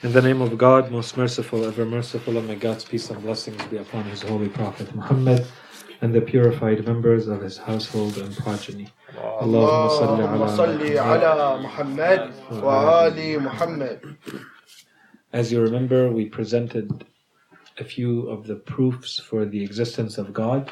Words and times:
In 0.00 0.12
the 0.12 0.22
name 0.22 0.40
of 0.40 0.56
God, 0.56 0.92
most 0.92 1.16
merciful, 1.16 1.64
ever 1.64 1.84
merciful, 1.84 2.38
and 2.38 2.46
may 2.46 2.54
God's 2.54 2.84
peace 2.84 3.10
and 3.10 3.20
blessings 3.20 3.60
be 3.64 3.78
upon 3.78 4.04
His 4.04 4.22
holy 4.22 4.48
Prophet 4.48 4.94
Muhammad 4.94 5.44
and 6.00 6.14
the 6.14 6.20
purified 6.20 6.86
members 6.86 7.26
of 7.26 7.42
his 7.42 7.58
household 7.58 8.16
and 8.16 8.36
progeny. 8.36 8.92
Allahumma 9.16 10.56
salli 10.56 10.92
ala, 10.92 11.34
ala 11.34 11.62
Muhammad 11.62 12.32
wa 12.62 13.06
ali 13.06 13.38
Muhammad. 13.38 14.16
As 15.32 15.50
you 15.50 15.60
remember, 15.60 16.12
we 16.12 16.26
presented 16.26 17.04
a 17.78 17.82
few 17.82 18.28
of 18.28 18.46
the 18.46 18.54
proofs 18.54 19.18
for 19.18 19.44
the 19.44 19.64
existence 19.64 20.16
of 20.16 20.32
God. 20.32 20.70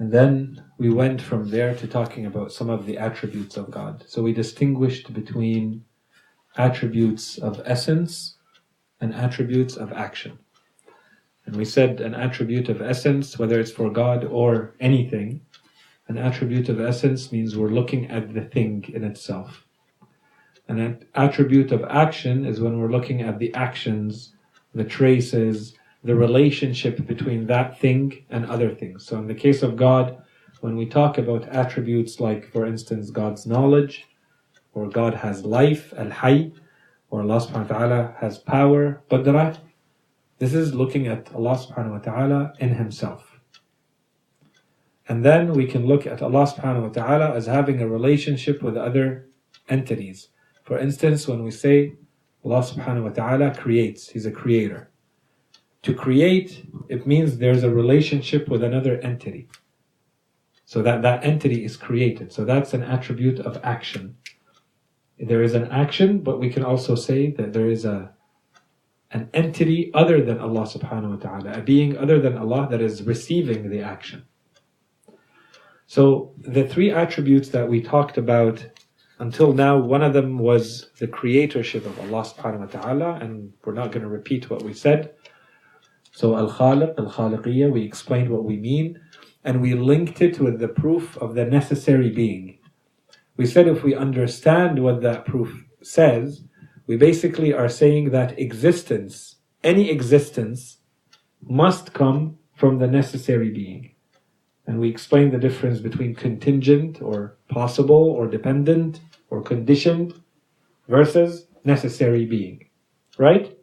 And 0.00 0.10
then 0.10 0.64
we 0.76 0.90
went 0.90 1.22
from 1.22 1.50
there 1.50 1.76
to 1.76 1.86
talking 1.86 2.26
about 2.26 2.50
some 2.50 2.68
of 2.68 2.84
the 2.84 2.98
attributes 2.98 3.56
of 3.56 3.70
God. 3.70 4.02
So 4.08 4.22
we 4.22 4.32
distinguished 4.32 5.14
between 5.14 5.84
attributes 6.56 7.38
of 7.38 7.60
essence 7.64 8.36
and 9.00 9.14
attributes 9.14 9.76
of 9.76 9.92
action. 9.92 10.38
And 11.44 11.54
we 11.56 11.64
said 11.64 12.00
an 12.00 12.14
attribute 12.14 12.68
of 12.68 12.82
essence, 12.82 13.38
whether 13.38 13.60
it's 13.60 13.70
for 13.70 13.90
God 13.90 14.24
or 14.24 14.74
anything, 14.80 15.42
an 16.08 16.18
attribute 16.18 16.68
of 16.68 16.80
essence 16.80 17.32
means 17.32 17.56
we're 17.56 17.68
looking 17.68 18.10
at 18.10 18.32
the 18.34 18.42
thing 18.42 18.84
in 18.94 19.04
itself. 19.04 19.64
And 20.68 20.80
An 20.80 21.06
attribute 21.14 21.70
of 21.72 21.84
action 21.84 22.44
is 22.44 22.60
when 22.60 22.78
we're 22.78 22.90
looking 22.90 23.22
at 23.22 23.38
the 23.38 23.54
actions, 23.54 24.34
the 24.74 24.84
traces, 24.84 25.74
the 26.02 26.14
relationship 26.14 27.06
between 27.06 27.46
that 27.46 27.78
thing 27.78 28.24
and 28.30 28.46
other 28.46 28.74
things. 28.74 29.06
So 29.06 29.18
in 29.18 29.26
the 29.26 29.34
case 29.34 29.62
of 29.62 29.76
God, 29.76 30.22
when 30.60 30.76
we 30.76 30.86
talk 30.86 31.18
about 31.18 31.48
attributes 31.48 32.18
like, 32.18 32.50
for 32.52 32.66
instance, 32.66 33.10
God's 33.10 33.46
knowledge, 33.46 34.06
or 34.76 34.90
God 34.90 35.14
has 35.14 35.42
life, 35.42 35.94
al-hayy, 35.96 36.52
or 37.08 37.22
Allah 37.22 37.40
subhanahu 37.40 37.70
wa 37.70 37.78
ta'ala 37.78 38.14
has 38.20 38.36
power, 38.36 39.02
qadrah, 39.10 39.58
this 40.38 40.52
is 40.52 40.74
looking 40.74 41.06
at 41.06 41.34
Allah 41.34 41.56
subhanahu 41.56 41.92
wa 41.92 41.98
ta'ala 41.98 42.52
in 42.58 42.74
Himself. 42.74 43.40
And 45.08 45.24
then 45.24 45.54
we 45.54 45.66
can 45.66 45.86
look 45.86 46.06
at 46.06 46.20
Allah 46.20 46.46
subhanahu 46.46 46.82
wa 46.82 46.88
ta'ala 46.88 47.34
as 47.34 47.46
having 47.46 47.80
a 47.80 47.88
relationship 47.88 48.62
with 48.62 48.76
other 48.76 49.28
entities. 49.66 50.28
For 50.62 50.78
instance, 50.78 51.26
when 51.26 51.42
we 51.42 51.52
say 51.52 51.94
Allah 52.44 52.60
subhanahu 52.60 53.04
wa 53.04 53.14
ta'ala 53.20 53.54
creates, 53.54 54.10
He's 54.10 54.26
a 54.26 54.30
creator. 54.30 54.90
To 55.84 55.94
create, 55.94 56.66
it 56.90 57.06
means 57.06 57.38
there's 57.38 57.62
a 57.62 57.70
relationship 57.70 58.46
with 58.48 58.62
another 58.62 58.98
entity. 59.00 59.48
So 60.66 60.82
that 60.82 61.00
that 61.00 61.24
entity 61.24 61.64
is 61.64 61.78
created. 61.78 62.30
So 62.30 62.44
that's 62.44 62.74
an 62.74 62.82
attribute 62.82 63.38
of 63.40 63.58
action. 63.62 64.16
There 65.18 65.42
is 65.42 65.54
an 65.54 65.68
action, 65.70 66.20
but 66.20 66.38
we 66.40 66.50
can 66.50 66.64
also 66.64 66.94
say 66.94 67.30
that 67.32 67.52
there 67.52 67.68
is 67.68 67.84
a 67.84 68.12
an 69.12 69.30
entity 69.32 69.90
other 69.94 70.20
than 70.20 70.38
Allah 70.38 70.62
subhanahu 70.62 71.10
wa 71.10 71.16
ta'ala, 71.16 71.58
a 71.58 71.62
being 71.62 71.96
other 71.96 72.18
than 72.18 72.36
Allah 72.36 72.66
that 72.70 72.80
is 72.80 73.02
receiving 73.04 73.70
the 73.70 73.80
action. 73.80 74.24
So 75.86 76.34
the 76.38 76.66
three 76.66 76.90
attributes 76.90 77.50
that 77.50 77.68
we 77.68 77.80
talked 77.80 78.18
about 78.18 78.66
until 79.18 79.52
now, 79.52 79.78
one 79.78 80.02
of 80.02 80.12
them 80.12 80.38
was 80.38 80.90
the 80.98 81.06
creatorship 81.06 81.86
of 81.86 81.98
Allah 82.00 82.24
subhanahu 82.24 82.60
wa 82.60 82.66
ta'ala, 82.66 83.14
and 83.14 83.52
we're 83.64 83.72
not 83.72 83.90
going 83.90 84.02
to 84.02 84.08
repeat 84.08 84.50
what 84.50 84.62
we 84.62 84.74
said. 84.74 85.14
So 86.12 86.36
al-khaliq, 86.36 86.98
al-khaliqiyya, 86.98 87.72
we 87.72 87.82
explained 87.82 88.28
what 88.28 88.44
we 88.44 88.58
mean, 88.58 89.00
and 89.42 89.62
we 89.62 89.74
linked 89.74 90.20
it 90.20 90.38
with 90.38 90.58
the 90.58 90.68
proof 90.68 91.16
of 91.18 91.34
the 91.34 91.46
necessary 91.46 92.10
being. 92.10 92.55
We 93.36 93.46
said 93.46 93.68
if 93.68 93.82
we 93.82 93.94
understand 93.94 94.82
what 94.82 95.02
that 95.02 95.26
proof 95.26 95.64
says, 95.82 96.44
we 96.86 96.96
basically 96.96 97.52
are 97.52 97.68
saying 97.68 98.10
that 98.10 98.38
existence, 98.38 99.36
any 99.62 99.90
existence, 99.90 100.78
must 101.42 101.92
come 101.92 102.38
from 102.54 102.78
the 102.78 102.86
necessary 102.86 103.50
being. 103.50 103.94
And 104.66 104.80
we 104.80 104.88
explained 104.88 105.32
the 105.32 105.38
difference 105.38 105.80
between 105.80 106.14
contingent 106.14 107.02
or 107.02 107.36
possible 107.48 108.10
or 108.10 108.26
dependent 108.26 109.00
or 109.30 109.42
conditioned 109.42 110.14
versus 110.88 111.46
necessary 111.64 112.24
being. 112.24 112.68
Right? 113.18 113.56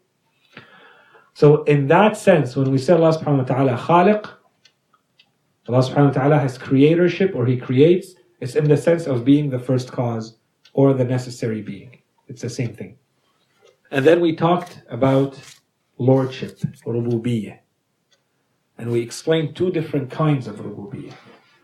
So 1.34 1.64
in 1.64 1.88
that 1.88 2.16
sense, 2.16 2.56
when 2.56 2.72
we 2.72 2.78
say 2.78 2.94
Allah 2.94 3.18
subhanahu 3.18 3.40
wa 3.40 3.44
ta'ala 3.44 3.78
khaliq, 3.78 4.30
Allah 5.68 5.80
subhanahu 5.80 6.08
wa 6.08 6.12
ta'ala 6.12 6.40
has 6.40 6.58
creatorship 6.58 7.36
or 7.36 7.46
He 7.46 7.58
creates, 7.58 8.16
it's 8.44 8.56
in 8.56 8.66
the 8.66 8.76
sense 8.76 9.08
of 9.08 9.24
being 9.24 9.50
the 9.50 9.64
first 9.70 9.90
cause 9.90 10.36
or 10.74 10.94
the 10.94 11.06
necessary 11.06 11.62
being. 11.62 12.00
It's 12.28 12.42
the 12.42 12.50
same 12.50 12.74
thing. 12.74 12.98
And 13.90 14.06
then 14.06 14.20
we 14.20 14.36
talked 14.36 14.82
about 14.90 15.40
lordship, 15.98 16.60
rububiyyah. 16.86 17.60
And 18.78 18.92
we 18.92 19.00
explained 19.00 19.56
two 19.56 19.72
different 19.72 20.12
kinds 20.12 20.48
of 20.48 20.58
rububiyyah. 20.58 21.14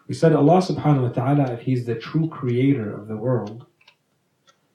We 0.08 0.16
said 0.16 0.32
Allah 0.32 0.60
subhanahu 0.62 1.08
wa 1.08 1.10
ta'ala, 1.10 1.52
if 1.52 1.62
He's 1.62 1.86
the 1.86 1.96
true 1.96 2.30
creator 2.30 2.94
of 2.94 3.10
the 3.10 3.18
world, 3.18 3.66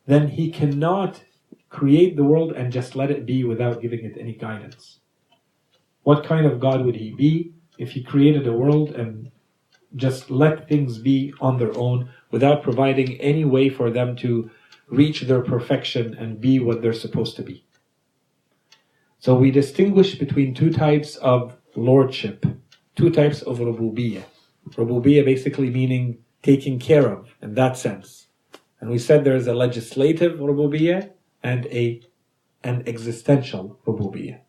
then 0.06 0.28
He 0.28 0.50
cannot 0.50 1.22
create 1.70 2.16
the 2.16 2.24
world 2.24 2.52
and 2.52 2.70
just 2.70 2.94
let 2.94 3.10
it 3.10 3.24
be 3.24 3.44
without 3.44 3.80
giving 3.80 4.04
it 4.04 4.16
any 4.20 4.34
guidance. 4.34 5.00
What 6.02 6.26
kind 6.26 6.44
of 6.44 6.60
God 6.60 6.84
would 6.84 6.96
He 6.96 7.14
be 7.14 7.54
if 7.78 7.92
He 7.92 8.02
created 8.02 8.46
a 8.46 8.52
world 8.52 8.90
and 8.90 9.30
just 9.96 10.30
let 10.30 10.68
things 10.68 10.98
be 10.98 11.32
on 11.40 11.58
their 11.58 11.76
own 11.76 12.08
without 12.30 12.62
providing 12.62 13.20
any 13.20 13.44
way 13.44 13.68
for 13.68 13.90
them 13.90 14.16
to 14.16 14.50
reach 14.88 15.22
their 15.22 15.40
perfection 15.40 16.14
and 16.14 16.40
be 16.40 16.58
what 16.58 16.82
they're 16.82 16.92
supposed 16.92 17.36
to 17.36 17.42
be. 17.42 17.64
So 19.18 19.34
we 19.34 19.50
distinguish 19.50 20.16
between 20.16 20.54
two 20.54 20.70
types 20.70 21.16
of 21.16 21.56
lordship, 21.76 22.44
two 22.96 23.10
types 23.10 23.42
of 23.42 23.58
rububiyyah. 23.58 24.24
Rububiyyah 24.70 25.24
basically 25.24 25.70
meaning 25.70 26.18
taking 26.42 26.78
care 26.78 27.08
of 27.08 27.34
in 27.40 27.54
that 27.54 27.76
sense. 27.76 28.26
And 28.80 28.90
we 28.90 28.98
said 28.98 29.24
there 29.24 29.36
is 29.36 29.46
a 29.46 29.54
legislative 29.54 30.38
rububiyyah 30.38 31.10
and 31.42 31.66
a 31.66 32.02
an 32.62 32.82
existential 32.86 33.78
rububiyyah. 33.86 34.40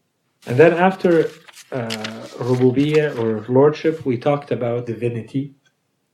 And 0.45 0.57
then 0.57 0.73
after 0.73 1.29
uh, 1.71 2.27
or 2.39 3.45
lordship, 3.47 4.05
we 4.05 4.17
talked 4.17 4.51
about 4.51 4.85
divinity. 4.85 5.55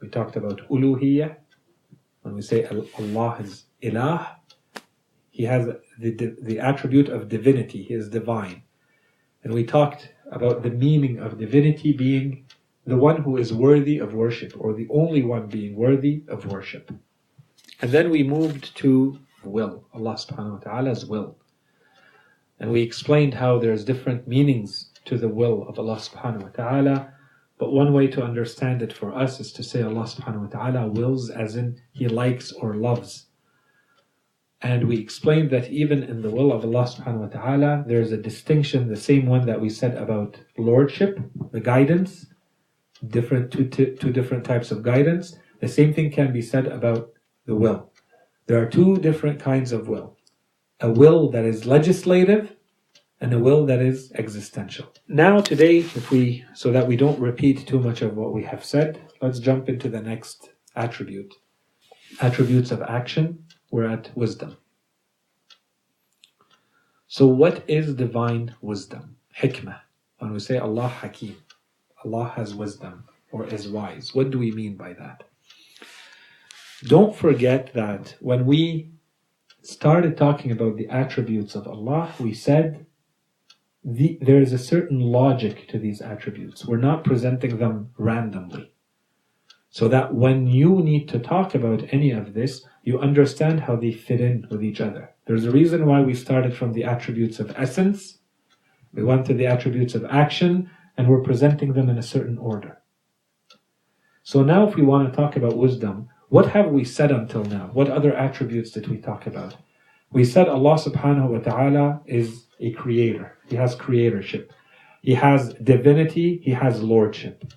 We 0.01 0.09
talked 0.09 0.35
about 0.35 0.67
uluhiyyah. 0.69 1.35
When 2.21 2.35
we 2.35 2.41
say 2.41 2.65
Allah 2.65 3.37
is 3.39 3.65
ilah, 3.83 4.35
he 5.29 5.43
has 5.43 5.67
the, 5.99 6.35
the 6.41 6.59
attribute 6.59 7.09
of 7.09 7.29
divinity, 7.29 7.83
he 7.83 7.93
is 7.93 8.09
divine. 8.09 8.63
And 9.43 9.53
we 9.53 9.63
talked 9.63 10.13
about 10.31 10.61
the 10.61 10.69
meaning 10.69 11.19
of 11.19 11.39
divinity 11.39 11.93
being 11.93 12.45
the 12.85 12.97
one 12.97 13.21
who 13.21 13.37
is 13.37 13.53
worthy 13.53 13.97
of 13.99 14.13
worship, 14.13 14.53
or 14.57 14.73
the 14.73 14.87
only 14.89 15.23
one 15.23 15.47
being 15.47 15.75
worthy 15.75 16.23
of 16.27 16.45
worship. 16.45 16.91
And 17.81 17.91
then 17.91 18.09
we 18.09 18.23
moved 18.23 18.75
to 18.77 19.19
will, 19.43 19.87
Allah 19.93 20.13
subhanahu 20.13 20.53
wa 20.53 20.59
ta'ala's 20.59 21.05
will. 21.05 21.37
And 22.59 22.71
we 22.71 22.81
explained 22.81 23.33
how 23.33 23.57
there's 23.57 23.83
different 23.83 24.27
meanings 24.27 24.90
to 25.05 25.17
the 25.17 25.29
will 25.29 25.67
of 25.67 25.79
Allah 25.79 25.97
subhanahu 25.97 26.43
wa 26.43 26.49
ta'ala. 26.49 27.13
But 27.57 27.73
one 27.73 27.93
way 27.93 28.07
to 28.07 28.23
understand 28.23 28.81
it 28.81 28.91
for 28.91 29.15
us 29.15 29.39
is 29.39 29.51
to 29.53 29.63
say 29.63 29.81
Allah 29.83 30.03
subhanahu 30.03 30.41
wa 30.41 30.47
ta'ala 30.47 30.87
wills 30.87 31.29
as 31.29 31.55
in 31.55 31.79
He 31.91 32.07
likes 32.07 32.51
or 32.51 32.75
loves. 32.75 33.27
And 34.61 34.87
we 34.87 34.97
explained 34.97 35.49
that 35.51 35.71
even 35.71 36.03
in 36.03 36.21
the 36.21 36.29
will 36.29 36.51
of 36.51 36.63
Allah 36.63 36.85
subhanahu 36.85 37.19
wa 37.19 37.27
ta'ala, 37.27 37.83
there 37.87 38.01
is 38.01 38.11
a 38.11 38.17
distinction, 38.17 38.87
the 38.87 38.95
same 38.95 39.25
one 39.25 39.45
that 39.47 39.59
we 39.59 39.69
said 39.69 39.95
about 39.95 40.37
lordship, 40.57 41.19
the 41.51 41.59
guidance, 41.59 42.27
different 43.07 43.51
two, 43.51 43.65
two 43.67 44.11
different 44.11 44.45
types 44.45 44.71
of 44.71 44.83
guidance. 44.83 45.37
The 45.59 45.67
same 45.67 45.93
thing 45.93 46.11
can 46.11 46.31
be 46.31 46.41
said 46.41 46.67
about 46.67 47.09
the 47.45 47.55
will. 47.55 47.91
There 48.45 48.61
are 48.61 48.67
two 48.67 48.97
different 48.97 49.39
kinds 49.39 49.71
of 49.71 49.87
will. 49.87 50.17
A 50.79 50.91
will 50.91 51.29
that 51.31 51.45
is 51.45 51.65
legislative 51.65 52.55
and 53.21 53.31
a 53.33 53.39
will 53.39 53.65
that 53.67 53.81
is 53.81 54.11
existential. 54.15 54.91
Now 55.07 55.39
today, 55.39 55.77
if 55.77 56.09
we 56.09 56.43
so 56.53 56.71
that 56.71 56.87
we 56.87 56.97
don't 56.97 57.19
repeat 57.19 57.67
too 57.67 57.79
much 57.79 58.01
of 58.01 58.17
what 58.17 58.33
we 58.33 58.43
have 58.43 58.65
said, 58.65 58.99
let's 59.21 59.39
jump 59.39 59.69
into 59.69 59.87
the 59.89 60.01
next 60.01 60.49
attribute. 60.75 61.33
Attributes 62.19 62.71
of 62.71 62.81
action 62.81 63.45
we're 63.71 63.89
at 63.89 64.09
wisdom. 64.15 64.57
So, 67.07 67.27
what 67.27 67.63
is 67.67 67.95
divine 67.95 68.55
wisdom? 68.61 69.15
Hikmah. 69.39 69.79
When 70.19 70.33
we 70.33 70.39
say 70.39 70.57
Allah 70.57 70.87
Hakim, 70.87 71.37
Allah 72.03 72.33
has 72.35 72.53
wisdom 72.53 73.05
or 73.31 73.45
is 73.47 73.67
wise, 73.67 74.13
what 74.13 74.29
do 74.29 74.39
we 74.39 74.51
mean 74.51 74.75
by 74.75 74.93
that? 74.93 75.23
Don't 76.83 77.15
forget 77.15 77.73
that 77.73 78.15
when 78.19 78.45
we 78.45 78.91
started 79.61 80.17
talking 80.17 80.51
about 80.51 80.75
the 80.75 80.89
attributes 80.89 81.55
of 81.55 81.67
Allah, 81.67 82.13
we 82.19 82.33
said 82.33 82.85
the, 83.83 84.17
there 84.21 84.39
is 84.39 84.53
a 84.53 84.57
certain 84.57 84.99
logic 84.99 85.67
to 85.69 85.79
these 85.79 86.01
attributes. 86.01 86.65
We're 86.65 86.77
not 86.77 87.03
presenting 87.03 87.57
them 87.57 87.89
randomly. 87.97 88.71
So 89.69 89.87
that 89.87 90.13
when 90.13 90.47
you 90.47 90.81
need 90.81 91.07
to 91.09 91.19
talk 91.19 91.55
about 91.55 91.83
any 91.91 92.11
of 92.11 92.33
this, 92.33 92.65
you 92.83 92.99
understand 92.99 93.61
how 93.61 93.75
they 93.77 93.91
fit 93.91 94.19
in 94.19 94.45
with 94.51 94.63
each 94.63 94.81
other. 94.81 95.11
There's 95.25 95.45
a 95.45 95.51
reason 95.51 95.85
why 95.85 96.01
we 96.01 96.13
started 96.13 96.55
from 96.55 96.73
the 96.73 96.83
attributes 96.83 97.39
of 97.39 97.53
essence, 97.55 98.17
we 98.93 99.03
went 99.03 99.25
to 99.27 99.33
the 99.33 99.47
attributes 99.47 99.95
of 99.95 100.05
action, 100.05 100.69
and 100.97 101.07
we're 101.07 101.23
presenting 101.23 101.73
them 101.73 101.89
in 101.89 101.97
a 101.97 102.03
certain 102.03 102.37
order. 102.37 102.81
So 104.23 104.43
now, 104.43 104.67
if 104.67 104.75
we 104.75 104.83
want 104.83 105.09
to 105.09 105.15
talk 105.15 105.35
about 105.35 105.57
wisdom, 105.57 106.09
what 106.29 106.47
have 106.47 106.67
we 106.67 106.83
said 106.83 107.11
until 107.11 107.43
now? 107.45 107.69
What 107.73 107.89
other 107.89 108.15
attributes 108.15 108.71
did 108.71 108.87
we 108.87 108.97
talk 108.97 109.25
about? 109.25 109.55
We 110.11 110.25
said 110.25 110.49
Allah 110.49 110.75
subhanahu 110.75 111.29
wa 111.29 111.39
ta'ala 111.39 112.01
is 112.05 112.47
a 112.61 112.71
creator. 112.71 113.37
He 113.49 113.55
has 113.55 113.75
creatorship. 113.75 114.51
He 115.01 115.15
has 115.15 115.53
divinity. 115.55 116.39
He 116.43 116.51
has 116.51 116.81
lordship. 116.81 117.53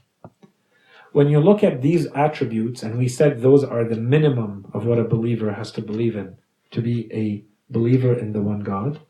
When 1.13 1.29
you 1.29 1.39
look 1.39 1.63
at 1.63 1.81
these 1.81 2.07
attributes, 2.15 2.83
and 2.83 2.99
we 2.99 3.09
said 3.09 3.41
those 3.41 3.63
are 3.63 3.85
the 3.85 3.97
minimum 3.97 4.67
of 4.75 4.87
what 4.87 4.99
a 4.99 5.05
believer 5.05 5.53
has 5.53 5.71
to 5.73 5.83
believe 5.83 6.17
in 6.17 6.37
to 6.73 6.83
be 6.83 7.13
a 7.13 7.45
believer 7.71 8.19
in 8.19 8.33
the 8.33 8.43
one 8.43 8.61
God, 8.61 9.01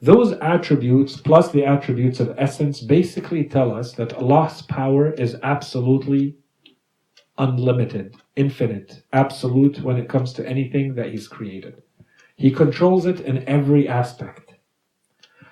those 0.00 0.32
attributes 0.34 1.16
plus 1.16 1.50
the 1.50 1.64
attributes 1.64 2.20
of 2.20 2.36
essence 2.38 2.80
basically 2.80 3.42
tell 3.44 3.74
us 3.74 3.92
that 3.94 4.12
Allah's 4.14 4.62
power 4.62 5.10
is 5.12 5.36
absolutely 5.42 6.36
unlimited, 7.36 8.14
infinite, 8.36 9.02
absolute 9.12 9.80
when 9.80 9.96
it 9.96 10.08
comes 10.08 10.32
to 10.34 10.46
anything 10.46 10.94
that 10.94 11.10
He's 11.10 11.26
created. 11.26 11.82
He 12.38 12.52
controls 12.52 13.04
it 13.04 13.18
in 13.20 13.46
every 13.48 13.88
aspect. 13.88 14.54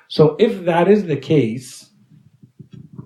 So 0.06 0.36
if 0.38 0.64
that 0.66 0.86
is 0.86 1.04
the 1.04 1.16
case, 1.16 1.90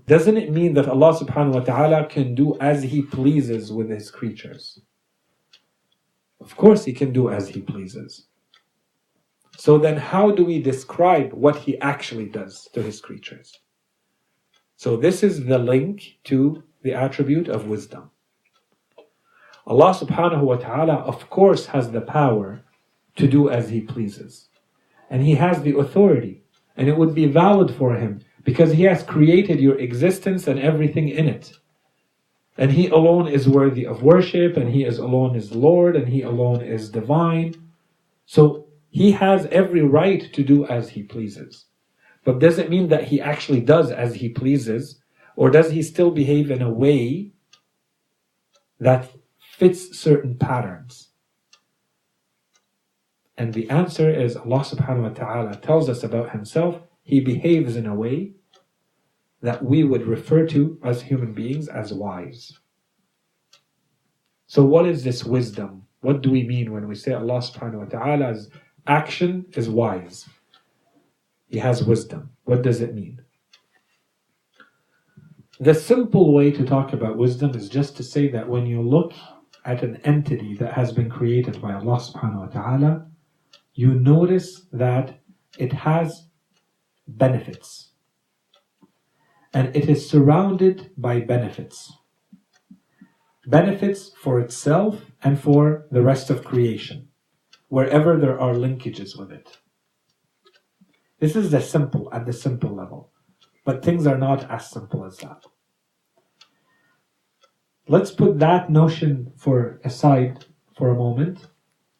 doesn't 0.06 0.36
it 0.36 0.52
mean 0.52 0.74
that 0.74 0.86
Allah 0.86 1.18
subhanahu 1.18 1.54
wa 1.54 1.60
ta'ala 1.60 2.06
can 2.06 2.34
do 2.34 2.58
as 2.60 2.82
He 2.82 3.00
pleases 3.00 3.72
with 3.72 3.88
His 3.88 4.10
creatures? 4.10 4.82
Of 6.42 6.54
course, 6.58 6.84
He 6.84 6.92
can 6.92 7.10
do 7.10 7.30
as 7.30 7.48
He 7.48 7.62
pleases. 7.62 8.26
So 9.56 9.78
then, 9.78 9.96
how 9.96 10.30
do 10.30 10.44
we 10.44 10.60
describe 10.60 11.32
what 11.32 11.56
He 11.56 11.80
actually 11.80 12.26
does 12.26 12.68
to 12.74 12.82
His 12.82 13.00
creatures? 13.00 13.58
So, 14.76 14.94
this 14.94 15.22
is 15.22 15.46
the 15.46 15.58
link 15.58 16.18
to 16.24 16.62
the 16.82 16.92
attribute 16.92 17.48
of 17.48 17.66
wisdom. 17.66 18.10
Allah 19.66 19.94
subhanahu 19.94 20.42
wa 20.42 20.56
ta'ala, 20.56 20.96
of 20.96 21.30
course, 21.30 21.64
has 21.66 21.90
the 21.90 22.02
power 22.02 22.62
to 23.20 23.28
do 23.28 23.48
as 23.50 23.68
He 23.68 23.80
pleases. 23.80 24.48
And 25.10 25.22
He 25.22 25.34
has 25.36 25.62
the 25.62 25.76
authority. 25.78 26.42
And 26.76 26.88
it 26.88 26.96
would 26.96 27.14
be 27.14 27.26
valid 27.26 27.74
for 27.74 27.94
Him 27.94 28.20
because 28.44 28.72
He 28.72 28.84
has 28.84 29.02
created 29.02 29.60
your 29.60 29.78
existence 29.78 30.46
and 30.46 30.58
everything 30.58 31.08
in 31.08 31.28
it. 31.28 31.52
And 32.56 32.72
He 32.72 32.88
alone 32.88 33.28
is 33.28 33.48
worthy 33.48 33.86
of 33.86 34.02
worship, 34.02 34.56
and 34.56 34.70
He 34.70 34.84
is 34.84 34.98
alone 34.98 35.36
is 35.36 35.54
Lord, 35.54 35.96
and 35.96 36.08
He 36.08 36.22
alone 36.22 36.62
is 36.62 36.90
divine. 36.90 37.54
So 38.26 38.66
He 38.90 39.12
has 39.12 39.46
every 39.46 39.82
right 39.82 40.32
to 40.32 40.42
do 40.42 40.66
as 40.66 40.90
He 40.90 41.02
pleases. 41.02 41.66
But 42.24 42.38
does 42.38 42.58
it 42.58 42.70
mean 42.70 42.88
that 42.88 43.04
He 43.04 43.20
actually 43.20 43.60
does 43.60 43.90
as 43.90 44.14
He 44.14 44.28
pleases? 44.28 45.00
Or 45.36 45.50
does 45.50 45.70
He 45.70 45.82
still 45.82 46.10
behave 46.10 46.50
in 46.50 46.62
a 46.62 46.72
way 46.72 47.32
that 48.78 49.10
fits 49.38 49.98
certain 49.98 50.36
patterns? 50.36 51.09
And 53.40 53.54
the 53.54 53.70
answer 53.70 54.10
is 54.10 54.36
Allah 54.36 54.58
subhanahu 54.58 55.02
wa 55.02 55.08
ta'ala 55.08 55.56
tells 55.56 55.88
us 55.88 56.02
about 56.02 56.32
Himself 56.32 56.82
he 57.02 57.20
behaves 57.20 57.74
in 57.74 57.86
a 57.86 57.94
way 57.94 58.32
that 59.40 59.64
we 59.64 59.82
would 59.82 60.06
refer 60.06 60.46
to 60.48 60.78
as 60.84 61.00
human 61.00 61.32
beings 61.32 61.66
as 61.66 61.90
wise. 61.90 62.52
So, 64.46 64.62
what 64.62 64.86
is 64.86 65.04
this 65.04 65.24
wisdom? 65.24 65.86
What 66.02 66.20
do 66.20 66.30
we 66.30 66.46
mean 66.46 66.70
when 66.70 66.86
we 66.86 66.94
say 66.94 67.14
Allah 67.14 67.38
subhanahu 67.38 67.78
wa 67.78 67.84
ta'ala's 67.86 68.50
action 68.86 69.46
is 69.56 69.70
wise? 69.70 70.28
He 71.48 71.60
has 71.60 71.82
wisdom. 71.82 72.32
What 72.44 72.60
does 72.60 72.82
it 72.82 72.94
mean? 72.94 73.22
The 75.58 75.72
simple 75.72 76.34
way 76.34 76.50
to 76.50 76.66
talk 76.66 76.92
about 76.92 77.16
wisdom 77.16 77.52
is 77.54 77.70
just 77.70 77.96
to 77.96 78.02
say 78.02 78.28
that 78.32 78.50
when 78.50 78.66
you 78.66 78.82
look 78.82 79.14
at 79.64 79.82
an 79.82 79.96
entity 80.04 80.58
that 80.58 80.74
has 80.74 80.92
been 80.92 81.08
created 81.08 81.62
by 81.62 81.72
Allah 81.72 82.00
subhanahu 82.00 82.40
wa 82.40 82.46
ta'ala, 82.48 83.06
you 83.80 83.94
notice 83.94 84.66
that 84.72 85.20
it 85.58 85.72
has 85.72 86.26
benefits. 87.08 87.92
And 89.54 89.74
it 89.74 89.88
is 89.88 90.06
surrounded 90.06 90.90
by 90.98 91.20
benefits. 91.20 91.90
Benefits 93.46 94.12
for 94.22 94.38
itself 94.38 95.06
and 95.22 95.40
for 95.40 95.86
the 95.90 96.02
rest 96.02 96.28
of 96.28 96.44
creation, 96.44 97.08
wherever 97.68 98.18
there 98.18 98.38
are 98.38 98.52
linkages 98.52 99.18
with 99.18 99.32
it. 99.32 99.56
This 101.18 101.34
is 101.34 101.50
the 101.50 101.62
simple, 101.62 102.10
at 102.12 102.26
the 102.26 102.34
simple 102.34 102.74
level. 102.76 103.10
But 103.64 103.82
things 103.82 104.06
are 104.06 104.18
not 104.18 104.50
as 104.50 104.68
simple 104.68 105.06
as 105.06 105.16
that. 105.18 105.42
Let's 107.88 108.10
put 108.10 108.38
that 108.40 108.68
notion 108.68 109.32
for 109.38 109.80
aside 109.84 110.44
for 110.76 110.90
a 110.90 111.00
moment 111.06 111.48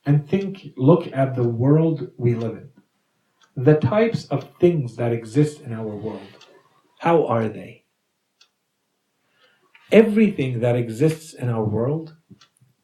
and 0.07 0.29
think, 0.29 0.73
look 0.77 1.11
at 1.13 1.35
the 1.35 1.49
world 1.49 2.11
we 2.17 2.35
live 2.35 2.57
in 2.57 2.71
the 3.57 3.75
types 3.75 4.27
of 4.27 4.49
things 4.59 4.97
that 4.97 5.13
exist 5.13 5.61
in 5.61 5.73
our 5.73 5.95
world. 5.95 6.29
How 6.99 7.27
are 7.27 7.49
they? 7.49 7.85
Everything 9.93 10.61
that 10.61 10.77
exists 10.77 11.35
in 11.35 11.49
our 11.49 11.65
world 11.65 12.15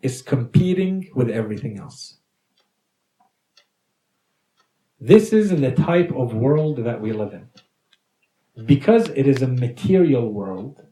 is 0.03 0.23
competing 0.23 1.09
with 1.15 1.31
everything 1.31 1.79
else. 1.79 2.19
This 5.01 5.33
is 5.33 5.51
the 5.51 5.73
type 5.73 6.11
of 6.13 6.35
world 6.35 6.79
that 6.85 7.01
we 7.01 7.13
live 7.13 7.33
in. 7.33 7.49
Because 8.67 9.09
it 9.11 9.27
is 9.27 9.43
a 9.43 9.49
material 9.49 10.33
world, 10.33 10.83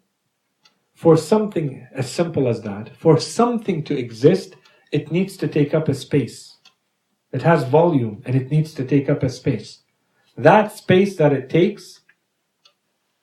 for 0.94 1.16
something 1.16 1.86
as 1.92 2.10
simple 2.10 2.46
as 2.46 2.60
that, 2.62 2.94
for 2.96 3.18
something 3.18 3.82
to 3.84 3.98
exist, 3.98 4.54
it 4.94 5.10
needs 5.10 5.36
to 5.38 5.48
take 5.48 5.74
up 5.74 5.88
a 5.88 5.94
space. 5.94 6.58
It 7.32 7.42
has 7.42 7.64
volume 7.64 8.22
and 8.24 8.36
it 8.36 8.48
needs 8.52 8.72
to 8.74 8.84
take 8.84 9.10
up 9.10 9.24
a 9.24 9.28
space. 9.28 9.82
That 10.36 10.70
space 10.70 11.16
that 11.16 11.32
it 11.32 11.50
takes, 11.50 12.02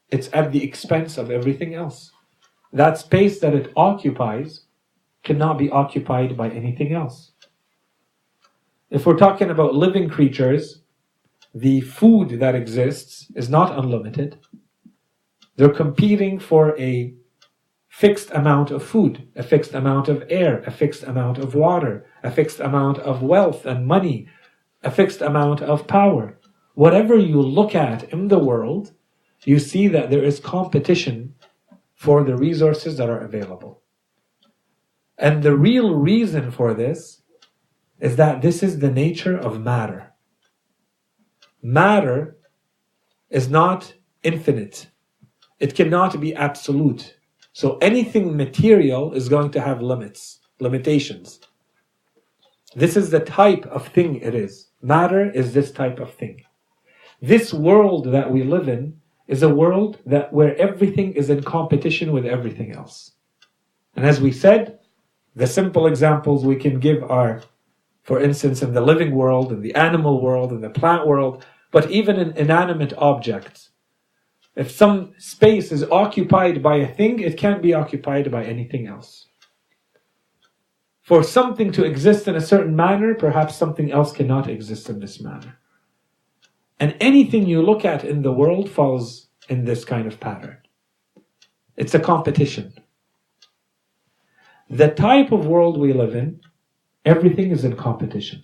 it's 0.10 0.30
at 0.34 0.52
the 0.52 0.62
expense 0.62 1.18
of 1.18 1.32
everything 1.32 1.74
else. 1.74 2.12
That 2.74 2.98
space 2.98 3.40
that 3.40 3.56
it 3.56 3.72
occupies 3.78 4.66
cannot 5.24 5.58
be 5.58 5.70
occupied 5.70 6.36
by 6.36 6.50
anything 6.50 6.92
else. 6.94 7.32
If 8.90 9.06
we're 9.06 9.18
talking 9.18 9.50
about 9.50 9.74
living 9.74 10.10
creatures, 10.10 10.82
the 11.56 11.80
food 11.80 12.38
that 12.42 12.54
exists 12.54 13.32
is 13.36 13.50
not 13.50 13.80
unlimited. 13.80 14.38
They're 15.56 15.70
competing 15.70 16.38
for 16.38 16.78
a 16.78 17.14
fixed 17.92 18.32
amount 18.32 18.72
of 18.72 18.82
food, 18.82 19.28
a 19.36 19.44
fixed 19.44 19.74
amount 19.74 20.08
of 20.08 20.24
air, 20.30 20.64
a 20.66 20.72
fixed 20.72 21.04
amount 21.04 21.38
of 21.38 21.54
water, 21.54 22.06
a 22.24 22.32
fixed 22.32 22.62
amount 22.62 22.98
of 23.00 23.22
wealth 23.22 23.66
and 23.66 23.86
money, 23.86 24.30
a 24.82 24.90
fixed 24.90 25.22
amount 25.22 25.62
of 25.62 25.86
power. 25.88 26.40
Whatever 26.74 27.18
you 27.18 27.42
look 27.42 27.76
at 27.76 28.06
in 28.14 28.30
the 28.30 28.40
world, 28.40 28.94
you 29.44 29.60
see 29.60 29.90
that 29.90 30.10
there 30.10 30.24
is 30.24 30.40
competition 30.40 31.36
for 31.94 32.24
the 32.24 32.38
resources 32.38 32.96
that 32.96 33.10
are 33.10 33.20
available. 33.20 33.84
And 35.18 35.44
the 35.44 35.58
real 35.58 35.94
reason 35.94 36.50
for 36.50 36.74
this 36.74 37.22
is 38.00 38.16
that 38.16 38.42
this 38.42 38.64
is 38.64 38.80
the 38.80 38.90
nature 38.90 39.38
of 39.38 39.60
matter. 39.60 40.14
Matter 41.62 42.38
is 43.30 43.50
not 43.50 43.94
infinite. 44.24 44.88
It 45.60 45.76
cannot 45.76 46.22
be 46.22 46.34
absolute. 46.34 47.18
So 47.54 47.78
anything 47.78 48.38
material 48.38 49.14
is 49.14 49.28
going 49.28 49.52
to 49.52 49.62
have 49.62 49.82
limits, 49.82 50.40
limitations. 50.60 51.40
This 52.76 52.96
is 52.96 53.10
the 53.10 53.20
type 53.20 53.66
of 53.66 53.88
thing 53.90 54.16
it 54.22 54.34
is. 54.34 54.68
Matter 54.82 55.30
is 55.32 55.54
this 55.54 55.72
type 55.72 56.00
of 56.00 56.14
thing. 56.14 56.44
This 57.22 57.54
world 57.54 58.12
that 58.12 58.32
we 58.32 58.44
live 58.44 58.70
in 58.70 59.00
is 59.28 59.44
a 59.44 59.54
world 59.54 60.00
that 60.06 60.32
where 60.32 60.56
everything 60.58 61.14
is 61.14 61.30
in 61.30 61.44
competition 61.44 62.12
with 62.12 62.26
everything 62.26 62.72
else. 62.72 63.12
And 63.96 64.06
as 64.06 64.22
we 64.22 64.32
said, 64.32 64.80
the 65.36 65.48
simple 65.48 65.88
examples 65.88 66.46
we 66.46 66.56
can 66.56 66.80
give 66.80 67.04
are, 67.04 67.42
for 68.04 68.22
instance, 68.22 68.62
in 68.62 68.74
the 68.74 68.82
living 68.82 69.14
world, 69.14 69.52
in 69.52 69.62
the 69.62 69.76
animal 69.76 70.22
world, 70.22 70.52
in 70.52 70.62
the 70.62 70.70
plant 70.70 71.06
world, 71.06 71.46
but 71.72 71.92
even 71.92 72.18
in 72.18 72.32
inanimate 72.38 72.94
objects. 72.98 73.71
If 74.56 74.72
some 74.72 75.14
space 75.18 75.72
is 75.72 75.84
occupied 75.84 76.62
by 76.62 76.78
a 76.78 76.94
thing, 76.94 77.20
it 77.20 77.38
can't 77.38 77.62
be 77.62 77.74
occupied 77.74 78.30
by 78.32 78.44
anything 78.44 78.88
else. 78.88 79.28
For 81.02 81.24
something 81.24 81.72
to 81.74 81.84
exist 81.84 82.28
in 82.28 82.36
a 82.36 82.42
certain 82.42 82.76
manner, 82.76 83.16
perhaps 83.16 83.56
something 83.56 83.92
else 83.92 84.12
cannot 84.12 84.50
exist 84.50 84.90
in 84.90 85.00
this 85.00 85.22
manner. 85.22 85.58
And 86.80 86.96
anything 87.00 87.46
you 87.46 87.62
look 87.62 87.86
at 87.86 88.04
in 88.04 88.22
the 88.22 88.32
world 88.32 88.70
falls 88.70 89.28
in 89.50 89.66
this 89.66 89.86
kind 89.86 90.08
of 90.08 90.20
pattern. 90.20 90.58
It's 91.78 91.94
a 91.94 92.00
competition. 92.00 92.74
The 94.70 94.90
type 94.90 95.32
of 95.32 95.48
world 95.48 95.80
we 95.80 95.94
live 95.94 96.16
in 96.16 96.42
everything 97.06 97.52
is 97.52 97.64
in 97.64 97.76
competition. 97.76 98.44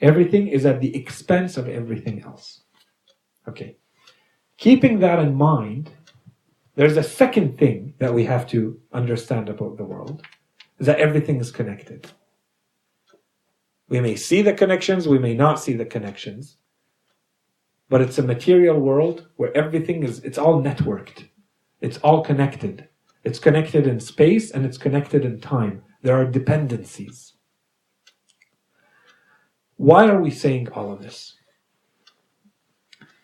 Everything 0.00 0.48
is 0.48 0.66
at 0.66 0.80
the 0.80 0.94
expense 0.94 1.56
of 1.56 1.68
everything 1.68 2.22
else. 2.22 2.62
Okay. 3.48 3.76
Keeping 4.58 5.00
that 5.00 5.18
in 5.18 5.34
mind, 5.34 5.90
there's 6.76 6.96
a 6.96 7.02
second 7.02 7.58
thing 7.58 7.94
that 7.98 8.14
we 8.14 8.24
have 8.24 8.46
to 8.48 8.80
understand 8.92 9.48
about 9.48 9.76
the 9.76 9.84
world 9.84 10.22
is 10.78 10.86
that 10.86 10.98
everything 10.98 11.40
is 11.40 11.50
connected. 11.50 12.10
We 13.88 14.00
may 14.00 14.16
see 14.16 14.42
the 14.42 14.52
connections, 14.52 15.06
we 15.06 15.18
may 15.18 15.34
not 15.34 15.60
see 15.60 15.74
the 15.74 15.84
connections, 15.84 16.56
but 17.88 18.00
it's 18.00 18.18
a 18.18 18.22
material 18.22 18.78
world 18.80 19.28
where 19.36 19.56
everything 19.56 20.02
is, 20.02 20.18
it's 20.20 20.38
all 20.38 20.60
networked. 20.62 21.28
It's 21.80 21.98
all 21.98 22.22
connected. 22.22 22.88
It's 23.24 23.38
connected 23.38 23.86
in 23.86 24.00
space 24.00 24.50
and 24.50 24.64
it's 24.64 24.78
connected 24.78 25.24
in 25.24 25.40
time. 25.40 25.82
There 26.02 26.16
are 26.16 26.24
dependencies. 26.24 27.34
Why 29.76 30.08
are 30.08 30.20
we 30.20 30.30
saying 30.30 30.68
all 30.70 30.92
of 30.92 31.02
this? 31.02 31.34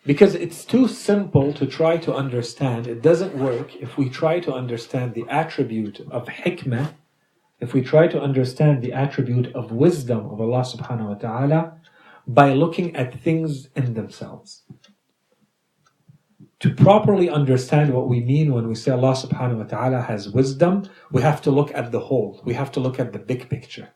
Because 0.05 0.35
it's 0.35 0.65
too 0.65 0.87
simple 0.87 1.53
to 1.53 1.65
try 1.65 1.97
to 1.97 2.13
understand. 2.13 2.87
It 2.87 3.01
doesn't 3.01 3.37
work 3.37 3.75
if 3.77 3.97
we 3.97 4.09
try 4.09 4.39
to 4.41 4.53
understand 4.53 5.13
the 5.13 5.25
attribute 5.29 6.01
of 6.11 6.27
hikmah, 6.27 6.93
if 7.61 7.73
we 7.73 7.81
try 7.81 8.07
to 8.07 8.21
understand 8.21 8.81
the 8.81 8.91
attribute 8.91 9.55
of 9.55 9.71
wisdom 9.71 10.25
of 10.25 10.41
Allah 10.41 10.63
subhanahu 10.63 11.07
wa 11.07 11.13
ta'ala 11.13 11.77
by 12.27 12.53
looking 12.53 12.95
at 12.95 13.21
things 13.21 13.69
in 13.75 13.93
themselves. 13.93 14.63
To 16.59 16.73
properly 16.73 17.29
understand 17.29 17.93
what 17.93 18.07
we 18.07 18.21
mean 18.21 18.53
when 18.53 18.67
we 18.67 18.75
say 18.75 18.91
Allah 18.91 19.13
subhanahu 19.13 19.57
wa 19.57 19.63
ta'ala 19.63 20.01
has 20.01 20.29
wisdom, 20.29 20.89
we 21.11 21.21
have 21.21 21.41
to 21.43 21.51
look 21.51 21.73
at 21.73 21.91
the 21.91 21.99
whole. 21.99 22.41
We 22.43 22.53
have 22.53 22.71
to 22.73 22.79
look 22.81 22.99
at 22.99 23.13
the 23.13 23.19
big 23.19 23.49
picture. 23.49 23.89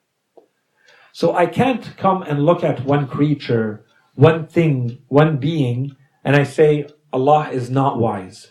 So 1.11 1.33
I 1.35 1.45
can't 1.47 1.95
come 1.97 2.23
and 2.23 2.45
look 2.45 2.63
at 2.63 2.85
one 2.85 3.07
creature, 3.07 3.85
one 4.17 4.47
thing, 4.47 4.97
one 5.09 5.37
being, 5.37 5.95
and 6.23 6.35
I 6.35 6.41
say 6.41 6.87
Allah 7.13 7.49
is 7.51 7.69
not 7.69 7.99
wise. 7.99 8.49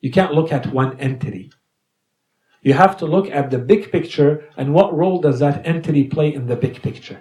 You 0.00 0.10
can't 0.10 0.32
look 0.32 0.50
at 0.50 0.72
one 0.72 0.98
entity. 0.98 1.52
You 2.62 2.72
have 2.72 2.96
to 2.96 3.06
look 3.06 3.30
at 3.30 3.50
the 3.50 3.58
big 3.58 3.92
picture 3.92 4.48
and 4.56 4.72
what 4.72 4.96
role 4.96 5.20
does 5.20 5.38
that 5.40 5.66
entity 5.66 6.04
play 6.04 6.32
in 6.32 6.46
the 6.46 6.56
big 6.56 6.80
picture. 6.80 7.20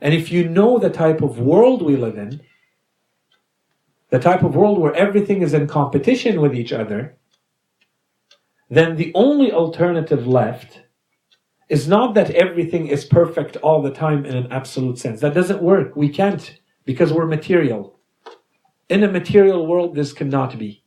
And 0.00 0.14
if 0.14 0.32
you 0.32 0.48
know 0.48 0.78
the 0.78 0.88
type 0.88 1.20
of 1.20 1.38
world 1.38 1.82
we 1.82 1.94
live 1.94 2.16
in, 2.16 2.40
the 4.08 4.18
type 4.18 4.42
of 4.42 4.56
world 4.56 4.78
where 4.78 4.94
everything 4.94 5.42
is 5.42 5.52
in 5.52 5.66
competition 5.66 6.40
with 6.40 6.54
each 6.54 6.72
other, 6.72 7.18
then 8.70 8.96
the 8.96 9.12
only 9.14 9.52
alternative 9.52 10.26
left 10.26 10.84
is 11.70 11.86
not 11.86 12.14
that 12.14 12.30
everything 12.32 12.88
is 12.88 13.04
perfect 13.04 13.56
all 13.58 13.80
the 13.80 13.92
time 13.92 14.26
in 14.26 14.36
an 14.36 14.48
absolute 14.50 14.98
sense. 14.98 15.20
That 15.20 15.34
doesn't 15.34 15.62
work. 15.62 15.94
We 15.94 16.08
can't 16.08 16.58
because 16.84 17.12
we're 17.12 17.26
material. 17.26 17.96
In 18.88 19.04
a 19.04 19.08
material 19.08 19.68
world, 19.68 19.94
this 19.94 20.12
cannot 20.12 20.58
be. 20.58 20.82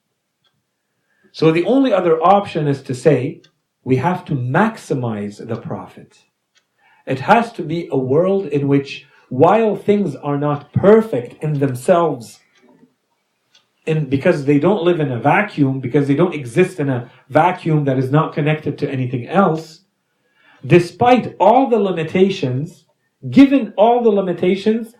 So 1.31 1.51
the 1.51 1.63
only 1.63 1.93
other 1.93 2.21
option 2.21 2.67
is 2.67 2.83
to 2.83 2.93
say 2.93 3.41
we 3.85 3.95
have 3.95 4.25
to 4.25 4.33
maximize 4.33 5.45
the 5.47 5.55
profit. 5.55 6.25
It 7.07 7.21
has 7.21 7.53
to 7.53 7.63
be 7.63 7.87
a 7.89 7.97
world 7.97 8.47
in 8.47 8.67
which, 8.67 9.07
while 9.29 9.77
things 9.77 10.17
are 10.17 10.37
not 10.37 10.73
perfect 10.73 11.41
in 11.41 11.59
themselves, 11.59 12.41
in, 13.85 14.09
because 14.09 14.43
they 14.43 14.59
don't 14.59 14.83
live 14.83 14.99
in 14.99 15.11
a 15.13 15.19
vacuum, 15.19 15.79
because 15.79 16.07
they 16.09 16.15
don't 16.15 16.35
exist 16.35 16.79
in 16.81 16.89
a 16.89 17.09
vacuum 17.29 17.85
that 17.85 17.97
is 17.97 18.11
not 18.11 18.33
connected 18.33 18.77
to 18.77 18.89
anything 18.89 19.27
else, 19.27 19.82
despite 20.65 21.35
all 21.39 21.69
the 21.69 21.79
limitations, 21.79 22.85
given 23.29 23.73
all 23.77 24.03
the 24.03 24.09
limitations, 24.09 24.95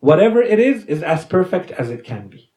whatever 0.00 0.42
it 0.42 0.58
is, 0.58 0.84
is 0.86 1.02
as 1.02 1.24
perfect 1.24 1.70
as 1.70 1.90
it 1.90 2.04
can 2.04 2.28
be. 2.28 2.52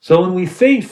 So 0.00 0.20
when 0.20 0.34
we 0.34 0.46
say 0.46 0.86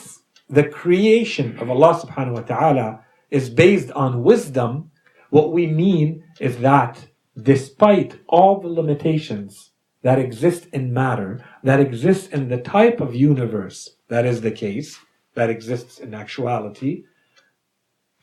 the 0.48 0.64
creation 0.64 1.58
of 1.58 1.70
Allah 1.70 2.00
subhanahu 2.00 2.34
wa 2.34 2.40
ta'ala 2.40 3.04
is 3.30 3.48
based 3.50 3.90
on 3.92 4.22
wisdom, 4.22 4.90
what 5.30 5.52
we 5.52 5.66
mean 5.66 6.24
is 6.40 6.58
that 6.58 7.06
despite 7.40 8.20
all 8.28 8.60
the 8.60 8.68
limitations 8.68 9.72
that 10.02 10.18
exist 10.18 10.66
in 10.72 10.92
matter, 10.92 11.44
that 11.62 11.80
exist 11.80 12.32
in 12.32 12.48
the 12.48 12.58
type 12.58 13.00
of 13.00 13.14
universe 13.14 13.96
that 14.08 14.26
is 14.26 14.40
the 14.40 14.50
case, 14.50 14.98
that 15.34 15.50
exists 15.50 15.98
in 15.98 16.14
actuality, 16.14 17.04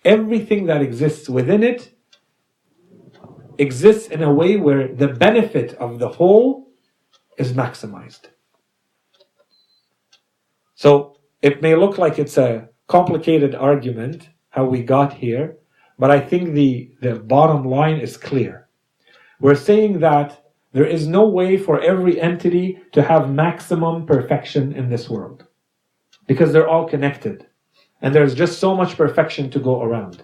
everything 0.04 0.66
that 0.66 0.82
exists 0.82 1.30
within 1.30 1.64
it 1.64 1.94
exists 3.58 4.08
in 4.08 4.24
a 4.24 4.34
way 4.34 4.58
where 4.58 4.88
the 4.88 5.08
benefit 5.08 5.74
of 5.76 6.00
the 6.00 6.10
whole 6.10 6.72
is 7.38 7.54
maximized. 7.54 8.26
So 10.76 11.18
it 11.42 11.62
may 11.62 11.76
look 11.76 11.98
like 11.98 12.18
it's 12.18 12.38
a 12.38 12.70
complicated 12.88 13.54
argument 13.56 14.30
how 14.50 14.66
we 14.66 14.84
got 14.84 15.14
here, 15.14 15.58
but 15.98 16.12
I 16.12 16.20
think 16.20 16.54
the, 16.54 16.92
the 17.02 17.16
bottom 17.16 17.64
line 17.64 17.98
is 17.98 18.18
clear. 18.18 18.68
We're 19.40 19.56
saying 19.56 20.00
that 20.00 20.44
there 20.74 20.86
is 20.86 21.08
no 21.08 21.28
way 21.28 21.58
for 21.58 21.82
every 21.82 22.20
entity 22.20 22.80
to 22.94 23.04
have 23.04 23.30
maximum 23.30 24.06
perfection 24.06 24.74
in 24.74 24.90
this 24.90 25.10
world 25.10 25.46
because 26.28 26.52
they're 26.52 26.68
all 26.68 26.88
connected. 26.88 27.46
And 28.02 28.14
there's 28.16 28.34
just 28.34 28.60
so 28.60 28.76
much 28.76 28.98
perfection 28.98 29.50
to 29.52 29.60
go 29.60 29.82
around. 29.82 30.24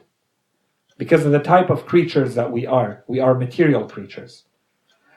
Because 0.98 1.26
of 1.26 1.32
the 1.32 1.40
type 1.40 1.70
of 1.70 1.86
creatures 1.86 2.34
that 2.36 2.52
we 2.52 2.66
are, 2.66 3.04
we 3.08 3.20
are 3.20 3.36
material 3.36 3.88
creatures. 3.88 4.46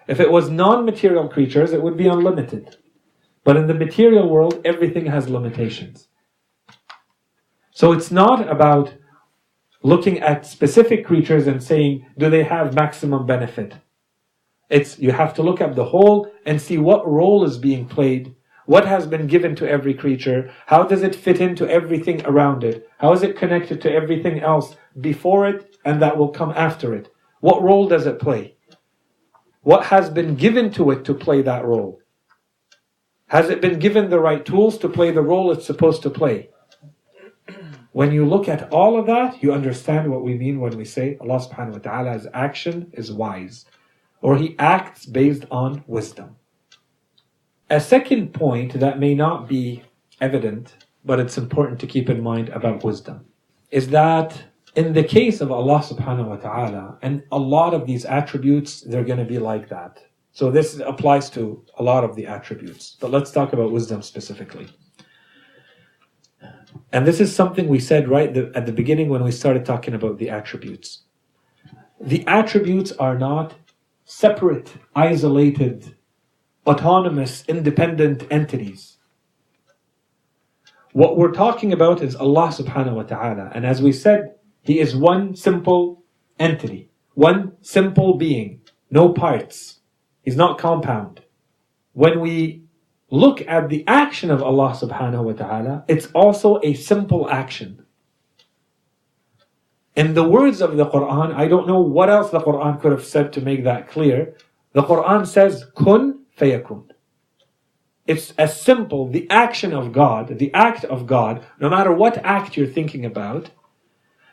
If 0.07 0.21
it 0.21 0.31
was 0.31 0.51
non 0.51 0.85
material 0.85 1.29
creatures, 1.29 1.73
it 1.73 1.83
would 1.83 1.97
be 1.97 2.09
unlimited. 2.09 2.77
But 3.45 3.57
in 3.57 3.67
the 3.67 3.75
material 3.75 4.29
world, 4.29 4.61
everything 4.65 5.07
has 5.07 5.29
limitations. 5.29 6.09
So 7.73 7.93
it's 7.93 8.11
not 8.11 8.47
about 8.49 8.93
looking 9.83 10.19
at 10.21 10.45
specific 10.45 11.07
creatures 11.07 11.47
and 11.47 11.63
saying, 11.63 12.07
do 12.19 12.29
they 12.29 12.43
have 12.43 12.75
maximum 12.75 13.25
benefit? 13.25 13.75
It's, 14.69 14.99
you 14.99 15.13
have 15.13 15.33
to 15.35 15.43
look 15.43 15.61
at 15.61 15.75
the 15.75 15.85
whole 15.85 16.31
and 16.45 16.61
see 16.61 16.79
what 16.79 17.09
role 17.09 17.45
is 17.45 17.57
being 17.57 17.87
played, 17.87 18.35
what 18.71 18.87
has 18.87 19.05
been 19.05 19.27
given 19.27 19.57
to 19.57 19.69
every 19.69 19.93
creature, 19.93 20.49
how 20.67 20.85
does 20.85 21.03
it 21.03 21.23
fit 21.27 21.41
into 21.41 21.69
everything 21.69 22.25
around 22.25 22.63
it, 22.63 22.89
how 22.99 23.13
is 23.13 23.25
it 23.25 23.37
connected 23.37 23.81
to 23.81 23.93
everything 23.93 24.39
else 24.39 24.77
before 25.01 25.49
it 25.49 25.77
and 25.85 26.01
that 26.01 26.17
will 26.17 26.29
come 26.29 26.53
after 26.55 26.95
it. 26.95 27.13
What 27.41 27.65
role 27.65 27.89
does 27.89 28.07
it 28.07 28.21
play? 28.21 28.55
What 29.63 29.87
has 29.87 30.09
been 30.09 30.37
given 30.37 30.71
to 30.75 30.93
it 30.93 31.05
to 31.07 31.15
play 31.15 31.43
that 31.43 31.65
role? 31.65 32.01
Has 33.27 33.51
it 33.51 33.61
been 33.61 33.81
given 33.81 34.09
the 34.09 34.21
right 34.21 34.47
tools 34.47 34.79
to 34.79 34.89
play 34.89 35.11
the 35.11 35.29
role 35.33 35.51
it's 35.51 35.67
supposed 35.67 36.03
to 36.03 36.11
play? 36.11 36.51
When 37.91 38.13
you 38.13 38.25
look 38.25 38.49
at 38.49 38.73
all 38.73 38.97
of 38.97 39.07
that, 39.07 39.43
you 39.43 39.53
understand 39.53 40.13
what 40.13 40.23
we 40.23 40.35
mean 40.35 40.61
when 40.61 40.77
we 40.77 40.85
say 40.85 41.17
Allah 41.21 41.41
subhanahu 41.41 41.73
wa 41.73 41.79
ta'ala's 41.79 42.29
action 42.33 42.93
is 42.93 43.11
wise, 43.11 43.67
or 44.23 44.37
He 44.37 44.55
acts 44.61 45.07
based 45.07 45.45
on 45.51 45.83
wisdom. 45.89 46.37
A 47.71 47.81
second 47.81 48.35
point 48.35 48.73
that 48.81 48.99
may 48.99 49.15
not 49.15 49.49
be 49.49 49.85
evident, 50.21 50.75
but 51.05 51.21
it's 51.21 51.39
important 51.39 51.79
to 51.81 51.87
keep 51.87 52.11
in 52.11 52.21
mind 52.21 52.49
about 52.49 52.83
wisdom, 52.83 53.25
is 53.71 53.89
that 53.91 54.37
in 54.75 54.93
the 54.93 55.05
case 55.05 55.41
of 55.41 55.53
Allah 55.53 55.79
subhanahu 55.79 56.27
wa 56.27 56.37
ta'ala, 56.37 56.99
and 57.03 57.23
a 57.31 57.39
lot 57.39 57.73
of 57.73 57.87
these 57.87 58.05
attributes, 58.05 58.81
they're 58.81 59.05
going 59.05 59.19
to 59.19 59.25
be 59.25 59.39
like 59.39 59.69
that. 59.69 60.01
So 60.33 60.51
this 60.51 60.81
applies 60.85 61.31
to 61.31 61.65
a 61.79 61.83
lot 61.83 62.03
of 62.03 62.17
the 62.17 62.27
attributes. 62.27 62.97
But 63.01 63.11
let's 63.13 63.31
talk 63.31 63.53
about 63.53 63.73
wisdom 63.73 64.03
specifically. 64.03 64.69
And 66.93 67.07
this 67.07 67.21
is 67.21 67.35
something 67.35 67.69
we 67.69 67.81
said 67.81 68.09
right 68.09 68.37
at 68.37 68.67
the 68.67 68.73
beginning 68.73 69.09
when 69.09 69.25
we 69.25 69.33
started 69.33 69.65
talking 69.65 69.95
about 69.95 70.19
the 70.19 70.31
attributes. 70.31 71.03
The 72.01 72.25
attributes 72.27 72.93
are 72.93 73.19
not 73.19 73.55
separate, 74.05 74.73
isolated, 74.95 75.97
autonomous, 76.71 77.45
independent 77.49 78.27
entities. 78.31 78.99
What 80.93 81.17
we're 81.17 81.33
talking 81.33 81.73
about 81.73 82.03
is 82.03 82.15
Allah 82.15 82.49
subhanahu 82.49 82.95
wa 82.95 83.03
ta'ala. 83.03 83.51
And 83.55 83.67
as 83.67 83.83
we 83.83 83.93
said, 83.93 84.35
He 84.63 84.79
is 84.79 84.95
one 84.95 85.35
simple 85.35 86.03
entity, 86.39 86.91
one 87.15 87.53
simple 87.63 88.17
being, 88.17 88.61
no 88.91 89.13
parts. 89.13 89.81
He's 90.23 90.37
not 90.37 90.59
compound. 90.59 91.23
When 91.93 92.21
we 92.21 92.63
look 93.11 93.43
at 93.49 93.69
the 93.69 93.85
action 93.87 94.31
of 94.31 94.43
Allah 94.43 94.71
subhanahu 94.83 95.25
wa 95.25 95.33
ta'ala, 95.33 95.85
it's 95.89 96.07
also 96.15 96.61
a 96.63 96.75
simple 96.75 97.29
action. 97.31 97.85
In 99.97 100.15
the 100.15 100.29
words 100.37 100.61
of 100.61 100.77
the 100.77 100.87
Quran, 100.87 101.35
I 101.35 101.49
don't 101.49 101.67
know 101.67 101.81
what 101.81 102.09
else 102.11 102.31
the 102.31 102.41
Quran 102.41 102.81
could 102.81 102.93
have 102.93 103.05
said 103.05 103.33
to 103.35 103.41
make 103.41 103.65
that 103.65 103.89
clear. 103.89 104.37
The 104.73 104.83
Quran 104.83 105.27
says, 105.27 105.67
kun 105.75 106.20
fayakun. 106.41 106.85
It's 108.07 108.33
as 108.39 108.61
simple, 108.61 109.09
the 109.11 109.29
action 109.31 109.73
of 109.75 109.93
God, 109.93 110.39
the 110.39 110.53
act 110.55 110.85
of 110.85 111.07
God, 111.07 111.47
no 111.61 111.71
matter 111.71 111.93
what 111.93 112.19
act 112.25 112.57
you're 112.57 112.67
thinking 112.67 113.05
about, 113.07 113.51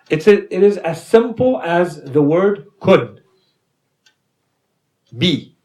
It's 0.10 0.28
a, 0.28 0.54
it 0.56 0.64
is 0.64 0.78
as 0.78 1.06
simple 1.06 1.62
as 1.62 2.02
the 2.04 2.22
word 2.22 2.68
kun. 2.82 3.22
Be. 5.18 5.58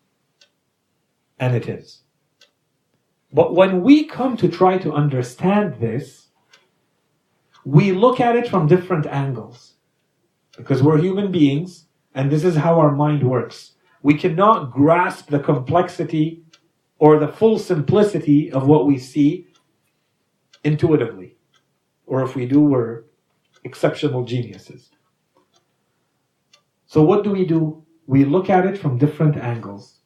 And 1.39 1.55
it 1.55 1.69
is. 1.69 2.03
But 3.33 3.55
when 3.55 3.83
we 3.83 4.05
come 4.05 4.37
to 4.39 4.49
try 4.49 4.79
to 4.79 4.93
understand 4.93 5.81
this, 5.81 6.29
we 7.65 7.93
look 7.93 8.21
at 8.21 8.37
it 8.37 8.49
from 8.49 8.67
different 8.69 9.07
angles. 9.07 9.75
Because 10.57 10.83
we're 10.83 10.99
human 10.99 11.33
beings, 11.33 11.87
and 12.15 12.31
this 12.31 12.45
is 12.45 12.57
how 12.57 12.81
our 12.81 12.93
mind 12.93 13.23
works. 13.23 13.73
We 14.03 14.15
cannot 14.15 14.73
grasp 14.73 15.29
the 15.29 15.39
complexity 15.39 16.43
or 16.99 17.19
the 17.19 17.29
full 17.29 17.59
simplicity 17.59 18.51
of 18.51 18.67
what 18.67 18.87
we 18.87 18.99
see 18.99 19.49
intuitively. 20.65 21.37
Or 22.07 22.23
if 22.23 22.35
we 22.35 22.47
do, 22.47 22.61
we're 22.61 23.05
exceptional 23.65 24.25
geniuses. 24.25 24.91
So 26.87 27.03
what 27.03 27.25
do 27.25 27.31
we 27.31 27.47
do? 27.47 27.85
We 28.07 28.25
look 28.25 28.51
at 28.51 28.67
it 28.67 28.77
from 28.77 28.99
different 28.99 29.37
angles. 29.37 30.01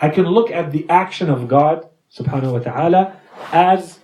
I 0.00 0.08
can 0.10 0.26
look 0.26 0.50
at 0.50 0.70
the 0.70 0.88
action 0.88 1.28
of 1.28 1.48
God 1.48 1.88
subhanahu 2.14 2.52
wa 2.52 2.58
ta'ala 2.60 3.16
as 3.52 3.98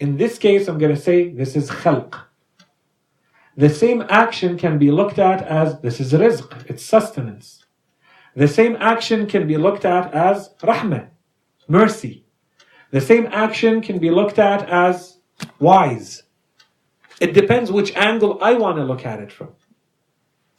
in 0.00 0.16
this 0.16 0.38
case 0.38 0.68
I'm 0.68 0.78
going 0.78 0.94
to 0.94 1.00
say 1.00 1.28
this 1.28 1.56
is 1.56 1.70
khalq. 1.70 2.20
The 3.56 3.68
same 3.68 4.04
action 4.08 4.58
can 4.58 4.78
be 4.78 4.90
looked 4.90 5.18
at 5.18 5.42
as 5.42 5.80
this 5.80 6.00
is 6.00 6.12
rizq, 6.12 6.68
it's 6.70 6.84
sustenance. 6.84 7.64
The 8.38 8.46
same 8.46 8.76
action 8.78 9.26
can 9.26 9.48
be 9.48 9.56
looked 9.56 9.84
at 9.84 10.14
as 10.14 10.50
rahmah, 10.62 11.08
mercy. 11.66 12.24
The 12.92 13.00
same 13.00 13.26
action 13.32 13.80
can 13.80 13.98
be 13.98 14.12
looked 14.12 14.38
at 14.38 14.70
as 14.70 15.18
wise. 15.58 16.22
It 17.20 17.34
depends 17.34 17.72
which 17.72 17.92
angle 17.96 18.38
I 18.40 18.54
want 18.54 18.76
to 18.76 18.84
look 18.84 19.04
at 19.04 19.18
it 19.18 19.32
from. 19.32 19.54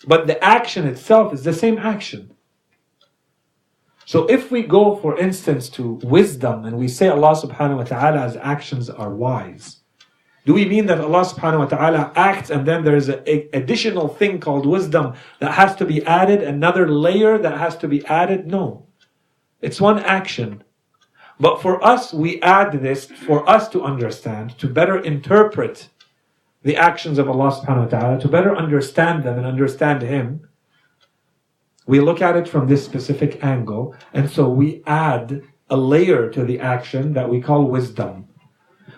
But 0.06 0.28
the 0.28 0.44
action 0.44 0.88
itself 0.88 1.34
is 1.34 1.46
the 1.46 1.54
same 1.54 1.78
action. 1.78 2.34
So 4.06 4.26
if 4.26 4.52
we 4.52 4.64
go, 4.64 4.98
for 4.98 5.18
instance, 5.18 5.70
to 5.78 6.02
wisdom 6.04 6.66
and 6.66 6.78
we 6.78 6.90
say 6.90 7.08
Allah 7.08 7.34
subhanahu 7.34 7.78
wa 7.78 7.84
ta'ala's 7.84 8.36
actions 8.36 8.90
are 8.90 9.16
wise, 9.16 9.79
do 10.50 10.56
we 10.56 10.66
mean 10.66 10.88
that 10.88 11.00
Allah 11.00 11.22
subhanahu 11.22 11.60
wa 11.60 11.66
ta'ala 11.68 12.12
acts 12.16 12.50
and 12.50 12.66
then 12.66 12.84
there's 12.84 13.08
an 13.08 13.22
additional 13.54 14.08
thing 14.08 14.40
called 14.40 14.66
wisdom 14.66 15.14
that 15.40 15.52
has 15.52 15.76
to 15.76 15.86
be 15.86 16.04
added, 16.08 16.42
another 16.42 16.90
layer 16.90 17.38
that 17.38 17.60
has 17.60 17.78
to 17.78 17.88
be 17.88 18.04
added? 18.08 18.48
No. 18.48 18.88
It's 19.62 19.80
one 19.80 20.00
action. 20.00 20.64
But 21.40 21.62
for 21.62 21.86
us, 21.86 22.12
we 22.12 22.42
add 22.42 22.72
this 22.82 23.06
for 23.06 23.48
us 23.48 23.70
to 23.70 23.84
understand, 23.84 24.58
to 24.58 24.68
better 24.68 24.98
interpret 24.98 25.90
the 26.64 26.76
actions 26.76 27.20
of 27.20 27.30
Allah 27.30 27.52
subhanahu 27.52 27.92
wa 27.92 28.00
ta'ala, 28.00 28.20
to 28.20 28.28
better 28.28 28.56
understand 28.56 29.24
them 29.24 29.38
and 29.38 29.46
understand 29.46 30.02
Him. 30.02 30.50
We 31.86 32.00
look 32.00 32.24
at 32.24 32.36
it 32.36 32.48
from 32.48 32.66
this 32.66 32.84
specific 32.84 33.44
angle, 33.44 33.94
and 34.16 34.28
so 34.28 34.50
we 34.50 34.82
add 34.88 35.44
a 35.70 35.78
layer 35.78 36.28
to 36.32 36.44
the 36.44 36.60
action 36.60 37.14
that 37.14 37.30
we 37.30 37.40
call 37.40 37.66
wisdom, 37.66 38.29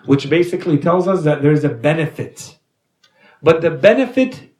which 0.06 0.28
basically 0.28 0.78
tells 0.78 1.08
us 1.08 1.24
that 1.24 1.42
there's 1.42 1.64
a 1.64 1.68
benefit. 1.68 2.58
But 3.42 3.60
the 3.60 3.70
benefit 3.70 4.50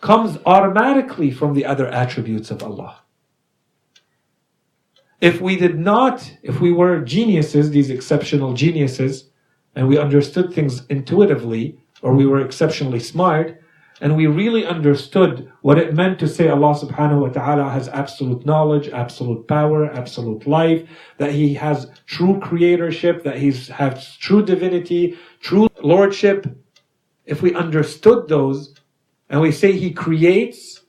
comes 0.00 0.38
automatically 0.44 1.30
from 1.30 1.54
the 1.54 1.64
other 1.64 1.88
attributes 1.88 2.50
of 2.50 2.62
Allah. 2.62 3.00
If 5.20 5.40
we 5.40 5.56
did 5.56 5.78
not, 5.78 6.36
if 6.42 6.60
we 6.60 6.72
were 6.72 7.00
geniuses, 7.00 7.70
these 7.70 7.90
exceptional 7.90 8.52
geniuses, 8.52 9.30
and 9.74 9.88
we 9.88 9.96
understood 9.98 10.52
things 10.52 10.84
intuitively, 10.86 11.78
or 12.02 12.14
we 12.14 12.26
were 12.26 12.40
exceptionally 12.40 13.00
smart, 13.00 13.62
and 14.00 14.16
we 14.16 14.26
really 14.26 14.66
understood 14.66 15.52
what 15.62 15.78
it 15.78 15.94
meant 15.94 16.18
to 16.18 16.28
say 16.28 16.48
Allah 16.48 16.74
subhanahu 16.74 17.20
wa 17.20 17.28
ta'ala 17.28 17.70
has 17.70 17.88
absolute 17.88 18.44
knowledge, 18.44 18.88
absolute 18.88 19.46
power, 19.46 19.90
absolute 19.92 20.46
life, 20.46 20.88
that 21.18 21.32
He 21.32 21.54
has 21.54 21.90
true 22.06 22.40
creatorship, 22.40 23.22
that 23.22 23.38
He 23.38 23.52
has 23.52 24.16
true 24.16 24.44
divinity, 24.44 25.16
true 25.40 25.68
lordship. 25.82 26.46
If 27.24 27.40
we 27.40 27.54
understood 27.54 28.28
those 28.28 28.74
and 29.30 29.40
we 29.40 29.52
say 29.52 29.72
He 29.72 29.92
creates, 29.92 30.82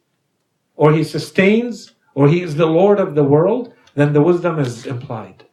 or 0.75 0.91
He 0.91 1.03
sustains, 1.03 1.93
or 2.15 2.27
He 2.27 2.41
is 2.41 2.55
the 2.55 2.65
Lord 2.65 2.99
of 2.99 3.13
the 3.13 3.23
world, 3.23 3.73
then 3.93 4.13
the 4.13 4.21
wisdom 4.21 4.57
is 4.59 4.85
implied. 4.87 5.45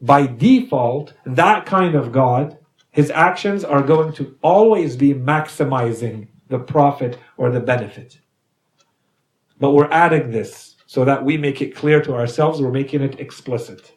By 0.00 0.26
default, 0.26 1.12
that 1.24 1.66
kind 1.66 1.94
of 1.94 2.12
God 2.12 2.55
his 2.96 3.10
actions 3.10 3.62
are 3.62 3.82
going 3.82 4.10
to 4.14 4.34
always 4.40 4.96
be 4.96 5.12
maximizing 5.12 6.28
the 6.48 6.58
profit 6.58 7.18
or 7.36 7.50
the 7.50 7.60
benefit. 7.60 8.18
But 9.60 9.72
we're 9.72 9.90
adding 9.90 10.30
this 10.30 10.76
so 10.86 11.04
that 11.04 11.22
we 11.22 11.36
make 11.36 11.60
it 11.60 11.76
clear 11.76 12.00
to 12.00 12.14
ourselves, 12.14 12.58
we're 12.58 12.70
making 12.70 13.02
it 13.02 13.20
explicit. 13.20 13.92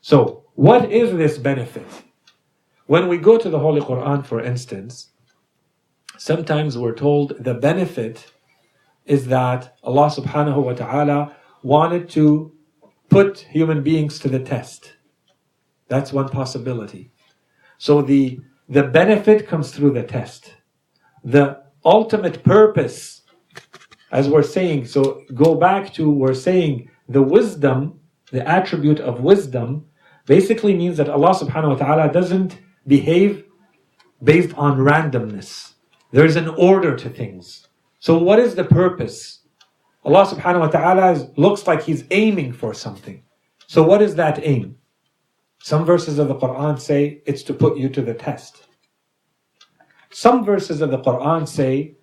So, 0.00 0.46
what 0.54 0.90
is 0.90 1.16
this 1.16 1.38
benefit? 1.38 1.86
When 2.86 3.06
we 3.06 3.18
go 3.18 3.38
to 3.38 3.48
the 3.48 3.60
Holy 3.60 3.82
Quran, 3.82 4.26
for 4.26 4.40
instance, 4.40 5.10
sometimes 6.16 6.76
we're 6.76 6.96
told 7.06 7.44
the 7.44 7.54
benefit 7.54 8.32
is 9.06 9.28
that 9.28 9.78
Allah 9.84 10.10
subhanahu 10.10 10.64
wa 10.64 10.72
ta'ala 10.72 11.36
wanted 11.62 12.08
to 12.10 12.52
put 13.08 13.38
human 13.38 13.84
beings 13.84 14.18
to 14.18 14.28
the 14.28 14.40
test. 14.40 14.94
That's 15.86 16.12
one 16.12 16.30
possibility. 16.30 17.12
So 17.78 18.02
the, 18.02 18.40
the 18.68 18.82
benefit 18.82 19.48
comes 19.48 19.70
through 19.70 19.92
the 19.92 20.02
test. 20.02 20.54
The 21.24 21.62
ultimate 21.84 22.42
purpose, 22.44 23.22
as 24.12 24.28
we're 24.28 24.42
saying, 24.42 24.86
so 24.86 25.22
go 25.34 25.54
back 25.54 25.92
to, 25.94 26.10
we're 26.10 26.34
saying 26.34 26.90
the 27.08 27.22
wisdom, 27.22 28.00
the 28.30 28.46
attribute 28.46 29.00
of 29.00 29.20
wisdom, 29.20 29.86
basically 30.26 30.74
means 30.74 30.96
that 30.98 31.08
Allah 31.08 31.30
subhanahu 31.30 31.70
wa 31.70 31.74
ta'ala 31.76 32.12
doesn't 32.12 32.58
behave 32.86 33.44
based 34.22 34.54
on 34.56 34.78
randomness. 34.78 35.74
There's 36.10 36.36
an 36.36 36.48
order 36.48 36.96
to 36.96 37.08
things. 37.08 37.68
So 38.00 38.18
what 38.18 38.38
is 38.38 38.54
the 38.54 38.64
purpose? 38.64 39.40
Allah 40.04 40.26
subhanahu 40.26 40.60
wa 40.60 40.68
ta'ala 40.68 41.30
looks 41.36 41.66
like 41.66 41.82
He's 41.82 42.04
aiming 42.10 42.52
for 42.52 42.74
something. 42.74 43.22
So 43.66 43.82
what 43.82 44.02
is 44.02 44.14
that 44.16 44.40
aim? 44.42 44.77
Some 45.60 45.84
verses 45.84 46.18
of 46.18 46.28
the 46.28 46.36
Quran 46.36 46.80
say 46.80 47.22
it's 47.26 47.42
to 47.44 47.54
put 47.54 47.76
you 47.76 47.88
to 47.90 48.02
the 48.02 48.14
test. 48.14 48.68
Some 50.10 50.44
verses 50.44 50.80
of 50.80 50.90
the 50.90 50.98
Quran 50.98 51.46
say 51.46 51.96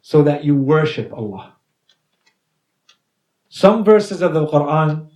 so 0.00 0.22
that 0.22 0.44
you 0.44 0.54
worship 0.54 1.12
Allah. 1.12 1.56
Some 3.48 3.84
verses 3.84 4.22
of 4.22 4.34
the 4.34 4.46
Quran, 4.46 5.10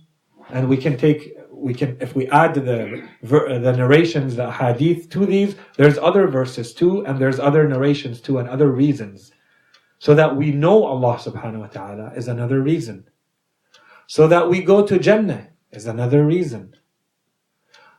and 0.49 0.67
we 0.67 0.77
can 0.77 0.97
take, 0.97 1.33
we 1.51 1.73
can, 1.73 1.97
if 2.01 2.15
we 2.15 2.27
add 2.27 2.55
the, 2.55 3.03
uh, 3.23 3.59
the 3.59 3.73
narrations, 3.73 4.35
the 4.35 4.51
hadith 4.51 5.09
to 5.11 5.25
these, 5.25 5.55
there's 5.77 5.97
other 5.97 6.27
verses 6.27 6.73
too, 6.73 7.05
and 7.05 7.19
there's 7.19 7.39
other 7.39 7.67
narrations 7.67 8.19
too, 8.19 8.39
and 8.39 8.49
other 8.49 8.69
reasons. 8.69 9.31
So 9.99 10.15
that 10.15 10.35
we 10.35 10.51
know 10.51 10.83
Allah 10.83 11.17
subhanahu 11.17 11.59
wa 11.59 11.67
ta'ala 11.67 12.13
is 12.15 12.27
another 12.27 12.61
reason. 12.61 13.07
So 14.07 14.27
that 14.27 14.49
we 14.49 14.61
go 14.61 14.85
to 14.85 14.99
Jannah 14.99 15.49
is 15.71 15.85
another 15.85 16.25
reason 16.25 16.75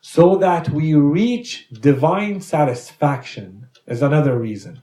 so 0.02 0.36
that 0.36 0.68
we 0.68 0.94
reach 0.94 1.68
divine 1.70 2.40
satisfaction 2.40 3.68
is 3.86 4.02
another 4.02 4.36
reason. 4.36 4.82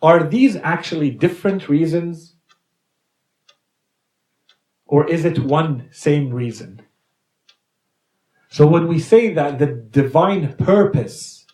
Are 0.00 0.24
these 0.24 0.56
actually 0.56 1.10
different 1.10 1.68
reasons? 1.68 2.34
Or 4.86 5.06
is 5.06 5.26
it 5.26 5.38
one 5.38 5.88
same 5.92 6.32
reason? 6.32 6.80
So 8.48 8.66
when 8.66 8.88
we 8.88 8.98
say 8.98 9.34
that 9.34 9.58
the 9.58 9.66
divine 9.66 10.54
purpose 10.54 11.44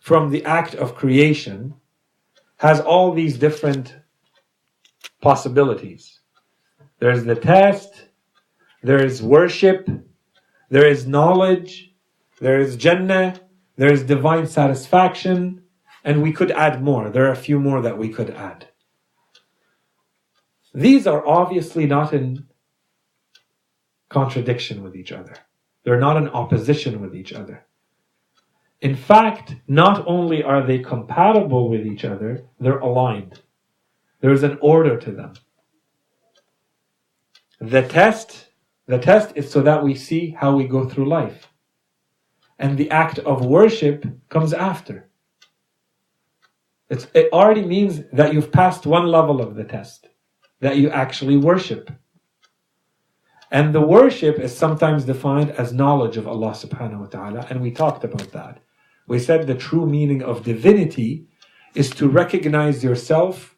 from 0.00 0.30
the 0.30 0.44
act 0.44 0.74
of 0.74 0.96
creation 0.96 1.74
has 2.56 2.80
all 2.80 3.12
these 3.12 3.38
different 3.38 3.94
possibilities. 5.20 6.18
There's 6.98 7.24
the 7.24 7.36
test, 7.36 8.08
there 8.82 9.04
is 9.04 9.22
worship, 9.22 9.88
there 10.68 10.86
is 10.86 11.06
knowledge, 11.06 11.92
there 12.40 12.58
is 12.58 12.76
Jannah, 12.76 13.40
there 13.76 13.92
is 13.92 14.02
divine 14.02 14.46
satisfaction, 14.46 15.62
and 16.04 16.22
we 16.22 16.32
could 16.32 16.50
add 16.50 16.82
more. 16.82 17.10
There 17.10 17.26
are 17.26 17.32
a 17.32 17.36
few 17.36 17.60
more 17.60 17.80
that 17.82 17.98
we 17.98 18.08
could 18.08 18.30
add. 18.30 18.68
These 20.74 21.06
are 21.06 21.26
obviously 21.26 21.86
not 21.86 22.12
in 22.12 22.46
contradiction 24.08 24.82
with 24.82 24.96
each 24.96 25.12
other. 25.12 25.34
They're 25.84 26.00
not 26.00 26.16
in 26.16 26.28
opposition 26.28 27.00
with 27.00 27.14
each 27.14 27.32
other. 27.32 27.66
In 28.80 28.96
fact, 28.96 29.54
not 29.68 30.04
only 30.06 30.42
are 30.42 30.66
they 30.66 30.78
compatible 30.80 31.68
with 31.68 31.86
each 31.86 32.04
other, 32.04 32.44
they're 32.58 32.78
aligned. 32.78 33.40
There's 34.20 34.42
an 34.42 34.58
order 34.60 34.96
to 34.96 35.12
them. 35.12 35.34
The 37.60 37.82
test 37.82 38.48
the 38.92 38.98
test 38.98 39.28
is 39.40 39.50
so 39.50 39.60
that 39.62 39.82
we 39.82 39.94
see 39.94 40.24
how 40.42 40.50
we 40.56 40.64
go 40.76 40.82
through 40.88 41.08
life. 41.20 41.40
and 42.62 42.78
the 42.78 42.90
act 42.90 43.18
of 43.20 43.44
worship 43.44 44.06
comes 44.28 44.52
after. 44.52 45.10
It's, 46.88 47.06
it 47.14 47.32
already 47.32 47.64
means 47.64 48.02
that 48.12 48.32
you've 48.32 48.52
passed 48.52 48.86
one 48.86 49.06
level 49.08 49.40
of 49.40 49.56
the 49.56 49.64
test, 49.64 50.08
that 50.60 50.76
you 50.76 50.88
actually 50.90 51.36
worship. 51.36 51.90
And 53.50 53.74
the 53.74 53.80
worship 53.80 54.38
is 54.38 54.56
sometimes 54.56 55.04
defined 55.04 55.50
as 55.52 55.72
knowledge 55.72 56.16
of 56.16 56.28
Allah 56.28 56.52
subhanahu 56.52 57.00
wa 57.00 57.06
ta'ala, 57.06 57.46
and 57.50 57.60
we 57.60 57.72
talked 57.72 58.04
about 58.04 58.30
that. 58.32 58.60
We 59.08 59.18
said 59.18 59.46
the 59.46 59.56
true 59.68 59.86
meaning 59.86 60.22
of 60.22 60.44
divinity 60.44 61.26
is 61.74 61.90
to 61.90 62.08
recognize 62.08 62.84
yourself 62.84 63.56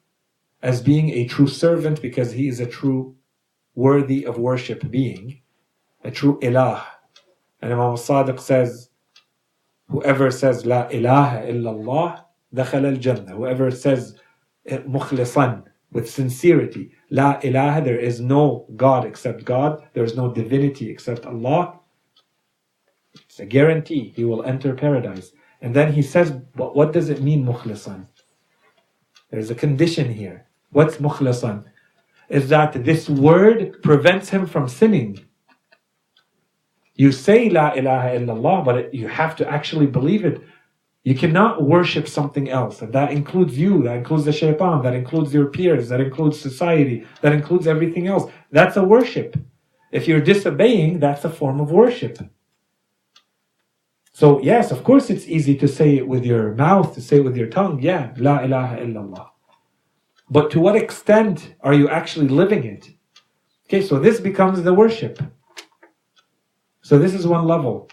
as 0.63 0.81
being 0.81 1.11
a 1.11 1.27
true 1.27 1.47
servant 1.49 2.01
because 2.01 2.33
he 2.33 2.49
is 2.49 2.61
a 2.61 2.67
true 2.67 3.14
worthy 3.75 4.25
of 4.25 4.39
worship 4.39 4.91
being, 4.91 5.41
a 6.05 6.11
true 6.11 6.39
ilah. 6.41 6.83
And 7.61 7.73
Imam 7.73 7.97
Sadiq 7.97 8.41
says, 8.41 8.91
whoever 9.89 10.31
says 10.31 10.67
La 10.67 10.89
ilaha 10.89 11.39
illallah, 11.47 12.25
dakhala 12.55 12.93
al-jannah. 12.95 13.35
Whoever 13.35 13.71
says 13.71 14.19
eh, 14.67 14.79
mukhlisan, 14.79 15.65
with 15.93 16.11
sincerity, 16.11 16.91
La 17.11 17.39
ilaha, 17.43 17.81
there 17.81 17.99
is 17.99 18.21
no 18.21 18.67
God 18.77 19.05
except 19.05 19.45
God, 19.45 19.83
there 19.95 20.05
is 20.05 20.17
no 20.17 20.33
divinity 20.33 20.91
except 20.91 21.25
Allah, 21.25 21.79
it's 23.15 23.39
a 23.39 23.47
guarantee 23.47 24.13
he 24.15 24.25
will 24.25 24.45
enter 24.45 24.75
paradise. 24.75 25.33
And 25.61 25.75
then 25.75 25.93
he 25.93 26.03
says, 26.03 26.33
but 26.57 26.77
what 26.77 26.93
does 26.93 27.09
it 27.09 27.23
mean, 27.23 27.45
mukhlisan? 27.45 28.07
There's 29.31 29.51
a 29.51 29.55
condition 29.55 30.13
here. 30.13 30.47
What's 30.71 30.97
mukhlisan? 30.97 31.65
Is 32.29 32.49
that 32.49 32.85
this 32.85 33.09
word 33.09 33.83
prevents 33.83 34.31
him 34.31 34.47
from 34.47 34.69
sinning. 34.69 35.25
You 36.95 37.11
say 37.13 37.51
La 37.51 37.73
ilaha 37.73 38.09
illallah, 38.11 38.65
but 38.65 38.77
it, 38.77 38.95
you 38.95 39.09
have 39.09 39.35
to 39.37 39.49
actually 39.49 39.87
believe 39.87 40.25
it. 40.25 40.41
You 41.03 41.15
cannot 41.15 41.63
worship 41.63 42.09
something 42.09 42.49
else. 42.49 42.81
And 42.81 42.93
that 42.95 43.13
includes 43.13 43.59
you, 43.59 43.83
that 43.83 43.97
includes 43.97 44.25
the 44.25 44.33
shaitan, 44.33 44.83
that 44.83 44.95
includes 44.95 45.35
your 45.35 45.47
peers, 45.47 45.89
that 45.91 46.01
includes 46.01 46.41
society, 46.41 47.07
that 47.21 47.33
includes 47.33 47.67
everything 47.67 48.07
else. 48.07 48.31
That's 48.51 48.77
a 48.77 48.83
worship. 48.83 49.37
If 49.93 50.09
you're 50.09 50.21
disobeying, 50.21 51.01
that's 51.01 51.25
a 51.25 51.31
form 51.31 51.61
of 51.61 51.71
worship. 51.71 52.19
So, 54.13 54.41
yes, 54.41 54.71
of 54.71 54.83
course, 54.85 55.11
it's 55.11 55.27
easy 55.27 55.57
to 55.57 55.69
say 55.69 55.97
it 55.97 56.07
with 56.07 56.25
your 56.25 56.55
mouth, 56.55 56.95
to 56.95 57.01
say 57.01 57.17
it 57.17 57.25
with 57.25 57.37
your 57.37 57.49
tongue. 57.49 57.81
Yeah, 57.81 58.15
La 58.17 58.39
ilaha 58.41 58.77
illallah. 58.77 59.34
But 60.31 60.51
to 60.53 60.61
what 60.61 60.77
extent 60.77 61.55
are 61.61 61.75
you 61.75 61.89
actually 61.89 62.29
living 62.29 62.65
it? 62.65 62.91
Okay, 63.67 63.83
so 63.83 63.99
this 63.99 64.21
becomes 64.21 64.63
the 64.63 64.75
worship. 64.75 65.21
So 66.83 66.99
this 66.99 67.15
is 67.15 67.27
one 67.27 67.47
level. 67.47 67.89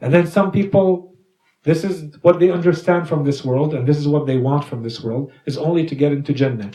And 0.00 0.12
then 0.12 0.26
some 0.26 0.50
people, 0.50 1.14
this 1.62 1.84
is 1.84 2.16
what 2.22 2.38
they 2.38 2.50
understand 2.50 3.08
from 3.08 3.24
this 3.24 3.44
world, 3.44 3.74
and 3.74 3.86
this 3.86 3.98
is 3.98 4.08
what 4.08 4.26
they 4.26 4.38
want 4.38 4.64
from 4.64 4.82
this 4.82 5.02
world, 5.02 5.32
is 5.46 5.58
only 5.58 5.86
to 5.86 5.94
get 5.94 6.12
into 6.12 6.32
Jannah. 6.32 6.70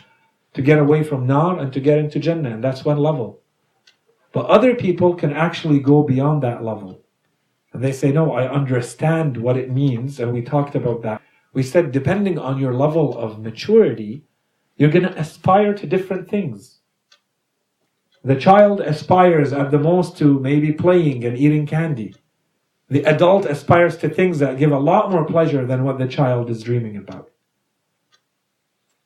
To 0.53 0.61
get 0.61 0.79
away 0.79 1.03
from 1.03 1.27
Nar 1.27 1.59
and 1.59 1.73
to 1.73 1.79
get 1.79 1.97
into 1.97 2.19
Jannah, 2.19 2.51
and 2.51 2.63
that's 2.63 2.85
one 2.85 2.97
level. 2.97 3.41
But 4.31 4.45
other 4.45 4.75
people 4.75 5.15
can 5.15 5.33
actually 5.33 5.79
go 5.79 6.03
beyond 6.03 6.43
that 6.43 6.63
level. 6.63 7.01
And 7.73 7.83
they 7.83 7.91
say, 7.91 8.11
no, 8.11 8.33
I 8.33 8.49
understand 8.49 9.35
what 9.35 9.57
it 9.57 9.71
means, 9.71 10.19
and 10.19 10.31
we 10.31 10.41
talked 10.41 10.75
about 10.75 11.01
that. 11.01 11.21
We 11.53 11.63
said, 11.63 11.91
depending 11.91 12.37
on 12.39 12.57
your 12.57 12.73
level 12.73 13.17
of 13.17 13.41
maturity, 13.41 14.23
you're 14.77 14.91
going 14.91 15.05
to 15.05 15.19
aspire 15.19 15.73
to 15.73 15.87
different 15.87 16.29
things. 16.29 16.79
The 18.23 18.35
child 18.35 18.81
aspires 18.81 19.53
at 19.53 19.71
the 19.71 19.79
most 19.79 20.17
to 20.17 20.39
maybe 20.39 20.71
playing 20.71 21.23
and 21.25 21.37
eating 21.37 21.67
candy. 21.67 22.15
The 22.89 23.03
adult 23.05 23.45
aspires 23.45 23.97
to 23.97 24.09
things 24.09 24.39
that 24.39 24.57
give 24.57 24.71
a 24.71 24.79
lot 24.79 25.11
more 25.11 25.25
pleasure 25.25 25.65
than 25.65 25.83
what 25.83 25.97
the 25.97 26.07
child 26.07 26.49
is 26.49 26.63
dreaming 26.63 26.97
about. 26.97 27.31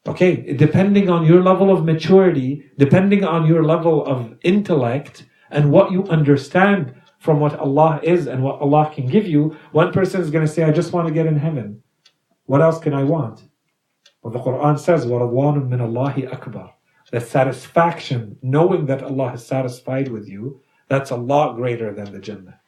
Okay, 0.08 0.53
depending 0.53 1.10
on 1.10 1.25
your 1.25 1.43
level 1.43 1.69
of 1.69 1.86
maturity, 1.86 2.71
depending 2.77 3.23
on 3.23 3.45
your 3.45 3.63
level 3.63 4.05
of 4.05 4.36
intellect, 4.43 5.25
and 5.51 5.71
what 5.71 5.91
you 5.91 6.05
understand 6.05 6.93
from 7.19 7.39
what 7.39 7.60
Allah 7.60 7.99
is 8.03 8.27
and 8.27 8.41
what 8.41 8.62
Allah 8.62 8.91
can 8.93 9.08
give 9.08 9.27
you, 9.27 9.58
one 9.71 9.91
person 9.91 10.21
is 10.21 10.32
going 10.32 10.45
to 10.45 10.51
say, 10.51 10.63
I 10.63 10.71
just 10.71 10.93
want 10.93 11.08
to 11.08 11.13
get 11.13 11.25
in 11.25 11.38
heaven. 11.38 11.84
What 12.45 12.62
else 12.62 12.79
can 12.79 12.93
I 12.93 13.03
want? 13.03 13.48
Well, 14.22 14.32
the 14.32 14.40
Quran 14.40 14.78
says, 14.78 15.06
وَرَضْوَانٌ 15.06 15.68
مِّنَ 15.68 15.80
اللَّهِ 15.80 16.30
أَكْبَرُ 16.30 16.70
the 17.10 17.20
satisfaction, 17.20 18.37
knowing 18.42 18.87
that 18.87 19.02
Allah 19.02 19.34
is 19.34 19.46
satisfied 19.46 20.08
with 20.08 20.28
you, 20.28 20.60
that's 20.88 21.10
a 21.10 21.16
lot 21.16 21.54
greater 21.54 21.94
than 21.94 22.12
the 22.12 22.18
Jannah. 22.18 22.60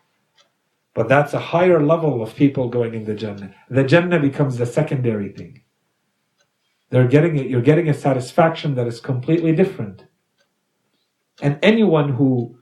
But 0.95 1.09
that's 1.09 1.35
a 1.35 1.39
higher 1.39 1.85
level 1.85 2.23
of 2.23 2.37
people 2.37 2.69
going 2.69 2.95
in 2.95 3.05
the 3.05 3.15
Jannah. 3.15 3.55
The 3.71 3.85
Jannah 3.85 4.21
becomes 4.21 4.57
the 4.57 4.67
secondary 4.67 5.31
thing. 5.33 5.63
They're 6.91 7.09
getting 7.09 7.37
it, 7.37 7.51
you're 7.51 7.61
getting 7.61 7.89
a 7.89 7.95
satisfaction 7.95 8.77
that 8.77 8.87
is 8.87 9.01
completely 9.01 9.53
different. 9.53 10.05
And 11.43 11.59
anyone 11.63 12.11
who 12.11 12.59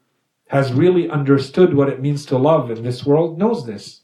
has 0.48 0.72
really 0.72 1.11
understood 1.11 1.74
what 1.74 1.88
it 1.88 2.00
means 2.00 2.24
to 2.26 2.38
love 2.38 2.70
in 2.70 2.83
this 2.83 3.04
world 3.04 3.38
knows 3.38 3.66
this. 3.66 4.02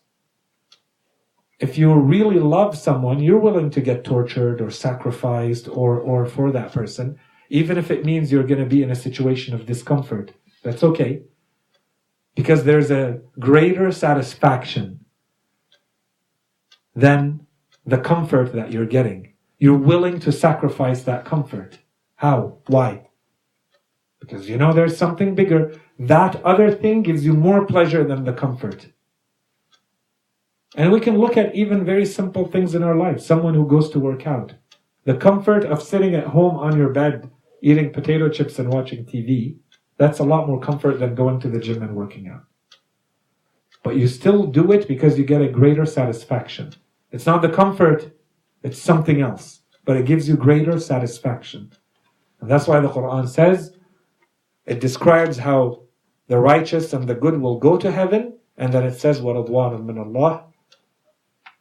If 1.60 1.78
you 1.78 1.94
really 1.94 2.40
love 2.40 2.78
someone, 2.78 3.24
you're 3.24 3.40
willing 3.40 3.70
to 3.72 3.82
get 3.82 4.04
tortured 4.04 4.62
or 4.62 4.70
sacrificed 4.70 5.68
or, 5.68 6.00
or 6.00 6.26
for 6.26 6.52
that 6.52 6.74
person 6.74 7.18
even 7.50 7.78
if 7.78 7.92
it 7.92 8.06
means 8.06 8.32
you're 8.32 8.44
going 8.44 8.64
to 8.64 8.66
be 8.66 8.84
in 8.84 8.92
a 8.92 8.96
situation 8.96 9.54
of 9.54 9.66
discomfort. 9.66 10.34
That's 10.64 10.84
okay. 10.84 11.24
Because 12.36 12.64
there's 12.64 12.92
a 12.92 13.22
greater 13.40 13.92
satisfaction 13.92 15.06
than 16.96 17.46
the 17.86 17.98
comfort 17.98 18.54
that 18.54 18.72
you're 18.72 18.86
getting. 18.86 19.34
You're 19.58 19.78
willing 19.78 20.20
to 20.22 20.32
sacrifice 20.32 21.04
that 21.04 21.26
comfort. 21.26 21.80
How? 22.16 22.58
Why? 22.68 23.10
Because 24.20 24.50
you 24.50 24.58
know 24.58 24.74
there's 24.74 24.98
something 24.98 25.36
bigger. 25.36 25.80
That 26.00 26.44
other 26.44 26.72
thing 26.72 27.04
gives 27.04 27.24
you 27.24 27.34
more 27.34 27.66
pleasure 27.66 28.04
than 28.04 28.24
the 28.24 28.34
comfort. 28.34 28.88
And 30.77 30.93
we 30.93 31.01
can 31.01 31.19
look 31.19 31.37
at 31.37 31.55
even 31.55 31.85
very 31.85 32.07
simple 32.07 32.47
things 32.47 32.75
in 32.75 32.83
our 32.83 32.95
lives. 32.95 33.27
Someone 33.27 33.55
who 33.55 33.67
goes 33.67 33.91
to 33.91 33.99
work 33.99 34.27
out. 34.27 34.55
The 35.05 35.17
comfort 35.17 35.65
of 35.65 35.83
sitting 35.83 36.15
at 36.15 36.29
home 36.29 36.57
on 36.57 36.77
your 36.77 36.91
bed 36.91 37.31
eating 37.63 37.93
potato 37.93 38.29
chips 38.29 38.59
and 38.59 38.73
watching 38.73 39.05
TV, 39.05 39.57
that's 39.99 40.19
a 40.19 40.25
lot 40.25 40.47
more 40.47 40.61
comfort 40.61 40.99
than 40.99 41.15
going 41.15 41.41
to 41.41 41.49
the 41.49 41.59
gym 41.59 41.83
and 41.83 41.95
working 41.95 42.29
out. 42.29 42.45
But 43.83 43.97
you 43.97 44.09
still 44.09 44.47
do 44.47 44.73
it 44.73 44.89
because 44.89 45.19
you 45.19 45.25
get 45.25 45.43
a 45.43 45.49
greater 45.49 45.87
satisfaction. 45.87 46.73
It's 47.11 47.27
not 47.27 47.43
the 47.43 47.49
comfort, 47.49 48.13
it's 48.63 48.79
something 48.79 49.21
else. 49.21 49.61
But 49.85 49.97
it 49.97 50.07
gives 50.07 50.29
you 50.29 50.37
greater 50.37 50.79
satisfaction. 50.79 51.73
And 52.41 52.51
that's 52.51 52.67
why 52.67 52.81
the 52.81 52.89
Quran 52.89 53.29
says, 53.29 53.77
it 54.67 54.81
describes 54.81 55.39
how 55.39 55.83
the 56.29 56.39
righteous 56.39 56.93
and 56.93 57.09
the 57.09 57.15
good 57.15 57.41
will 57.41 57.59
go 57.59 57.77
to 57.77 57.91
heaven, 57.91 58.39
and 58.57 58.73
then 58.73 58.85
it 58.85 59.01
says, 59.01 59.21
وَرَضْوَانٌ 59.21 59.83
مِّنَ 59.83 59.97
اللَّهِ 60.07 60.45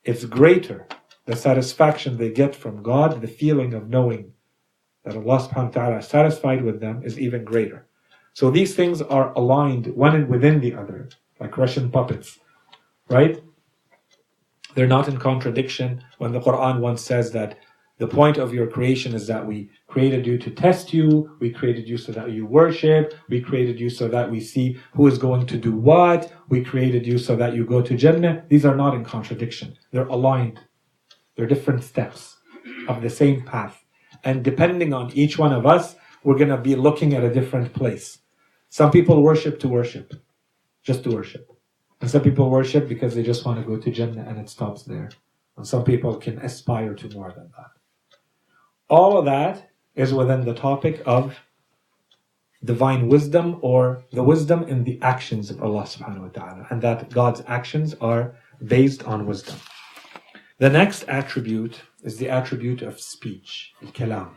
it's 0.05 0.25
greater, 0.27 0.87
the 1.25 1.35
satisfaction 1.35 2.17
they 2.17 2.31
get 2.31 2.55
from 2.55 2.83
God, 2.83 3.21
the 3.21 3.29
feeling 3.29 3.73
of 3.73 3.89
knowing 3.89 4.33
that 5.05 5.17
Allah 5.17 5.39
subhanahu 5.39 5.65
wa 5.65 5.71
ta'ala 5.71 5.99
is 5.99 6.09
satisfied 6.09 6.63
with 6.63 6.81
them 6.81 7.03
is 7.05 7.19
even 7.19 7.45
greater. 7.45 7.87
So 8.35 8.51
these 8.51 8.75
things 8.75 9.01
are 9.01 9.33
aligned 9.33 9.87
one 9.89 10.29
within 10.29 10.61
the 10.61 10.75
other, 10.75 11.09
like 11.41 11.57
Russian 11.57 11.91
puppets, 11.91 12.39
right? 13.09 13.43
They're 14.75 14.87
not 14.87 15.09
in 15.09 15.19
contradiction 15.19 16.05
when 16.19 16.33
the 16.33 16.41
Quran 16.41 16.81
once 16.81 17.03
says 17.03 17.31
that 17.33 17.59
the 18.05 18.15
point 18.15 18.37
of 18.37 18.53
your 18.53 18.67
creation 18.67 19.15
is 19.15 19.27
that 19.29 19.47
we 19.47 19.71
created 19.87 20.27
you 20.27 20.37
to 20.37 20.51
test 20.51 20.93
you, 20.93 21.35
we 21.41 21.49
created 21.51 21.89
you 21.89 21.97
so 21.97 22.13
that 22.13 22.31
you 22.33 22.45
worship, 22.45 23.15
we 23.31 23.41
created 23.41 23.81
you 23.81 23.89
so 23.89 24.09
that 24.09 24.31
we 24.31 24.41
see 24.41 24.77
who 24.93 25.07
is 25.07 25.17
going 25.17 25.47
to 25.47 25.57
do 25.57 25.73
what, 25.73 26.31
we 26.51 26.63
created 26.63 27.07
you 27.07 27.17
so 27.17 27.35
that 27.35 27.55
you 27.55 27.65
go 27.65 27.81
to 27.81 27.97
Jannah. 27.97 28.45
These 28.51 28.67
are 28.67 28.77
not 28.77 28.93
in 28.95 29.05
contradiction. 29.07 29.79
They're 29.91 30.13
aligned. 30.19 30.61
They're 31.35 31.47
different 31.47 31.83
steps 31.83 32.37
of 32.89 33.01
the 33.01 33.09
same 33.09 33.41
path. 33.43 33.83
And 34.23 34.45
depending 34.45 34.93
on 34.93 35.11
each 35.15 35.39
one 35.39 35.55
of 35.55 35.65
us, 35.65 35.97
we're 36.25 36.37
going 36.43 36.57
to 36.57 36.59
be 36.59 36.77
looking 36.77 37.15
at 37.15 37.25
a 37.25 37.33
different 37.33 37.73
place. 37.73 38.19
Some 38.69 38.91
people 38.91 39.23
worship 39.23 39.59
to 39.61 39.69
worship, 39.69 40.13
just 40.83 41.05
to 41.05 41.11
worship. 41.11 41.49
And 42.03 42.11
some 42.11 42.21
people 42.21 42.51
worship 42.51 42.87
because 42.87 43.15
they 43.15 43.23
just 43.23 43.47
want 43.47 43.59
to 43.61 43.67
go 43.67 43.79
to 43.79 43.91
Jannah 43.91 44.27
and 44.29 44.39
it 44.39 44.51
stops 44.51 44.83
there. 44.83 45.09
And 45.57 45.67
some 45.67 45.85
people 45.85 46.17
can 46.17 46.37
aspire 46.41 46.93
to 46.93 47.09
more 47.09 47.33
than 47.33 47.51
that. 47.57 47.71
All 48.89 49.17
of 49.19 49.25
that 49.25 49.71
is 49.95 50.13
within 50.13 50.45
the 50.45 50.55
topic 50.55 51.03
of 51.07 51.37
divine 52.65 53.09
wisdom 53.09 53.59
or 53.63 54.05
the 54.13 54.23
wisdom 54.23 54.63
in 54.65 54.85
the 54.85 54.99
actions 55.03 55.51
of 55.51 55.63
Allah 55.63 55.83
subhanahu 55.83 56.23
wa 56.23 56.29
ta'ala. 56.29 56.67
And 56.71 56.81
that 56.83 57.11
God's 57.11 57.43
actions 57.47 57.95
are 58.01 58.37
based 58.67 59.05
on 59.05 59.27
wisdom. 59.27 59.57
The 60.59 60.71
next 60.71 61.05
attribute 61.09 61.81
is 62.03 62.17
the 62.17 62.29
attribute 62.29 62.83
of 62.83 63.01
speech, 63.01 63.73
al-kalam. 63.83 64.31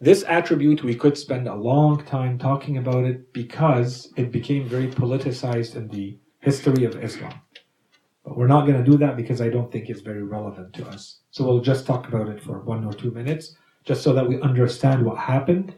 This 0.00 0.24
attribute, 0.24 0.82
we 0.82 0.94
could 0.94 1.16
spend 1.16 1.46
a 1.46 1.54
long 1.54 2.02
time 2.04 2.38
talking 2.38 2.78
about 2.78 3.04
it 3.04 3.32
because 3.34 4.12
it 4.16 4.32
became 4.32 4.66
very 4.66 4.88
politicized 4.88 5.76
in 5.76 5.88
the 5.88 6.18
history 6.40 6.84
of 6.84 6.96
Islam. 7.04 7.34
But 8.24 8.36
we're 8.36 8.46
not 8.46 8.66
going 8.66 8.82
to 8.82 8.90
do 8.90 8.98
that 8.98 9.16
because 9.16 9.40
I 9.40 9.48
don't 9.48 9.72
think 9.72 9.88
it's 9.88 10.02
very 10.02 10.22
relevant 10.22 10.72
to 10.74 10.86
us. 10.88 11.20
So 11.30 11.44
we'll 11.44 11.60
just 11.60 11.86
talk 11.86 12.08
about 12.08 12.28
it 12.28 12.42
for 12.42 12.60
one 12.60 12.84
or 12.84 12.92
two 12.92 13.10
minutes, 13.10 13.56
just 13.84 14.02
so 14.02 14.12
that 14.12 14.28
we 14.28 14.40
understand 14.42 15.04
what 15.04 15.18
happened, 15.18 15.74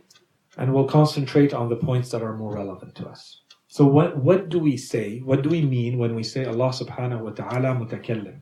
and 0.59 0.73
we'll 0.73 0.89
concentrate 0.89 1.55
on 1.55 1.69
the 1.69 1.77
points 1.77 2.11
that 2.11 2.23
are 2.23 2.37
more 2.37 2.55
relevant 2.55 2.95
to 2.97 3.07
us. 3.07 3.43
So 3.69 3.87
what, 3.87 4.17
what 4.19 4.49
do 4.51 4.59
we 4.59 4.77
say? 4.77 5.21
What 5.21 5.43
do 5.43 5.49
we 5.49 5.63
mean 5.63 5.99
when 5.99 6.15
we 6.15 6.23
say 6.23 6.45
Allah 6.45 6.71
subhanahu 6.71 7.21
wa 7.21 7.31
ta'ala 7.31 7.69
mutakallim? 7.69 8.41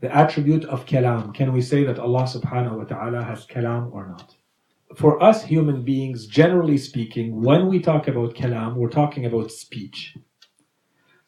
The 0.00 0.14
attribute 0.16 0.64
of 0.64 0.86
kalam. 0.86 1.34
Can 1.34 1.52
we 1.52 1.60
say 1.60 1.84
that 1.84 1.98
Allah 1.98 2.22
subhanahu 2.22 2.78
wa 2.78 2.84
ta'ala 2.84 3.22
has 3.22 3.44
kalam 3.44 3.92
or 3.92 4.08
not? 4.08 4.34
For 4.96 5.22
us 5.22 5.44
human 5.44 5.82
beings, 5.82 6.26
generally 6.26 6.78
speaking, 6.78 7.42
when 7.42 7.68
we 7.68 7.80
talk 7.80 8.08
about 8.08 8.34
kalam, 8.34 8.76
we're 8.76 8.88
talking 8.88 9.26
about 9.26 9.50
speech. 9.50 10.16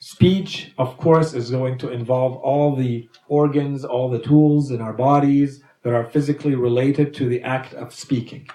Speech, 0.04 0.72
of 0.78 0.96
course, 0.96 1.32
is 1.32 1.52
going 1.52 1.78
to 1.78 1.92
involve 1.92 2.34
all 2.38 2.74
the 2.74 3.08
organs, 3.28 3.84
all 3.84 4.10
the 4.10 4.18
tools 4.18 4.72
in 4.72 4.80
our 4.80 4.92
bodies 4.92 5.62
that 5.84 5.94
are 5.94 6.02
physically 6.02 6.56
related 6.56 7.14
to 7.14 7.28
the 7.28 7.40
act 7.42 7.72
of 7.74 7.94
speaking. 7.94 8.48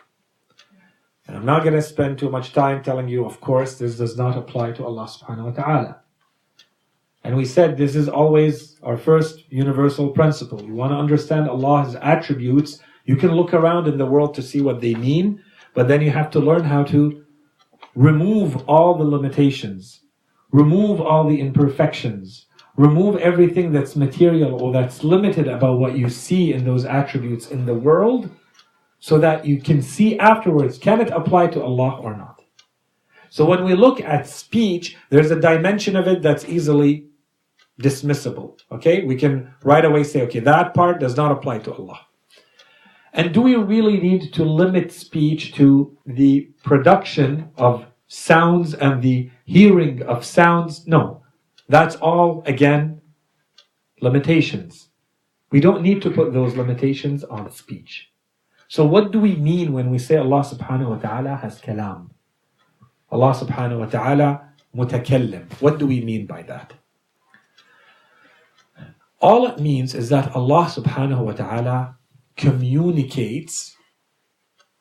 And 1.25 1.38
I'm 1.38 1.45
not 1.45 1.63
going 1.63 1.73
to 1.75 1.81
spend 1.81 2.19
too 2.19 2.29
much 2.29 2.51
time 2.51 2.83
telling 2.83 3.07
you, 3.07 3.23
of 3.23 3.39
course, 3.39 3.75
this 3.75 3.95
does 3.95 4.17
not 4.17 4.38
apply 4.38 4.73
to 4.73 4.83
Allah 4.83 5.07
subhanahu 5.07 5.45
wa 5.45 5.51
ta'ala. 5.51 6.01
And 7.23 7.38
we 7.38 7.45
said 7.45 7.77
this 7.77 7.95
is 7.95 8.10
always 8.10 8.77
our 8.83 8.97
first 8.97 9.49
universal 9.49 10.10
principle. 10.10 10.62
You 10.62 10.73
want 10.73 10.91
to 10.91 10.97
understand 10.97 11.47
Allah's 11.47 11.95
attributes, 11.95 12.79
you 13.05 13.15
can 13.15 13.31
look 13.31 13.53
around 13.53 13.88
in 13.88 13.97
the 13.97 14.05
world 14.05 14.33
to 14.36 14.41
see 14.41 14.60
what 14.60 14.81
they 14.81 14.95
mean, 14.95 15.41
but 15.73 15.88
then 15.88 16.01
you 16.01 16.12
have 16.12 16.29
to 16.31 16.41
learn 16.41 16.65
how 16.65 16.83
to 16.91 17.23
remove 17.95 18.57
all 18.67 18.97
the 18.97 19.05
limitations 19.05 20.01
Remove 20.58 21.00
all 21.00 21.30
the 21.30 21.39
imperfections. 21.39 22.48
Remove 22.78 23.17
everything 23.17 23.72
that's 23.72 23.96
material 23.96 24.60
or 24.60 24.74
that's 24.74 25.04
limited 25.04 25.48
about 25.48 25.78
what 25.78 25.96
you 25.96 26.10
see 26.10 26.52
in 26.52 26.65
those 26.65 26.84
attributes 26.84 27.52
in 27.52 27.67
the 27.67 27.76
world 27.76 28.32
so 29.00 29.20
that 29.20 29.46
you 29.46 29.62
can 29.62 29.84
see 29.84 30.17
afterwards 30.17 30.80
can 30.80 31.00
it 31.00 31.12
apply 31.12 31.46
to 31.46 31.62
Allah 31.62 32.00
or 32.02 32.17
not. 32.17 32.41
So 33.30 33.46
when 33.46 33.65
we 33.65 33.76
look 33.76 34.02
at 34.02 34.28
speech, 34.28 34.98
there's 35.12 35.30
a 35.30 35.39
dimension 35.39 35.96
of 35.96 36.08
it 36.08 36.24
that's 36.24 36.46
easily 36.46 37.06
dismissible. 37.80 38.58
Okay? 38.72 39.04
We 39.04 39.15
can 39.15 39.54
right 39.63 39.86
away 39.86 40.04
say, 40.04 40.24
okay, 40.24 40.39
that 40.39 40.74
part 40.74 41.00
does 41.00 41.15
not 41.15 41.32
apply 41.32 41.60
to 41.60 41.74
Allah. 41.74 42.00
And 43.13 43.32
do 43.32 43.41
we 43.41 43.56
really 43.58 44.00
need 44.00 44.34
to 44.34 44.43
limit 44.43 44.91
speech 44.91 45.54
to 45.54 45.96
the 46.08 46.50
production 46.63 47.52
of 47.58 47.86
sounds 48.08 48.74
and 48.74 49.02
the 49.02 49.30
hearing 49.46 50.02
of 50.04 50.26
sounds. 50.26 50.88
No, 50.88 51.24
that's 51.70 51.96
all, 51.98 52.43
again, 52.46 53.02
limitations. 54.02 54.89
We 55.52 55.60
don't 55.60 55.82
need 55.82 56.02
to 56.02 56.12
put 56.12 56.34
those 56.34 56.56
limitations 56.56 57.24
on 57.24 57.52
speech. 57.52 58.12
So 58.67 58.86
what 58.86 59.12
do 59.12 59.20
we 59.20 59.36
mean 59.36 59.72
when 59.72 59.89
we 59.89 59.98
say 59.98 60.17
Allah 60.17 60.41
subhanahu 60.41 60.89
wa 60.89 60.98
ta'ala 60.98 61.36
has 61.38 61.62
kalam? 61.62 62.10
Allah 63.10 63.34
subhanahu 63.34 63.80
wa 63.80 63.86
ta'ala 63.86 64.50
mutakallim. 64.76 65.50
What 65.62 65.80
do 65.80 65.88
we 65.88 66.02
mean 66.04 66.26
by 66.26 66.41
that? 66.43 66.74
All 69.20 69.48
it 69.48 69.60
means 69.60 69.96
is 69.96 70.10
that 70.10 70.36
Allah 70.36 70.65
subhanahu 70.65 71.24
wa 71.24 71.32
ta'ala 71.32 71.96
communicates 72.36 73.77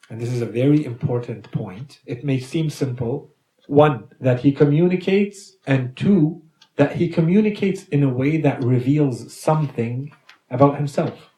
and 0.09 0.21
this 0.21 0.33
is 0.33 0.43
a 0.43 0.47
very 0.47 0.85
important 0.85 1.51
point. 1.53 2.01
It 2.07 2.25
may 2.25 2.39
seem 2.39 2.71
simple. 2.71 3.35
One, 3.67 4.09
that 4.21 4.41
he 4.41 4.53
communicates, 4.53 5.57
and 5.67 5.97
two, 5.97 6.43
that 6.77 6.95
he 6.95 7.09
communicates 7.09 7.85
in 7.89 8.03
a 8.05 8.09
way 8.09 8.37
that 8.39 8.63
reveals 8.63 9.35
something 9.35 10.13
about 10.51 10.77
himself 10.77 11.31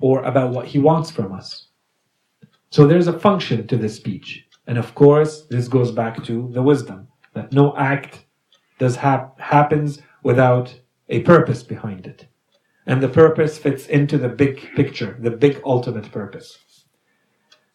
or 0.00 0.22
about 0.22 0.52
what 0.52 0.66
he 0.66 0.78
wants 0.78 1.10
from 1.10 1.32
us. 1.32 1.68
So 2.70 2.86
there's 2.86 3.08
a 3.08 3.18
function 3.18 3.66
to 3.66 3.76
this 3.76 3.96
speech. 3.96 4.46
And 4.66 4.78
of 4.78 4.94
course, 4.94 5.46
this 5.50 5.68
goes 5.68 5.90
back 5.92 6.24
to 6.24 6.50
the 6.52 6.62
wisdom 6.62 7.08
that 7.34 7.52
no 7.52 7.76
act 7.76 8.24
does 8.78 8.96
hap- 8.96 9.38
happens 9.38 10.00
without 10.22 10.74
a 11.08 11.20
purpose 11.20 11.62
behind 11.62 12.06
it. 12.06 12.26
And 12.86 13.02
the 13.02 13.08
purpose 13.08 13.58
fits 13.58 13.86
into 13.86 14.18
the 14.18 14.28
big 14.28 14.60
picture, 14.74 15.16
the 15.20 15.30
big 15.30 15.60
ultimate 15.64 16.10
purpose. 16.12 16.58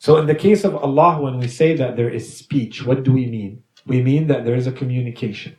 So 0.01 0.17
in 0.17 0.25
the 0.25 0.33
case 0.33 0.63
of 0.63 0.75
Allah, 0.75 1.21
when 1.21 1.37
we 1.37 1.47
say 1.47 1.75
that 1.75 1.95
there 1.95 2.09
is 2.09 2.35
speech, 2.35 2.83
what 2.83 3.03
do 3.03 3.13
we 3.13 3.27
mean? 3.27 3.61
We 3.85 4.01
mean 4.01 4.25
that 4.29 4.45
there 4.45 4.55
is 4.55 4.65
a 4.65 4.71
communication. 4.71 5.55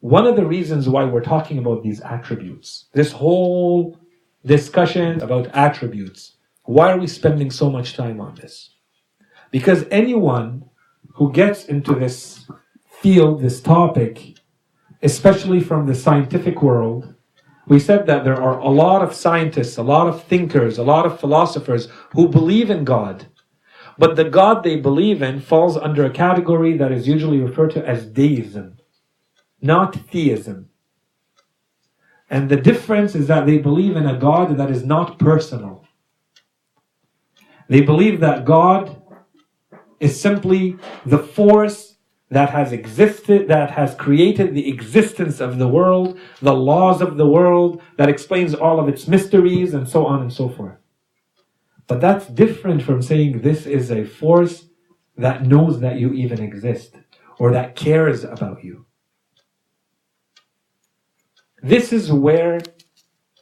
One 0.00 0.26
of 0.26 0.36
the 0.36 0.44
reasons 0.44 0.86
why 0.86 1.06
we're 1.06 1.22
talking 1.22 1.56
about 1.56 1.82
these 1.82 2.02
attributes, 2.02 2.90
this 2.92 3.10
whole 3.10 3.98
discussion 4.44 5.22
about 5.22 5.46
attributes, 5.54 6.36
why 6.64 6.92
are 6.92 6.98
we 6.98 7.06
spending 7.06 7.50
so 7.50 7.70
much 7.70 7.96
time 7.96 8.20
on 8.20 8.34
this? 8.34 8.74
Because 9.50 9.86
anyone 9.90 10.68
who 11.14 11.32
gets 11.32 11.64
into 11.64 11.94
this 11.94 12.46
field, 13.00 13.40
this 13.40 13.62
topic, 13.62 14.36
especially 15.02 15.60
from 15.60 15.86
the 15.86 15.94
scientific 15.94 16.60
world, 16.60 17.11
we 17.66 17.78
said 17.78 18.06
that 18.06 18.24
there 18.24 18.40
are 18.40 18.58
a 18.58 18.68
lot 18.68 19.02
of 19.02 19.14
scientists, 19.14 19.76
a 19.76 19.82
lot 19.82 20.08
of 20.08 20.24
thinkers, 20.24 20.78
a 20.78 20.82
lot 20.82 21.06
of 21.06 21.20
philosophers 21.20 21.88
who 22.12 22.28
believe 22.28 22.70
in 22.70 22.84
God. 22.84 23.26
But 23.98 24.16
the 24.16 24.24
God 24.24 24.62
they 24.62 24.76
believe 24.76 25.22
in 25.22 25.40
falls 25.40 25.76
under 25.76 26.04
a 26.04 26.10
category 26.10 26.76
that 26.76 26.92
is 26.92 27.06
usually 27.06 27.38
referred 27.38 27.72
to 27.72 27.86
as 27.86 28.06
deism, 28.06 28.78
not 29.60 29.94
theism. 29.94 30.70
And 32.28 32.48
the 32.48 32.56
difference 32.56 33.14
is 33.14 33.28
that 33.28 33.46
they 33.46 33.58
believe 33.58 33.96
in 33.96 34.06
a 34.06 34.18
God 34.18 34.56
that 34.56 34.70
is 34.70 34.84
not 34.84 35.18
personal. 35.18 35.84
They 37.68 37.82
believe 37.82 38.20
that 38.20 38.44
God 38.44 39.02
is 40.00 40.20
simply 40.20 40.76
the 41.06 41.18
force 41.18 41.91
that 42.32 42.50
has 42.50 42.72
existed, 42.72 43.48
that 43.48 43.70
has 43.72 43.94
created 43.94 44.54
the 44.54 44.68
existence 44.68 45.40
of 45.40 45.58
the 45.58 45.68
world, 45.68 46.18
the 46.40 46.54
laws 46.54 47.02
of 47.02 47.18
the 47.18 47.26
world, 47.26 47.82
that 47.98 48.08
explains 48.08 48.54
all 48.54 48.80
of 48.80 48.88
its 48.88 49.06
mysteries, 49.06 49.74
and 49.74 49.86
so 49.88 50.06
on 50.06 50.22
and 50.22 50.32
so 50.32 50.48
forth. 50.48 50.78
But 51.86 52.00
that's 52.00 52.26
different 52.28 52.82
from 52.82 53.02
saying 53.02 53.42
this 53.42 53.66
is 53.66 53.90
a 53.90 54.04
force 54.04 54.66
that 55.18 55.46
knows 55.46 55.80
that 55.80 56.00
you 56.00 56.14
even 56.14 56.40
exist, 56.42 56.96
or 57.38 57.52
that 57.52 57.76
cares 57.76 58.24
about 58.24 58.64
you. 58.64 58.86
This 61.62 61.92
is 61.92 62.10
where 62.10 62.60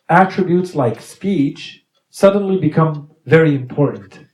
attributes 0.08 0.74
like 0.74 1.00
speech 1.00 1.84
suddenly 2.10 2.58
become 2.58 3.12
very 3.24 3.54
important. 3.54 4.26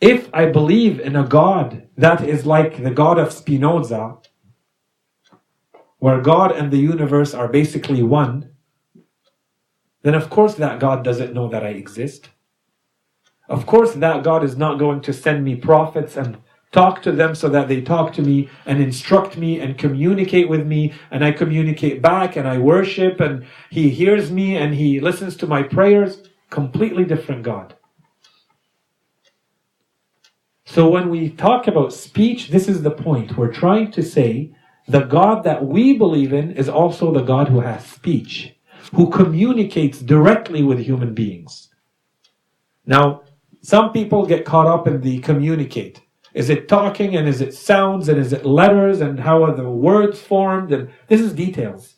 If 0.00 0.30
I 0.32 0.46
believe 0.46 1.00
in 1.00 1.16
a 1.16 1.26
God 1.26 1.88
that 1.96 2.22
is 2.22 2.46
like 2.46 2.82
the 2.82 2.92
God 2.92 3.18
of 3.18 3.32
Spinoza, 3.32 4.18
where 5.98 6.20
God 6.20 6.52
and 6.52 6.72
the 6.72 6.78
universe 6.78 7.34
are 7.34 7.48
basically 7.48 8.02
one, 8.02 8.50
then 10.02 10.14
of 10.14 10.30
course 10.30 10.54
that 10.56 10.80
God 10.80 11.04
doesn't 11.04 11.34
know 11.34 11.48
that 11.48 11.64
I 11.64 11.70
exist. 11.70 12.30
Of 13.48 13.66
course 13.66 13.94
that 13.94 14.24
God 14.24 14.44
is 14.44 14.56
not 14.56 14.78
going 14.78 15.02
to 15.02 15.12
send 15.12 15.44
me 15.44 15.56
prophets 15.56 16.16
and 16.16 16.38
talk 16.72 17.02
to 17.02 17.12
them 17.12 17.34
so 17.34 17.48
that 17.50 17.68
they 17.68 17.80
talk 17.82 18.12
to 18.14 18.22
me 18.22 18.48
and 18.66 18.82
instruct 18.82 19.36
me 19.36 19.60
and 19.60 19.78
communicate 19.78 20.48
with 20.48 20.66
me 20.66 20.94
and 21.10 21.24
I 21.24 21.32
communicate 21.32 22.02
back 22.02 22.36
and 22.36 22.48
I 22.48 22.58
worship 22.58 23.20
and 23.20 23.46
he 23.70 23.90
hears 23.90 24.30
me 24.32 24.56
and 24.56 24.74
he 24.74 25.00
listens 25.00 25.36
to 25.38 25.46
my 25.48 25.62
prayers. 25.62 26.22
Completely 26.50 27.04
different 27.04 27.44
God. 27.44 27.74
So 30.70 30.88
when 30.88 31.10
we 31.10 31.30
talk 31.30 31.66
about 31.66 31.92
speech, 31.92 32.50
this 32.50 32.68
is 32.68 32.80
the 32.82 32.92
point. 32.92 33.36
We're 33.36 33.52
trying 33.52 33.90
to 33.90 34.04
say 34.04 34.54
the 34.86 35.00
God 35.00 35.42
that 35.42 35.66
we 35.66 35.98
believe 35.98 36.32
in 36.32 36.52
is 36.52 36.68
also 36.68 37.12
the 37.12 37.24
God 37.24 37.48
who 37.48 37.58
has 37.58 37.84
speech, 37.84 38.54
who 38.94 39.10
communicates 39.10 39.98
directly 39.98 40.62
with 40.62 40.78
human 40.78 41.12
beings. 41.12 41.70
Now, 42.86 43.22
some 43.62 43.92
people 43.92 44.24
get 44.24 44.44
caught 44.44 44.68
up 44.68 44.86
in 44.86 45.00
the 45.00 45.18
communicate. 45.18 46.02
Is 46.34 46.50
it 46.50 46.68
talking 46.68 47.16
and 47.16 47.26
is 47.26 47.40
it 47.40 47.52
sounds 47.52 48.08
and 48.08 48.16
is 48.16 48.32
it 48.32 48.46
letters 48.46 49.00
and 49.00 49.18
how 49.18 49.42
are 49.42 49.56
the 49.56 49.68
words 49.68 50.20
formed? 50.20 50.70
And 50.70 50.88
this 51.08 51.20
is 51.20 51.32
details. 51.32 51.96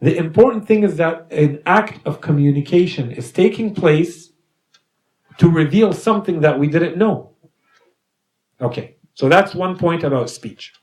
The 0.00 0.16
important 0.16 0.66
thing 0.66 0.84
is 0.84 0.96
that 0.96 1.30
an 1.30 1.60
act 1.66 2.00
of 2.06 2.22
communication 2.22 3.10
is 3.12 3.30
taking 3.30 3.74
place 3.74 4.29
to 5.40 5.50
reveal 5.50 5.92
something 5.92 6.42
that 6.42 6.58
we 6.58 6.68
didn't 6.68 6.98
know. 6.98 7.32
Okay, 8.60 8.96
so 9.14 9.28
that's 9.28 9.54
one 9.54 9.76
point 9.76 10.04
about 10.04 10.28
speech. 10.28 10.74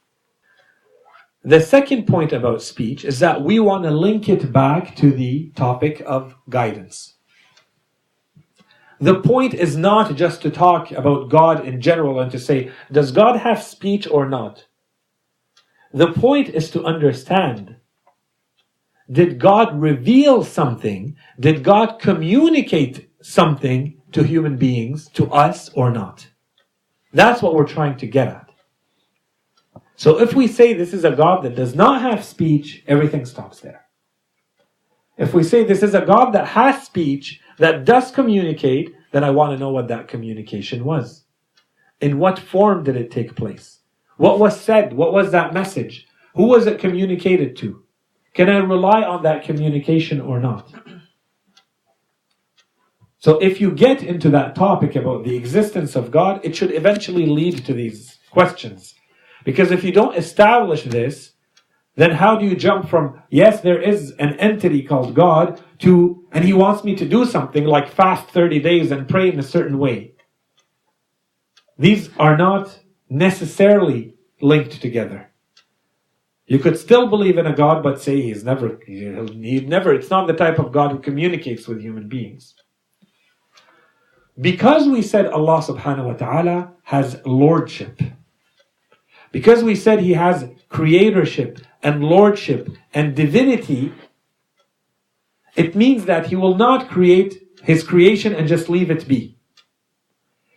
The 1.44 1.62
second 1.62 2.08
point 2.08 2.34
about 2.34 2.64
speech 2.64 3.06
is 3.06 3.20
that 3.20 3.44
we 3.44 3.60
want 3.60 3.84
to 3.84 3.92
link 3.92 4.28
it 4.28 4.52
back 4.52 4.96
to 4.96 5.12
the 5.12 5.52
topic 5.56 6.02
of 6.08 6.36
guidance. 6.50 7.18
The 9.00 9.22
point 9.22 9.54
is 9.54 9.78
not 9.78 10.16
just 10.16 10.42
to 10.42 10.50
talk 10.50 10.92
about 10.92 11.30
God 11.30 11.64
in 11.64 11.80
general 11.80 12.20
and 12.20 12.32
to 12.32 12.40
say, 12.40 12.72
does 12.92 13.12
God 13.12 13.38
have 13.38 13.62
speech 13.62 14.08
or 14.10 14.28
not? 14.28 14.66
The 15.94 16.12
point 16.14 16.50
is 16.50 16.72
to 16.72 16.84
understand 16.84 17.76
did 19.10 19.40
God 19.40 19.80
reveal 19.80 20.44
something? 20.44 21.16
Did 21.40 21.64
God 21.64 22.00
communicate 22.00 23.10
something 23.22 23.97
to 24.18 24.24
human 24.24 24.58
beings, 24.58 25.10
to 25.10 25.32
us, 25.32 25.70
or 25.76 25.92
not? 25.92 26.28
That's 27.14 27.44
what 27.44 27.54
we're 27.54 27.68
trying 27.68 27.98
to 27.98 28.08
get 28.08 28.28
at. 28.28 28.50
So 29.96 30.20
if 30.20 30.34
we 30.34 30.48
say 30.48 30.74
this 30.74 30.92
is 30.92 31.06
a 31.06 31.12
God 31.12 31.44
that 31.44 31.56
does 31.56 31.76
not 31.76 32.02
have 32.02 32.26
speech, 32.26 32.84
everything 32.88 33.26
stops 33.26 33.60
there. 33.60 33.86
If 35.18 35.36
we 35.36 35.44
say 35.44 35.64
this 35.64 35.84
is 35.84 35.94
a 35.94 36.06
God 36.06 36.32
that 36.32 36.48
has 36.48 36.84
speech, 36.84 37.40
that 37.60 37.86
does 37.86 38.10
communicate, 38.10 38.92
then 39.12 39.24
I 39.24 39.30
want 39.30 39.52
to 39.52 39.60
know 39.60 39.70
what 39.70 39.88
that 39.90 40.08
communication 40.08 40.84
was. 40.84 41.26
In 42.02 42.18
what 42.18 42.40
form 42.40 42.84
did 42.84 42.96
it 42.96 43.12
take 43.12 43.36
place? 43.36 43.82
What 44.18 44.40
was 44.40 44.60
said? 44.60 44.94
What 44.94 45.14
was 45.14 45.32
that 45.32 45.54
message? 45.54 46.08
Who 46.36 46.48
was 46.48 46.66
it 46.66 46.80
communicated 46.80 47.56
to? 47.58 47.84
Can 48.34 48.50
I 48.50 48.58
rely 48.58 49.04
on 49.04 49.22
that 49.24 49.44
communication 49.44 50.20
or 50.22 50.40
not? 50.40 50.72
So 53.20 53.40
if 53.40 53.60
you 53.60 53.72
get 53.72 54.04
into 54.04 54.30
that 54.30 54.56
topic 54.56 54.96
about 54.96 55.24
the 55.24 55.36
existence 55.36 55.96
of 55.96 56.12
God, 56.12 56.40
it 56.44 56.56
should 56.56 56.74
eventually 56.74 57.26
lead 57.26 57.66
to 57.66 57.74
these 57.74 58.20
questions. 58.30 58.94
Because 59.44 59.72
if 59.72 59.84
you 59.84 59.92
don't 59.92 60.16
establish 60.16 60.84
this, 60.84 61.32
then 61.96 62.12
how 62.12 62.38
do 62.38 62.46
you 62.46 62.56
jump 62.56 62.88
from, 62.88 63.24
yes, 63.30 63.62
there 63.62 63.82
is 63.82 64.12
an 64.20 64.36
entity 64.36 64.84
called 64.84 65.16
God, 65.16 65.60
to, 65.80 66.28
and 66.32 66.46
he 66.46 66.54
wants 66.54 66.84
me 66.84 66.96
to 66.96 67.08
do 67.08 67.26
something 67.26 67.66
like 67.66 67.90
fast 67.90 68.30
30 68.30 68.60
days 68.60 68.92
and 68.92 69.10
pray 69.10 69.30
in 69.30 69.40
a 69.40 69.44
certain 69.44 69.80
way? 69.80 70.14
These 71.80 72.10
are 72.20 72.38
not 72.38 72.80
necessarily 73.10 74.16
linked 74.42 74.80
together. 74.80 75.32
You 76.46 76.60
could 76.60 76.78
still 76.78 77.08
believe 77.08 77.38
in 77.38 77.48
a 77.48 77.56
God, 77.56 77.82
but 77.82 78.00
say 78.00 78.22
he's 78.22 78.44
never, 78.44 78.80
he 78.86 79.60
never, 79.62 79.94
it's 79.94 80.10
not 80.10 80.28
the 80.28 80.34
type 80.34 80.60
of 80.60 80.72
God 80.72 80.92
who 80.92 81.00
communicates 81.00 81.68
with 81.68 81.82
human 81.82 82.08
beings. 82.08 82.54
Because 84.40 84.88
we 84.88 85.02
said 85.02 85.26
Allah 85.28 85.62
subhanahu 85.62 86.06
wa 86.06 86.14
ta'ala 86.14 86.74
has 86.84 87.20
lordship, 87.26 88.00
because 89.32 89.64
we 89.64 89.76
said 89.76 90.00
he 90.00 90.14
has 90.14 90.48
creatorship 90.70 91.64
and 91.82 92.04
lordship 92.04 92.70
and 92.94 93.16
divinity, 93.16 93.94
it 95.56 95.76
means 95.76 96.06
that 96.06 96.28
he 96.28 96.36
will 96.36 96.56
not 96.56 96.88
create 96.88 97.48
his 97.64 97.84
creation 97.84 98.34
and 98.34 98.48
just 98.48 98.70
leave 98.70 98.92
it 98.92 99.08
be. 99.08 99.38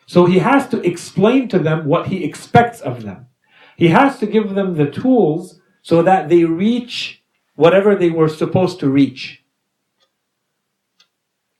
So 0.06 0.26
he 0.26 0.40
has 0.40 0.68
to 0.68 0.80
explain 0.82 1.48
to 1.48 1.58
them 1.58 1.86
what 1.86 2.08
he 2.08 2.24
expects 2.24 2.80
of 2.80 3.02
them. 3.02 3.28
He 3.76 3.88
has 3.88 4.18
to 4.18 4.26
give 4.26 4.54
them 4.54 4.74
the 4.74 4.90
tools 4.90 5.60
so 5.82 6.02
that 6.02 6.28
they 6.28 6.44
reach 6.44 7.22
whatever 7.54 7.94
they 7.94 8.10
were 8.10 8.28
supposed 8.28 8.80
to 8.80 8.90
reach. 8.90 9.42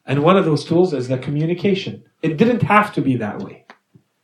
And 0.05 0.23
one 0.23 0.37
of 0.37 0.45
those 0.45 0.65
tools 0.65 0.93
is 0.93 1.09
the 1.09 1.17
communication. 1.17 2.05
It 2.23 2.37
didn't 2.37 2.63
have 2.63 2.93
to 2.95 3.01
be 3.01 3.17
that 3.17 3.39
way. 3.41 3.67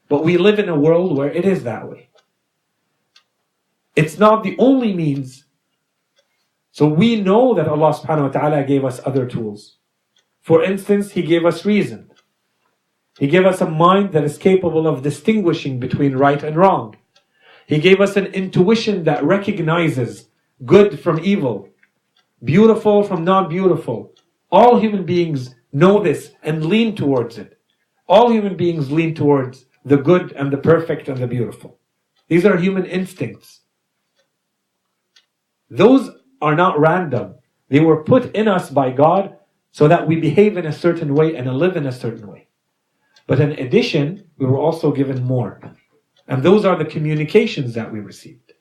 But 0.09 0.25
we 0.25 0.37
live 0.37 0.59
in 0.59 0.69
a 0.69 0.79
world 0.79 1.17
where 1.17 1.31
it 1.31 1.45
is 1.45 1.65
that 1.65 1.89
way. 1.89 2.11
It's 3.97 4.19
not 4.19 4.45
the 4.45 4.57
only 4.59 4.93
means. 4.93 5.45
So 6.71 6.87
we 6.87 7.21
know 7.21 7.55
that 7.55 7.69
Allah 7.69 7.95
subhanahu 7.95 8.23
wa 8.23 8.29
ta'ala 8.29 8.65
gave 8.65 8.85
us 8.85 9.01
other 9.05 9.27
tools. 9.27 9.79
For 10.43 10.63
instance, 10.63 11.13
He 11.13 11.23
gave 11.23 11.47
us 11.47 11.65
reason. 11.65 12.11
He 13.19 13.27
gave 13.29 13.47
us 13.47 13.63
a 13.63 13.71
mind 13.71 14.13
that 14.13 14.25
is 14.25 14.37
capable 14.37 14.87
of 14.87 15.03
distinguishing 15.03 15.81
between 15.81 16.17
right 16.17 16.43
and 16.43 16.55
wrong. 16.57 16.97
He 17.67 17.79
gave 17.79 18.01
us 18.01 18.17
an 18.17 18.27
intuition 18.27 19.05
that 19.05 19.25
recognizes 19.25 20.29
good 20.65 21.01
from 21.01 21.19
evil, 21.21 21.71
beautiful 22.45 23.03
from 23.03 23.25
non 23.25 23.49
beautiful. 23.49 24.13
All 24.53 24.79
human 24.79 25.05
beings 25.05 25.55
know 25.73 26.03
this 26.03 26.33
and 26.43 26.67
lean 26.67 26.95
towards 26.95 27.39
it. 27.39 27.56
All 28.09 28.31
human 28.31 28.57
beings 28.57 28.91
lean 28.91 29.15
towards 29.15 29.67
the 29.85 29.97
good 29.97 30.33
and 30.33 30.53
the 30.53 30.59
perfect 30.59 31.09
and 31.09 31.19
the 31.19 31.27
beautiful. 31.27 31.79
These 32.29 32.45
are 32.45 32.57
human 32.57 32.85
instincts. 32.85 33.61
Those 35.71 36.11
are 36.41 36.55
not 36.55 36.79
random. 36.79 37.37
They 37.69 37.81
were 37.81 38.05
put 38.05 38.35
in 38.35 38.49
us 38.49 38.71
by 38.71 38.91
God 38.91 39.37
so 39.73 39.89
that 39.89 40.07
we 40.07 40.17
behave 40.17 40.57
in 40.57 40.67
a 40.67 40.73
certain 40.73 41.15
way 41.15 41.37
and 41.37 41.53
live 41.53 41.77
in 41.77 41.87
a 41.87 41.93
certain 41.93 42.27
way. 42.27 42.49
But 43.27 43.41
in 43.41 43.53
addition, 43.53 44.25
we 44.39 44.47
were 44.47 44.59
also 44.59 44.93
given 44.93 45.25
more. 45.25 45.61
And 46.29 46.43
those 46.43 46.65
are 46.65 46.77
the 46.77 46.85
communications 46.85 47.75
that 47.75 47.93
we 47.93 48.01
received. 48.01 48.53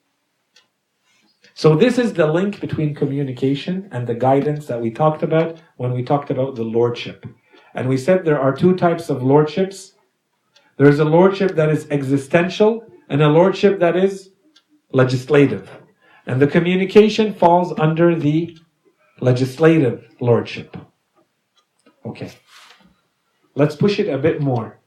So 1.54 1.74
this 1.74 1.98
is 1.98 2.12
the 2.12 2.26
link 2.26 2.60
between 2.60 2.94
communication 2.94 3.88
and 3.92 4.06
the 4.06 4.14
guidance 4.14 4.66
that 4.66 4.80
we 4.80 4.90
talked 4.90 5.22
about 5.22 5.58
when 5.76 5.92
we 5.92 6.02
talked 6.02 6.30
about 6.30 6.54
the 6.54 6.64
lordship. 6.64 7.24
And 7.76 7.90
we 7.90 7.98
said 7.98 8.24
there 8.24 8.40
are 8.40 8.56
two 8.56 8.74
types 8.74 9.10
of 9.10 9.22
lordships. 9.22 9.92
There 10.78 10.88
is 10.88 10.98
a 10.98 11.04
lordship 11.04 11.54
that 11.56 11.68
is 11.68 11.86
existential 11.90 12.84
and 13.10 13.22
a 13.22 13.28
lordship 13.28 13.78
that 13.80 13.96
is 13.96 14.30
legislative. 14.92 15.70
And 16.26 16.40
the 16.40 16.46
communication 16.46 17.34
falls 17.34 17.78
under 17.78 18.16
the 18.16 18.58
legislative 19.20 20.08
lordship. 20.20 20.74
Okay. 22.06 22.32
Let's 23.54 23.76
push 23.76 24.00
it 24.00 24.08
a 24.08 24.18
bit 24.18 24.40
more. 24.40 24.78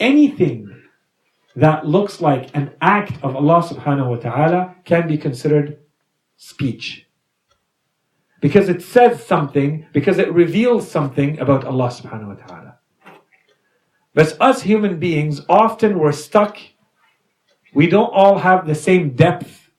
Anything 0.00 0.74
that 1.54 1.86
looks 1.86 2.20
like 2.20 2.50
an 2.54 2.72
act 2.80 3.22
of 3.22 3.36
Allah 3.36 3.62
subhanahu 3.62 4.08
wa 4.08 4.16
ta'ala 4.16 4.76
can 4.84 5.06
be 5.06 5.18
considered 5.18 5.78
speech. 6.36 7.07
Because 8.40 8.68
it 8.68 8.82
says 8.82 9.24
something, 9.24 9.86
because 9.92 10.18
it 10.18 10.32
reveals 10.32 10.90
something 10.90 11.38
about 11.40 11.64
Allah 11.64 11.88
subhanahu 11.88 12.28
wa 12.28 12.34
ta'ala. 12.34 12.78
But 14.14 14.36
us 14.40 14.62
human 14.62 14.98
beings, 14.98 15.42
often 15.48 15.98
we're 15.98 16.12
stuck. 16.12 16.58
We 17.74 17.86
don't 17.86 18.10
all 18.12 18.38
have 18.38 18.66
the 18.66 18.74
same 18.74 19.10
depth. 19.10 19.70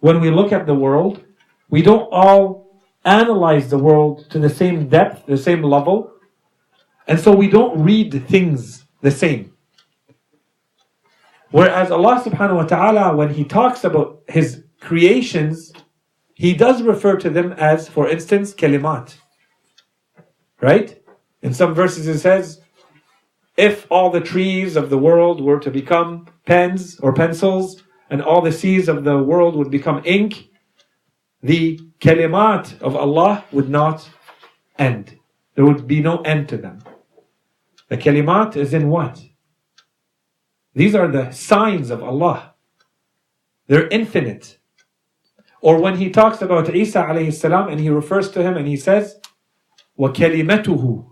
When 0.00 0.20
we 0.20 0.30
look 0.30 0.52
at 0.52 0.66
the 0.66 0.74
world, 0.74 1.24
we 1.68 1.82
don't 1.82 2.08
all 2.12 2.68
analyze 3.04 3.70
the 3.70 3.78
world 3.78 4.28
to 4.30 4.38
the 4.38 4.50
same 4.50 4.88
depth, 4.88 5.26
the 5.26 5.36
same 5.36 5.62
level. 5.62 6.12
And 7.06 7.18
so 7.18 7.34
we 7.34 7.48
don't 7.48 7.82
read 7.82 8.26
things 8.28 8.84
the 9.00 9.10
same. 9.10 9.54
Whereas 11.50 11.90
Allah 11.90 12.22
subhanahu 12.24 12.56
wa 12.56 12.64
ta'ala, 12.64 13.16
when 13.16 13.32
He 13.32 13.44
talks 13.44 13.84
about 13.84 14.20
His 14.28 14.64
creations, 14.80 15.72
He 16.38 16.54
does 16.54 16.82
refer 16.82 17.16
to 17.16 17.30
them 17.30 17.52
as, 17.54 17.88
for 17.88 18.08
instance, 18.08 18.54
kalimat. 18.54 19.16
Right? 20.60 21.02
In 21.42 21.52
some 21.52 21.74
verses 21.74 22.06
it 22.06 22.20
says, 22.20 22.60
if 23.56 23.88
all 23.90 24.08
the 24.10 24.20
trees 24.20 24.76
of 24.76 24.88
the 24.88 24.98
world 24.98 25.40
were 25.40 25.58
to 25.58 25.68
become 25.68 26.28
pens 26.46 27.00
or 27.00 27.12
pencils, 27.12 27.82
and 28.08 28.22
all 28.22 28.40
the 28.40 28.52
seas 28.52 28.88
of 28.88 29.02
the 29.02 29.18
world 29.18 29.56
would 29.56 29.68
become 29.68 30.00
ink, 30.04 30.50
the 31.42 31.80
kalimat 31.98 32.80
of 32.80 32.94
Allah 32.94 33.44
would 33.50 33.68
not 33.68 34.08
end. 34.78 35.18
There 35.56 35.64
would 35.64 35.88
be 35.88 36.00
no 36.00 36.18
end 36.18 36.48
to 36.50 36.56
them. 36.56 36.78
The 37.88 37.96
kalimat 37.96 38.56
is 38.56 38.72
in 38.72 38.88
what? 38.88 39.20
These 40.72 40.94
are 40.94 41.08
the 41.08 41.32
signs 41.32 41.90
of 41.90 42.00
Allah. 42.00 42.54
They're 43.66 43.88
infinite. 43.88 44.57
Or 45.61 45.79
when 45.79 45.97
he 45.97 46.09
talks 46.09 46.41
about 46.41 46.73
Isa 46.73 47.03
alayhi 47.03 47.33
salam 47.33 47.69
and 47.69 47.79
he 47.79 47.89
refers 47.89 48.29
to 48.31 48.43
him 48.43 48.57
and 48.57 48.67
he 48.67 48.75
says, 48.75 49.19
وَكَلِمَتُهُ 49.97 51.07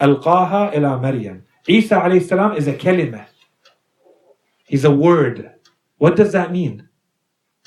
أَلْقَاهَا 0.00 0.74
إِلَى 0.74 1.00
مَرْيَمَ 1.00 1.42
Isa 1.66 1.96
alayhi 1.96 2.26
salam 2.26 2.56
is 2.56 2.68
a 2.68 2.74
kalimah. 2.74 3.26
He's 4.66 4.84
a 4.84 4.90
word. 4.90 5.52
What 5.98 6.14
does 6.16 6.32
that 6.32 6.52
mean? 6.52 6.88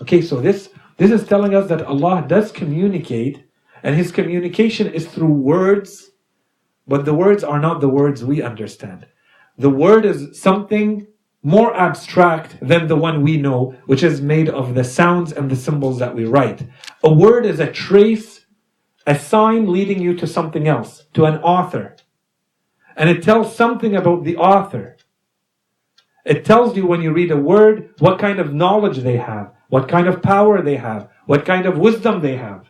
Okay, 0.01 0.21
so 0.21 0.39
this, 0.39 0.69
this 0.97 1.11
is 1.11 1.27
telling 1.27 1.53
us 1.53 1.67
that 1.69 1.83
Allah 1.83 2.25
does 2.27 2.51
communicate 2.51 3.43
and 3.83 3.95
His 3.95 4.11
communication 4.11 4.87
is 4.87 5.05
through 5.05 5.33
words, 5.33 6.11
but 6.87 7.03
the 7.03 7.13
words 7.13 7.43
are 7.43 7.59
not 7.59 7.81
the 7.81 7.89
words 7.89 8.23
we 8.23 8.41
understand. 8.41 9.05
The 9.57 9.69
word 9.69 10.05
is 10.05 10.41
something 10.41 11.05
more 11.42 11.74
abstract 11.76 12.56
than 12.60 12.88
the 12.88 12.96
one 12.96 13.22
we 13.22 13.36
know, 13.36 13.76
which 13.86 14.02
is 14.02 14.20
made 14.20 14.48
of 14.48 14.74
the 14.74 14.84
sounds 14.84 15.32
and 15.32 15.50
the 15.50 15.56
symbols 15.56 15.98
that 15.98 16.14
we 16.14 16.24
write. 16.24 16.66
A 17.04 17.12
word 17.12 17.46
is 17.46 17.60
a 17.60 17.70
trace, 17.70 18.44
a 19.06 19.18
sign 19.18 19.70
leading 19.70 20.00
you 20.00 20.14
to 20.14 20.26
something 20.26 20.66
else, 20.66 21.06
to 21.14 21.24
an 21.24 21.36
author. 21.38 21.96
And 22.96 23.08
it 23.08 23.22
tells 23.22 23.54
something 23.54 23.94
about 23.94 24.24
the 24.24 24.36
author. 24.36 24.96
It 26.24 26.44
tells 26.44 26.76
you 26.76 26.86
when 26.86 27.00
you 27.00 27.12
read 27.12 27.30
a 27.30 27.36
word 27.36 27.94
what 28.00 28.18
kind 28.18 28.40
of 28.40 28.52
knowledge 28.52 28.98
they 28.98 29.16
have, 29.16 29.52
what 29.68 29.88
kind 29.88 30.08
of 30.08 30.20
power 30.20 30.60
they 30.60 30.76
have, 30.76 31.08
what 31.26 31.46
kind 31.46 31.64
of 31.64 31.78
wisdom 31.78 32.20
they 32.20 32.36
have. 32.36 32.66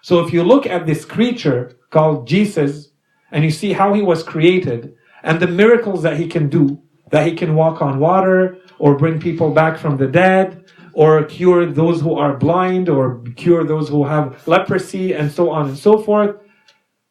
So 0.00 0.24
if 0.24 0.32
you 0.32 0.42
look 0.42 0.66
at 0.66 0.86
this 0.86 1.04
creature 1.04 1.76
called 1.90 2.26
Jesus 2.26 2.90
and 3.30 3.44
you 3.44 3.50
see 3.50 3.74
how 3.74 3.92
he 3.92 4.02
was 4.02 4.22
created, 4.22 4.94
and 5.22 5.40
the 5.40 5.46
miracles 5.46 6.02
that 6.02 6.16
he 6.16 6.26
can 6.28 6.48
do, 6.48 6.80
that 7.10 7.26
he 7.26 7.34
can 7.34 7.54
walk 7.54 7.80
on 7.82 7.98
water 7.98 8.58
or 8.78 8.96
bring 8.96 9.20
people 9.20 9.50
back 9.50 9.78
from 9.78 9.96
the 9.96 10.06
dead 10.06 10.64
or 10.92 11.24
cure 11.24 11.66
those 11.66 12.00
who 12.00 12.14
are 12.14 12.36
blind 12.36 12.88
or 12.88 13.22
cure 13.36 13.64
those 13.64 13.88
who 13.88 14.04
have 14.04 14.46
leprosy 14.46 15.12
and 15.12 15.30
so 15.30 15.50
on 15.50 15.68
and 15.68 15.78
so 15.78 16.02
forth. 16.02 16.36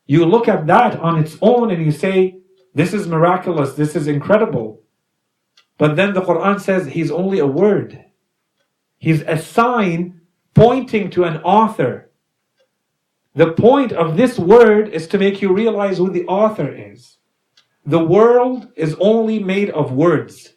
You 0.06 0.26
look 0.26 0.48
at 0.48 0.68
that 0.68 1.00
on 1.00 1.20
its 1.20 1.38
own 1.41 1.72
and 1.72 1.84
you 1.84 1.91
say, 1.91 2.39
this 2.74 2.93
is 2.93 3.08
miraculous, 3.08 3.74
this 3.74 3.95
is 3.95 4.08
incredible. 4.08 4.82
But 5.78 5.95
then 5.95 6.14
the 6.14 6.22
Quran 6.22 6.60
says 6.60 6.88
he's 6.88 7.12
only 7.12 7.39
a 7.39 7.48
word. 7.48 8.04
He's 8.98 9.22
a 9.22 9.38
sign 9.38 10.22
pointing 10.54 11.10
to 11.12 11.24
an 11.24 11.38
author. 11.38 12.10
The 13.36 13.52
point 13.52 13.91
of 13.91 14.18
this 14.18 14.39
word 14.39 14.89
is 14.89 15.08
to 15.10 15.20
make 15.20 15.41
you 15.41 15.54
realize 15.54 15.98
who 15.98 16.10
the 16.10 16.26
author 16.26 16.68
is. 16.68 17.16
The 17.88 18.04
world 18.04 18.68
is 18.76 18.98
only 19.00 19.40
made 19.40 19.70
of 19.70 19.94
words. 19.94 20.54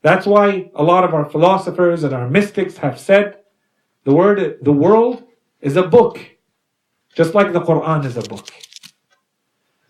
That's 0.00 0.24
why 0.24 0.70
a 0.74 0.82
lot 0.82 1.04
of 1.04 1.12
our 1.12 1.28
philosophers 1.28 2.02
and 2.02 2.14
our 2.14 2.30
mystics 2.30 2.78
have 2.78 2.98
said 2.98 3.40
the 4.04 4.14
word 4.14 4.58
the 4.62 4.72
world 4.72 5.24
is 5.60 5.76
a 5.76 5.82
book, 5.82 6.18
just 7.14 7.34
like 7.34 7.52
the 7.52 7.60
Quran 7.60 8.06
is 8.06 8.16
a 8.16 8.22
book. 8.22 8.48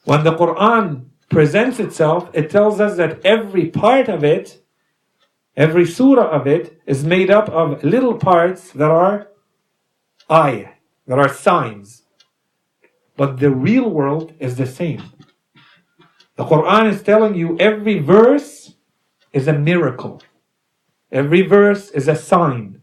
When 0.04 0.24
the 0.24 0.34
Quran 0.34 1.10
presents 1.28 1.78
itself, 1.78 2.28
it 2.32 2.50
tells 2.50 2.80
us 2.80 2.96
that 2.96 3.24
every 3.24 3.66
part 3.66 4.08
of 4.08 4.24
it, 4.24 4.60
every 5.56 5.86
surah 5.86 6.30
of 6.30 6.48
it, 6.48 6.80
is 6.84 7.04
made 7.04 7.30
up 7.30 7.48
of 7.48 7.84
little 7.84 8.16
parts 8.18 8.72
that 8.72 8.90
are 8.90 9.28
ayah, 10.28 10.70
that 11.06 11.20
are 11.20 11.32
signs. 11.32 12.02
But 13.16 13.38
the 13.38 13.52
real 13.52 13.88
world 13.88 14.34
is 14.40 14.56
the 14.56 14.66
same. 14.66 15.04
The 16.40 16.46
Quran 16.46 16.88
is 16.90 17.02
telling 17.02 17.34
you 17.34 17.58
every 17.58 17.98
verse 17.98 18.72
is 19.30 19.46
a 19.46 19.52
miracle. 19.52 20.22
Every 21.12 21.42
verse 21.42 21.90
is 21.90 22.08
a 22.08 22.16
sign. 22.16 22.80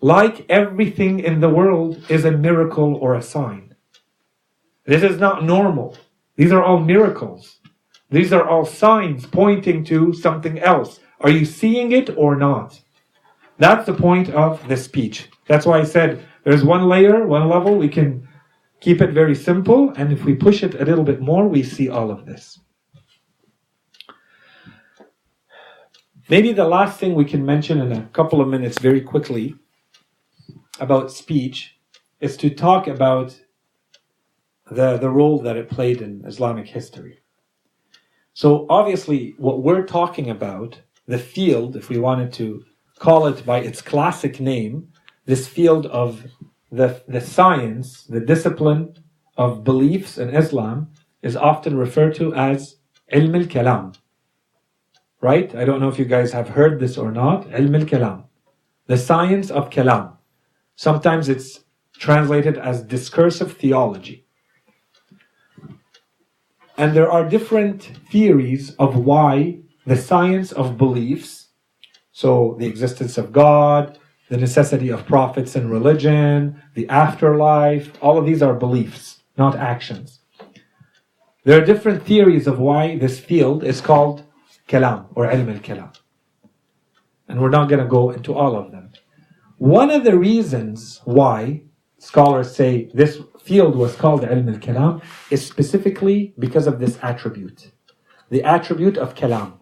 Like 0.00 0.48
everything 0.48 1.18
in 1.18 1.40
the 1.40 1.48
world 1.48 2.04
is 2.08 2.24
a 2.24 2.30
miracle 2.30 2.94
or 2.94 3.16
a 3.16 3.20
sign. 3.20 3.74
This 4.86 5.02
is 5.02 5.18
not 5.18 5.42
normal. 5.42 5.96
These 6.36 6.52
are 6.52 6.62
all 6.62 6.78
miracles. 6.78 7.58
These 8.10 8.32
are 8.32 8.48
all 8.48 8.64
signs 8.64 9.26
pointing 9.26 9.82
to 9.86 10.12
something 10.12 10.60
else. 10.60 11.00
Are 11.18 11.30
you 11.30 11.44
seeing 11.44 11.90
it 11.90 12.16
or 12.16 12.36
not? 12.36 12.80
That's 13.58 13.86
the 13.86 13.92
point 13.92 14.30
of 14.30 14.68
the 14.68 14.76
speech. 14.76 15.30
That's 15.48 15.66
why 15.66 15.80
I 15.80 15.84
said 15.84 16.24
there's 16.44 16.62
one 16.62 16.88
layer, 16.88 17.26
one 17.26 17.48
level. 17.48 17.76
We 17.76 17.88
can 17.88 18.28
keep 18.84 19.00
it 19.00 19.12
very 19.12 19.34
simple. 19.34 19.94
And 19.96 20.12
if 20.12 20.24
we 20.24 20.34
push 20.34 20.62
it 20.62 20.74
a 20.74 20.84
little 20.84 21.04
bit 21.04 21.20
more, 21.20 21.48
we 21.48 21.62
see 21.62 21.88
all 21.88 22.10
of 22.10 22.26
this. 22.26 22.60
Maybe 26.28 26.52
the 26.52 26.68
last 26.68 27.00
thing 27.00 27.14
we 27.14 27.24
can 27.24 27.44
mention 27.46 27.80
in 27.80 27.92
a 27.92 28.06
couple 28.18 28.42
of 28.42 28.48
minutes, 28.48 28.78
very 28.78 29.00
quickly, 29.00 29.54
about 30.80 31.10
speech 31.10 31.78
is 32.20 32.36
to 32.38 32.50
talk 32.50 32.86
about 32.86 33.40
the, 34.70 34.98
the 34.98 35.10
role 35.10 35.38
that 35.40 35.56
it 35.56 35.70
played 35.70 36.02
in 36.02 36.22
Islamic 36.26 36.66
history. 36.66 37.20
So, 38.34 38.66
obviously, 38.68 39.34
what 39.38 39.62
we're 39.62 39.86
talking 39.86 40.28
about, 40.28 40.80
the 41.06 41.18
field, 41.18 41.76
if 41.76 41.88
we 41.88 41.98
wanted 41.98 42.32
to 42.34 42.64
call 42.98 43.26
it 43.28 43.46
by 43.46 43.58
its 43.60 43.80
classic 43.80 44.40
name, 44.40 44.88
this 45.26 45.46
field 45.46 45.86
of 45.86 46.24
the, 46.76 47.02
the 47.08 47.20
science, 47.20 48.04
the 48.04 48.20
discipline 48.20 48.94
of 49.36 49.64
beliefs 49.64 50.18
in 50.18 50.34
Islam, 50.34 50.90
is 51.22 51.36
often 51.36 51.76
referred 51.76 52.14
to 52.16 52.34
as 52.34 52.76
ilm 53.12 53.34
al 53.40 53.46
kalam 53.46 53.94
right? 55.24 55.54
I 55.54 55.64
don't 55.64 55.80
know 55.80 55.88
if 55.88 55.98
you 55.98 56.04
guys 56.04 56.32
have 56.32 56.50
heard 56.50 56.78
this 56.78 56.98
or 56.98 57.10
not. 57.10 57.48
Ilm 57.48 57.80
al-kalam. 57.80 58.24
The 58.88 58.98
science 58.98 59.50
of 59.50 59.70
kalam. 59.70 60.18
Sometimes 60.76 61.30
it's 61.30 61.60
translated 61.98 62.58
as 62.58 62.82
discursive 62.82 63.56
theology. 63.56 64.26
And 66.76 66.94
there 66.94 67.10
are 67.10 67.26
different 67.26 67.78
theories 68.12 68.74
of 68.76 68.96
why 68.96 69.60
the 69.86 69.96
science 69.96 70.52
of 70.52 70.76
beliefs, 70.76 71.48
so 72.12 72.56
the 72.58 72.66
existence 72.66 73.16
of 73.16 73.32
God, 73.32 73.98
the 74.28 74.36
necessity 74.36 74.88
of 74.88 75.06
prophets 75.06 75.54
and 75.54 75.70
religion, 75.70 76.62
the 76.74 76.88
afterlife, 76.88 77.92
all 78.00 78.18
of 78.18 78.26
these 78.26 78.42
are 78.42 78.54
beliefs, 78.54 79.22
not 79.36 79.56
actions. 79.56 80.20
There 81.44 81.60
are 81.60 81.64
different 81.64 82.04
theories 82.04 82.46
of 82.46 82.58
why 82.58 82.96
this 82.96 83.20
field 83.20 83.64
is 83.64 83.82
called 83.82 84.24
kalam 84.66 85.06
or 85.14 85.26
ilm 85.26 85.52
al-kalam. 85.54 85.94
And 87.28 87.40
we're 87.40 87.50
not 87.50 87.68
going 87.68 87.82
to 87.82 87.88
go 87.88 88.10
into 88.10 88.34
all 88.34 88.56
of 88.56 88.70
them. 88.72 88.92
One 89.58 89.90
of 89.90 90.04
the 90.04 90.18
reasons 90.18 91.02
why 91.04 91.62
scholars 91.98 92.54
say 92.54 92.90
this 92.94 93.20
field 93.42 93.76
was 93.76 93.94
called 93.94 94.22
ilm 94.22 94.54
al-kalam 94.54 95.02
is 95.30 95.46
specifically 95.46 96.34
because 96.38 96.66
of 96.66 96.80
this 96.80 96.98
attribute. 97.02 97.72
The 98.30 98.42
attribute 98.42 98.96
of 98.96 99.14
kalam. 99.14 99.58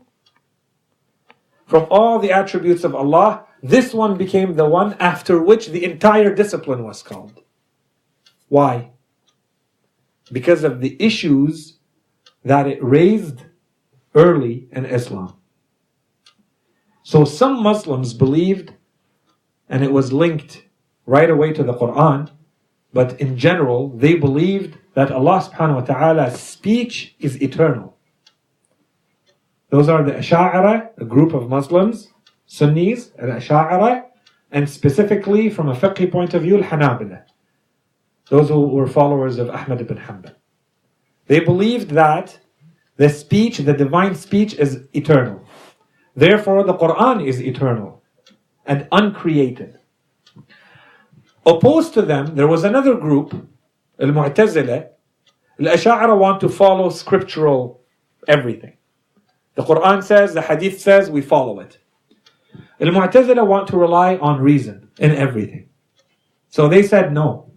From 1.66 1.86
all 1.90 2.20
the 2.20 2.30
attributes 2.30 2.84
of 2.84 2.94
Allah, 2.94 3.46
this 3.62 3.94
one 3.94 4.18
became 4.18 4.54
the 4.54 4.68
one 4.68 4.94
after 4.94 5.40
which 5.40 5.68
the 5.68 5.84
entire 5.84 6.34
discipline 6.34 6.82
was 6.82 7.02
called. 7.02 7.40
Why? 8.48 8.90
Because 10.32 10.64
of 10.64 10.80
the 10.80 10.96
issues 11.00 11.78
that 12.44 12.66
it 12.66 12.82
raised 12.82 13.42
early 14.14 14.68
in 14.72 14.84
Islam. 14.84 15.36
So 17.04 17.24
some 17.24 17.62
Muslims 17.62 18.14
believed, 18.14 18.74
and 19.68 19.84
it 19.84 19.92
was 19.92 20.12
linked 20.12 20.64
right 21.06 21.30
away 21.30 21.52
to 21.52 21.62
the 21.62 21.74
Quran, 21.74 22.30
but 22.92 23.20
in 23.20 23.38
general, 23.38 23.88
they 23.90 24.14
believed 24.14 24.76
that 24.94 25.10
Allah 25.10 25.48
subhanahu 25.48 25.74
wa 25.74 25.80
ta'ala's 25.80 26.38
speech 26.38 27.14
is 27.18 27.40
eternal. 27.40 27.96
Those 29.70 29.88
are 29.88 30.02
the 30.02 30.12
Asha'ira, 30.12 30.90
a 30.98 31.04
group 31.04 31.32
of 31.32 31.48
Muslims, 31.48 32.11
Sunnis, 32.52 33.06
the 33.16 33.22
Asha'ira, 33.22 34.04
and 34.50 34.68
specifically 34.68 35.48
from 35.48 35.70
a 35.70 35.74
fiqh 35.74 36.12
point 36.12 36.34
of 36.34 36.42
view, 36.42 36.62
Al-Hanabila. 36.62 37.22
Those 38.28 38.50
who 38.50 38.66
were 38.66 38.86
followers 38.86 39.38
of 39.38 39.48
Ahmad 39.48 39.80
ibn 39.80 39.96
Hanbal. 39.96 40.34
They 41.28 41.40
believed 41.40 41.92
that 41.92 42.38
the 42.98 43.08
speech, 43.08 43.56
the 43.56 43.72
divine 43.72 44.14
speech 44.14 44.52
is 44.52 44.86
eternal. 44.92 45.42
Therefore, 46.14 46.62
the 46.62 46.74
Quran 46.74 47.26
is 47.26 47.40
eternal 47.40 48.02
and 48.66 48.86
uncreated. 48.92 49.78
Opposed 51.46 51.94
to 51.94 52.02
them, 52.02 52.34
there 52.34 52.48
was 52.48 52.64
another 52.64 52.96
group, 52.96 53.48
Al-Mu'tazila. 53.98 54.88
Al-Ash'ara 55.58 56.18
want 56.18 56.38
to 56.42 56.50
follow 56.50 56.90
scriptural 56.90 57.80
everything. 58.28 58.76
The 59.54 59.62
Quran 59.62 60.04
says, 60.04 60.34
the 60.34 60.42
Hadith 60.42 60.82
says, 60.82 61.10
we 61.10 61.22
follow 61.22 61.58
it. 61.60 61.78
Al-Mu'tazila 62.82 63.46
want 63.46 63.68
to 63.68 63.76
rely 63.76 64.16
on 64.16 64.40
reason 64.40 64.88
in 64.98 65.12
everything. 65.12 65.68
So 66.48 66.68
they 66.68 66.82
said 66.82 67.12
no. 67.12 67.52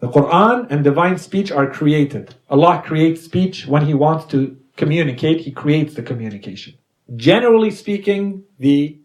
The 0.00 0.08
Quran 0.08 0.66
and 0.70 0.82
divine 0.82 1.18
speech 1.18 1.50
are 1.50 1.70
created. 1.70 2.34
Allah 2.50 2.82
creates 2.84 3.22
speech 3.22 3.66
when 3.66 3.86
He 3.86 3.94
wants 3.94 4.26
to 4.26 4.56
communicate, 4.76 5.40
He 5.40 5.52
creates 5.52 5.94
the 5.94 6.02
communication. 6.02 6.74
Generally 7.14 7.70
speaking, 7.70 8.44
the 8.58 8.98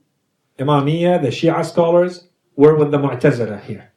Imamiyya, 0.60 1.22
the 1.22 1.30
Shia 1.30 1.66
scholars, 1.66 2.28
were 2.56 2.76
with 2.76 2.92
the 2.92 2.98
Mu'tazila 2.98 3.62
here. 3.62 3.92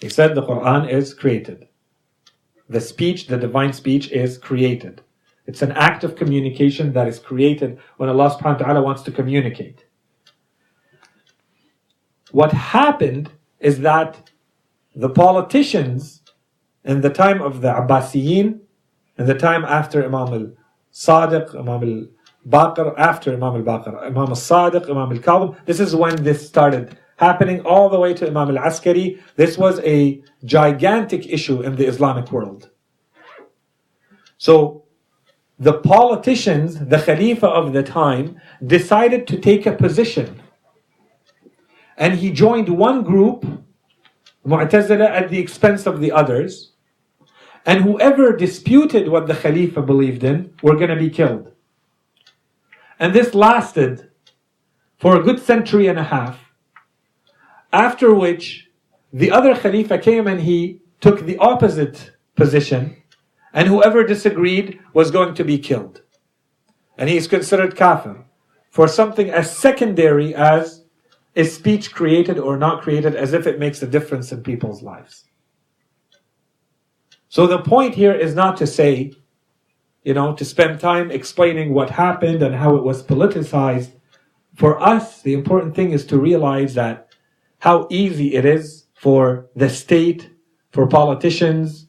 They 0.00 0.08
said 0.08 0.34
the 0.34 0.42
Quran 0.42 0.90
is 0.90 1.14
created. 1.14 1.68
The 2.68 2.80
speech, 2.80 3.26
the 3.26 3.38
divine 3.38 3.72
speech, 3.72 4.10
is 4.12 4.38
created. 4.38 5.02
It's 5.46 5.62
an 5.62 5.72
act 5.72 6.04
of 6.04 6.14
communication 6.14 6.92
that 6.92 7.08
is 7.08 7.18
created 7.18 7.78
when 7.96 8.08
Allah 8.10 8.30
subhanahu 8.30 8.60
wa 8.60 8.66
ta'ala 8.66 8.82
wants 8.82 9.02
to 9.02 9.10
communicate. 9.10 9.86
What 12.32 12.52
happened 12.52 13.30
is 13.58 13.80
that 13.80 14.30
the 14.94 15.08
politicians 15.08 16.22
in 16.84 17.00
the 17.00 17.10
time 17.10 17.40
of 17.40 17.60
the 17.60 17.68
Abbasiyin, 17.68 18.60
in 19.18 19.26
the 19.26 19.34
time 19.34 19.64
after 19.64 20.04
Imam 20.04 20.32
al-Sadiq, 20.32 21.54
Imam 21.54 21.82
al-Baqir, 22.48 22.94
after 22.98 23.32
Imam 23.32 23.56
al-Baqir, 23.56 24.02
Imam 24.02 24.28
al-Sadiq, 24.28 24.88
Imam 24.88 25.12
al-Kadhim, 25.12 25.56
this 25.64 25.80
is 25.80 25.94
when 25.94 26.22
this 26.22 26.46
started 26.46 26.96
happening 27.16 27.60
all 27.62 27.88
the 27.88 27.98
way 27.98 28.14
to 28.14 28.26
Imam 28.26 28.56
al-Askari. 28.56 29.20
This 29.36 29.58
was 29.58 29.80
a 29.80 30.22
gigantic 30.44 31.26
issue 31.26 31.62
in 31.62 31.76
the 31.76 31.86
Islamic 31.86 32.30
world. 32.30 32.70
So, 34.38 34.84
the 35.58 35.74
politicians, 35.74 36.78
the 36.78 36.98
Khalifa 36.98 37.48
of 37.48 37.72
the 37.72 37.82
time, 37.82 38.40
decided 38.64 39.26
to 39.26 39.38
take 39.40 39.66
a 39.66 39.72
position. 39.72 40.40
And 41.98 42.14
he 42.14 42.30
joined 42.30 42.68
one 42.68 43.02
group, 43.02 43.44
Mu'tazila, 44.46 45.10
at 45.10 45.28
the 45.28 45.40
expense 45.40 45.84
of 45.84 46.00
the 46.00 46.12
others. 46.12 46.72
And 47.66 47.82
whoever 47.82 48.34
disputed 48.34 49.08
what 49.08 49.26
the 49.26 49.34
Khalifa 49.34 49.82
believed 49.82 50.22
in 50.22 50.54
were 50.62 50.76
going 50.76 50.90
to 50.90 50.96
be 50.96 51.10
killed. 51.10 51.52
And 53.00 53.12
this 53.12 53.34
lasted 53.34 54.10
for 54.98 55.16
a 55.16 55.22
good 55.22 55.40
century 55.40 55.88
and 55.88 55.98
a 55.98 56.04
half, 56.04 56.38
after 57.72 58.14
which 58.14 58.70
the 59.12 59.30
other 59.30 59.54
Khalifa 59.54 59.98
came 59.98 60.26
and 60.26 60.40
he 60.40 60.80
took 61.00 61.26
the 61.26 61.36
opposite 61.38 62.12
position, 62.36 62.96
and 63.52 63.68
whoever 63.68 64.04
disagreed 64.04 64.78
was 64.92 65.10
going 65.10 65.34
to 65.34 65.44
be 65.44 65.58
killed. 65.58 66.02
And 66.96 67.08
he 67.08 67.16
is 67.16 67.28
considered 67.28 67.76
kafir 67.76 68.24
for 68.70 68.88
something 68.88 69.30
as 69.30 69.56
secondary 69.56 70.34
as 70.34 70.84
is 71.38 71.54
speech 71.54 71.92
created 71.92 72.36
or 72.36 72.56
not 72.56 72.82
created, 72.82 73.14
as 73.14 73.32
if 73.32 73.46
it 73.46 73.60
makes 73.60 73.80
a 73.80 73.86
difference 73.86 74.32
in 74.32 74.42
people's 74.42 74.82
lives. 74.82 75.24
So 77.28 77.46
the 77.46 77.60
point 77.60 77.94
here 77.94 78.12
is 78.12 78.34
not 78.34 78.56
to 78.56 78.66
say, 78.66 79.12
you 80.02 80.14
know, 80.14 80.34
to 80.34 80.44
spend 80.44 80.80
time 80.80 81.12
explaining 81.12 81.72
what 81.72 81.90
happened 81.90 82.42
and 82.42 82.56
how 82.56 82.74
it 82.74 82.82
was 82.82 83.04
politicized. 83.04 83.92
For 84.56 84.82
us, 84.82 85.22
the 85.22 85.34
important 85.34 85.76
thing 85.76 85.92
is 85.92 86.04
to 86.06 86.18
realize 86.18 86.74
that 86.74 87.14
how 87.60 87.86
easy 87.88 88.34
it 88.34 88.44
is 88.44 88.86
for 88.94 89.48
the 89.54 89.70
state, 89.70 90.30
for 90.72 90.88
politicians 90.88 91.86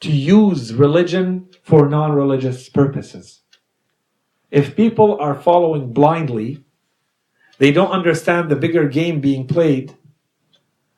to 0.00 0.10
use 0.10 0.72
religion 0.72 1.50
for 1.62 1.86
non-religious 1.86 2.70
purposes. 2.70 3.42
If 4.50 4.74
people 4.74 5.18
are 5.20 5.34
following 5.34 5.92
blindly, 5.92 6.64
they 7.58 7.72
don't 7.72 7.90
understand 7.90 8.48
the 8.48 8.56
bigger 8.56 8.88
game 8.88 9.20
being 9.20 9.46
played, 9.46 9.96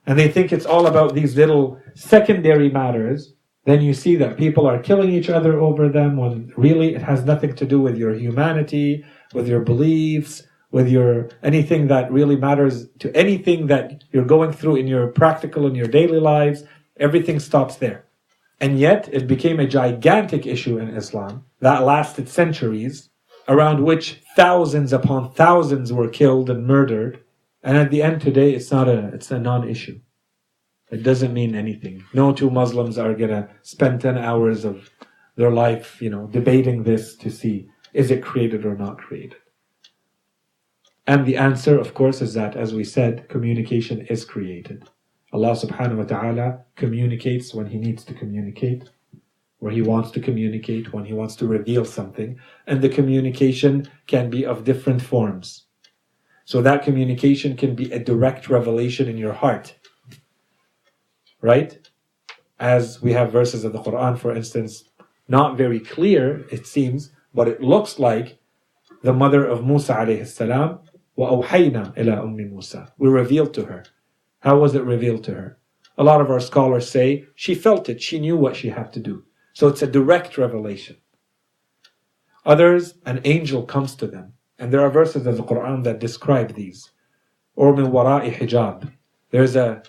and 0.07 0.19
they 0.19 0.29
think 0.29 0.53
it's 0.53 0.67
all 0.67 0.87
about 0.87 1.15
these 1.15 1.37
little 1.37 1.81
secondary 1.95 2.71
matters, 2.71 3.35
then 3.65 3.83
you 3.83 3.93
see 3.93 4.17
that 4.17 4.39
people 4.39 4.67
are 4.67 4.79
killing 4.79 5.11
each 5.11 5.29
other 5.29 5.61
over 5.61 5.91
them 5.91 6.17
when 6.17 6.51
really 6.57 6.95
it 6.95 7.03
has 7.03 7.25
nothing 7.25 7.55
to 7.55 7.67
do 7.67 7.81
with 7.81 7.97
your 7.99 8.15
humanity, 8.15 9.05
with 9.35 9.47
your 9.47 9.61
beliefs, 9.61 10.43
with 10.71 10.89
your 10.89 11.29
anything 11.43 11.89
that 11.89 12.11
really 12.11 12.37
matters 12.37 12.89
to 13.01 13.15
anything 13.15 13.67
that 13.67 14.05
you're 14.11 14.25
going 14.25 14.53
through 14.53 14.77
in 14.77 14.87
your 14.87 15.09
practical 15.09 15.67
in 15.67 15.75
your 15.75 15.87
daily 15.87 16.19
lives. 16.19 16.65
Everything 16.99 17.39
stops 17.39 17.77
there. 17.77 18.05
And 18.61 18.79
yet 18.79 19.09
it 19.13 19.27
became 19.27 19.61
a 19.61 19.67
gigantic 19.67 20.47
issue 20.47 20.79
in 20.79 20.89
Islam 20.89 21.45
that 21.61 21.85
lasted 21.85 22.29
centuries, 22.29 23.11
around 23.49 23.83
which 23.83 24.23
thousands 24.37 24.93
upon 24.93 25.33
thousands 25.33 25.93
were 25.93 26.09
killed 26.09 26.51
and 26.51 26.67
murdered. 26.67 27.25
And 27.63 27.77
at 27.77 27.91
the 27.91 28.03
end 28.03 28.21
today, 28.21 28.53
it's 28.53 28.71
not 28.71 28.89
a, 28.89 29.09
it's 29.15 29.31
a 29.31 29.39
non-issue. 29.39 30.01
It 30.91 31.03
doesn't 31.03 31.35
mean 31.35 31.55
anything. 31.55 32.05
No 32.15 32.33
two 32.33 32.51
Muslims 32.51 32.99
are 32.99 33.15
gonna 33.15 33.49
spend 33.63 34.01
10 34.01 34.17
hours 34.19 34.65
of 34.65 34.91
their 35.37 35.51
life, 35.51 36.01
you 36.01 36.11
know, 36.11 36.27
debating 36.27 36.83
this 36.83 37.17
to 37.17 37.31
see 37.31 37.69
is 37.95 38.11
it 38.11 38.23
created 38.23 38.65
or 38.65 38.77
not 38.77 38.99
created. 38.99 39.39
And 41.07 41.25
the 41.25 41.37
answer, 41.37 41.79
of 41.79 41.95
course, 41.95 42.21
is 42.21 42.35
that, 42.35 42.55
as 42.55 42.75
we 42.75 42.85
said, 42.85 43.29
communication 43.29 44.03
is 44.11 44.25
created. 44.25 44.89
Allah 45.33 45.53
subhanahu 45.53 45.97
wa 45.97 46.05
ta'ala 46.05 46.65
communicates 46.77 47.55
when 47.55 47.67
He 47.67 47.79
needs 47.79 48.05
to 48.05 48.15
communicate, 48.15 48.91
where 49.60 49.72
He 49.72 49.82
wants 49.82 50.12
to 50.12 50.20
communicate, 50.20 50.94
when 50.94 51.06
He 51.06 51.14
wants 51.14 51.36
to 51.38 51.48
reveal 51.48 51.86
something, 51.86 52.40
and 52.68 52.82
the 52.82 52.90
communication 52.90 53.90
can 54.08 54.30
be 54.30 54.46
of 54.46 54.64
different 54.64 55.02
forms. 55.02 55.66
So 56.46 56.62
that 56.62 56.84
communication 56.84 57.56
can 57.56 57.74
be 57.76 57.92
a 57.92 58.00
direct 58.00 58.50
revelation 58.50 59.08
in 59.08 59.18
your 59.18 59.34
heart. 59.34 59.76
Right? 61.42 61.88
As 62.60 63.02
we 63.02 63.14
have 63.14 63.32
verses 63.32 63.64
of 63.64 63.74
the 63.74 63.82
Quran, 63.82 64.18
for 64.18 64.36
instance, 64.36 64.84
not 65.28 65.58
very 65.58 65.80
clear, 65.80 66.46
it 66.52 66.68
seems, 66.68 67.12
but 67.34 67.48
it 67.48 67.62
looks 67.62 68.00
like 68.00 68.40
the 69.02 69.14
mother 69.14 69.46
of 69.46 69.66
Musa 69.66 69.94
alayhi 69.94 70.28
salam 70.28 70.80
وَأَوْحَيْنَا 71.18 71.96
إِلَىٰ 71.96 72.24
أُمِّ 72.24 72.52
مُوسَى 72.52 72.92
We 72.98 73.08
revealed 73.08 73.54
to 73.54 73.66
her. 73.66 73.84
How 74.40 74.58
was 74.58 74.74
it 74.76 74.84
revealed 74.84 75.24
to 75.26 75.34
her? 75.36 75.58
A 75.98 76.04
lot 76.04 76.22
of 76.22 76.32
our 76.32 76.40
scholars 76.40 76.90
say 76.90 77.26
she 77.36 77.54
felt 77.54 77.88
it, 77.88 78.02
she 78.02 78.20
knew 78.20 78.36
what 78.36 78.56
she 78.56 78.70
had 78.70 78.92
to 78.94 79.00
do. 79.00 79.24
So 79.59 79.67
it's 79.67 79.83
a 79.83 79.89
direct 79.89 80.39
revelation. 80.39 80.99
Others, 82.47 82.95
an 83.05 83.21
angel 83.25 83.65
comes 83.65 83.97
to 83.97 84.07
them. 84.07 84.35
And 84.57 84.73
there 84.73 84.83
are 84.83 84.89
verses 84.89 85.27
of 85.27 85.37
the 85.37 85.43
Quran 85.43 85.83
that 85.83 85.99
describe 85.99 86.55
these. 86.55 86.93
Or 87.57 87.75
min 87.75 87.87
wara'i 87.87 88.33
hijab. 88.33 88.89
There's 89.33 89.57
a, 89.57 89.83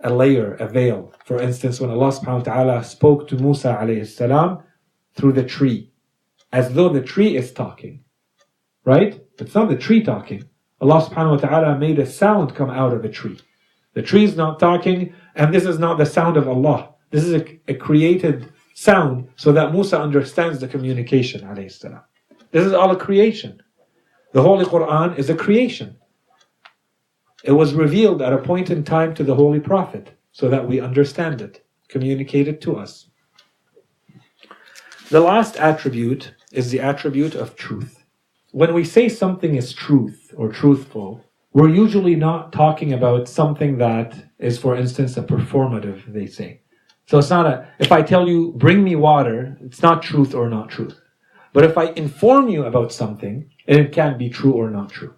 a 0.00 0.08
layer, 0.08 0.54
a 0.54 0.66
veil. 0.66 1.12
For 1.26 1.38
instance, 1.42 1.78
when 1.78 1.90
Allah 1.90 2.10
subhanahu 2.10 2.46
wa 2.46 2.54
ta'ala 2.54 2.84
spoke 2.84 3.28
to 3.28 3.36
Musa 3.36 3.76
alayhi 3.78 4.06
salam 4.06 4.62
through 5.14 5.34
the 5.34 5.44
tree, 5.44 5.92
as 6.50 6.72
though 6.72 6.88
the 6.88 7.02
tree 7.02 7.36
is 7.36 7.52
talking. 7.52 8.02
Right? 8.86 9.22
It's 9.38 9.54
not 9.54 9.68
the 9.68 9.76
tree 9.76 10.02
talking. 10.02 10.44
Allah 10.80 11.06
subhanahu 11.06 11.32
wa 11.32 11.48
ta'ala 11.48 11.78
made 11.78 11.98
a 11.98 12.06
sound 12.06 12.54
come 12.54 12.70
out 12.70 12.94
of 12.94 13.02
the 13.02 13.10
tree. 13.10 13.38
The 13.92 14.00
tree 14.00 14.24
is 14.24 14.36
not 14.36 14.58
talking, 14.58 15.12
and 15.34 15.52
this 15.52 15.66
is 15.66 15.78
not 15.78 15.98
the 15.98 16.06
sound 16.06 16.38
of 16.38 16.48
Allah. 16.48 16.94
This 17.10 17.24
is 17.24 17.34
a, 17.34 17.60
a 17.68 17.74
created 17.74 18.50
sound 18.74 19.28
so 19.36 19.52
that 19.52 19.72
Musa 19.72 20.00
understands 20.00 20.60
the 20.60 20.68
communication. 20.68 21.46
This 21.54 22.66
is 22.66 22.72
all 22.72 22.90
a 22.90 22.96
creation. 22.96 23.62
The 24.32 24.42
Holy 24.42 24.64
Quran 24.64 25.18
is 25.18 25.30
a 25.30 25.34
creation. 25.34 25.96
It 27.44 27.52
was 27.52 27.74
revealed 27.74 28.22
at 28.22 28.32
a 28.32 28.38
point 28.38 28.70
in 28.70 28.84
time 28.84 29.14
to 29.14 29.24
the 29.24 29.34
Holy 29.34 29.60
Prophet 29.60 30.14
so 30.32 30.48
that 30.48 30.66
we 30.66 30.80
understand 30.80 31.40
it, 31.40 31.64
communicate 31.88 32.48
it 32.48 32.60
to 32.62 32.76
us. 32.76 33.08
The 35.10 35.20
last 35.20 35.56
attribute 35.56 36.34
is 36.52 36.70
the 36.70 36.80
attribute 36.80 37.34
of 37.34 37.56
truth 37.56 38.02
when 38.52 38.74
we 38.74 38.84
say 38.84 39.08
something 39.08 39.56
is 39.56 39.72
truth 39.72 40.32
or 40.36 40.52
truthful, 40.52 41.24
we're 41.54 41.70
usually 41.70 42.14
not 42.14 42.52
talking 42.52 42.92
about 42.92 43.28
something 43.28 43.78
that 43.78 44.14
is, 44.38 44.58
for 44.58 44.76
instance, 44.76 45.16
a 45.16 45.22
performative, 45.22 46.12
they 46.12 46.26
say. 46.26 46.60
So 47.06 47.18
it's 47.18 47.30
not 47.30 47.46
a, 47.46 47.68
if 47.78 47.92
I 47.92 48.02
tell 48.02 48.28
you, 48.28 48.52
bring 48.56 48.82
me 48.82 48.96
water, 48.96 49.56
it's 49.60 49.82
not 49.82 50.02
truth 50.02 50.34
or 50.34 50.48
not 50.48 50.70
truth. 50.70 50.98
But 51.52 51.64
if 51.64 51.76
I 51.76 51.86
inform 51.92 52.48
you 52.48 52.64
about 52.64 52.92
something, 52.92 53.50
it 53.66 53.92
can 53.92 54.16
be 54.16 54.30
true 54.30 54.52
or 54.52 54.70
not 54.70 54.90
true. 54.90 55.14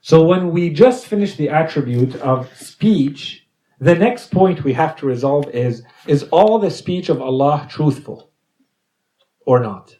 So 0.00 0.24
when 0.24 0.50
we 0.50 0.70
just 0.70 1.06
finish 1.06 1.36
the 1.36 1.48
attribute 1.48 2.16
of 2.16 2.52
speech, 2.56 3.46
the 3.78 3.94
next 3.94 4.32
point 4.32 4.64
we 4.64 4.72
have 4.72 4.96
to 4.96 5.06
resolve 5.06 5.48
is, 5.50 5.84
is 6.06 6.24
all 6.24 6.58
the 6.58 6.70
speech 6.70 7.08
of 7.08 7.22
Allah 7.22 7.68
truthful 7.70 8.30
or 9.46 9.60
not? 9.60 9.96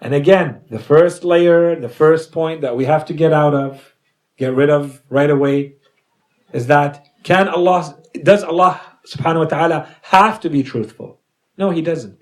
And 0.00 0.14
again, 0.14 0.62
the 0.68 0.78
first 0.78 1.24
layer, 1.24 1.78
the 1.78 1.88
first 1.88 2.32
point 2.32 2.60
that 2.62 2.76
we 2.76 2.84
have 2.84 3.04
to 3.06 3.14
get 3.14 3.32
out 3.32 3.54
of, 3.54 3.94
get 4.36 4.54
rid 4.54 4.70
of 4.70 5.00
right 5.08 5.30
away, 5.30 5.76
is 6.52 6.66
that 6.66 7.06
can 7.22 7.48
Allah, 7.48 7.98
does 8.18 8.42
Allah 8.42 8.80
subhanahu 9.06 9.38
wa 9.38 9.44
ta'ala 9.44 9.96
have 10.02 10.40
to 10.40 10.50
be 10.50 10.62
truthful? 10.62 11.20
No, 11.56 11.70
He 11.70 11.82
doesn't. 11.82 12.20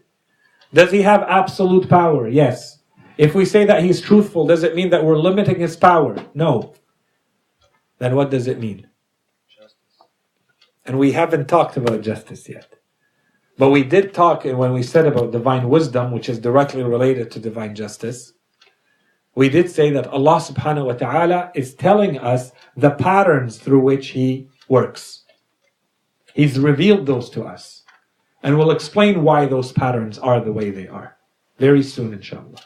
Does 0.73 0.91
He 0.91 1.03
have 1.03 1.23
absolute 1.23 1.89
power? 1.89 2.29
Yes. 2.29 2.79
If 3.17 3.35
we 3.35 3.45
say 3.45 3.65
that 3.65 3.83
He's 3.83 4.01
truthful, 4.01 4.47
does 4.47 4.63
it 4.63 4.75
mean 4.75 4.91
that 4.91 5.05
we're 5.05 5.19
limiting 5.19 5.61
His 5.61 5.77
power? 5.77 6.17
No. 6.35 6.75
Then 7.99 8.17
what 8.17 8.31
does 8.31 8.47
it 8.47 8.59
mean? 8.59 8.89
Justice. 9.49 9.77
And 10.85 10.99
we 10.99 11.13
haven't 11.13 11.49
talked 11.49 11.77
about 11.77 12.03
justice 12.03 12.49
yet. 12.49 12.75
But 13.57 13.71
we 13.71 13.85
did 13.85 14.13
talk 14.13 14.45
when 14.45 14.73
we 14.73 14.83
said 14.83 15.07
about 15.07 15.31
divine 15.31 15.69
wisdom, 15.69 16.11
which 16.11 16.29
is 16.29 16.41
directly 16.41 16.83
related 16.83 17.31
to 17.33 17.39
divine 17.39 17.75
justice. 17.75 18.33
We 19.37 19.49
did 19.49 19.71
say 19.71 19.91
that 19.91 20.09
Allah 20.09 20.37
subhanahu 20.37 20.87
wa 20.87 20.93
ta'ala 20.93 21.53
is 21.55 21.75
telling 21.75 22.19
us 22.19 22.53
the 22.77 22.91
patterns 22.91 23.59
through 23.59 23.81
which 23.81 24.09
He 24.09 24.49
works. 24.69 25.24
He's 26.34 26.60
revealed 26.60 27.06
those 27.06 27.30
to 27.32 27.44
us. 27.44 27.84
And 28.44 28.58
we'll 28.58 28.72
explain 28.72 29.24
why 29.24 29.46
those 29.46 29.72
patterns 29.72 30.18
are 30.18 30.40
the 30.40 30.54
way 30.54 30.70
they 30.72 30.88
are. 30.88 31.18
Very 31.58 31.84
soon, 31.84 32.14
inshallah. 32.14 32.62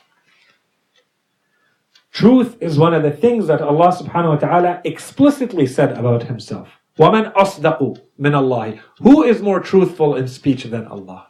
Truth 2.11 2.57
is 2.61 2.77
one 2.77 2.93
of 2.93 3.01
the 3.01 3.11
things 3.11 3.47
that 3.47 3.61
Allah 3.61 3.91
subhanahu 3.91 4.29
wa 4.29 4.35
ta'ala 4.35 4.81
explicitly 4.85 5.65
said 5.65 5.97
about 5.97 6.23
Himself. 6.23 6.69
وَمَنْ 6.99 7.33
أَصْدَقُ 7.33 7.79
مِنَ 8.19 8.33
اللَّهِ 8.33 8.79
Who 8.99 9.23
is 9.23 9.41
more 9.41 9.59
truthful 9.59 10.15
in 10.15 10.27
speech 10.27 10.65
than 10.65 10.85
Allah? 10.85 11.27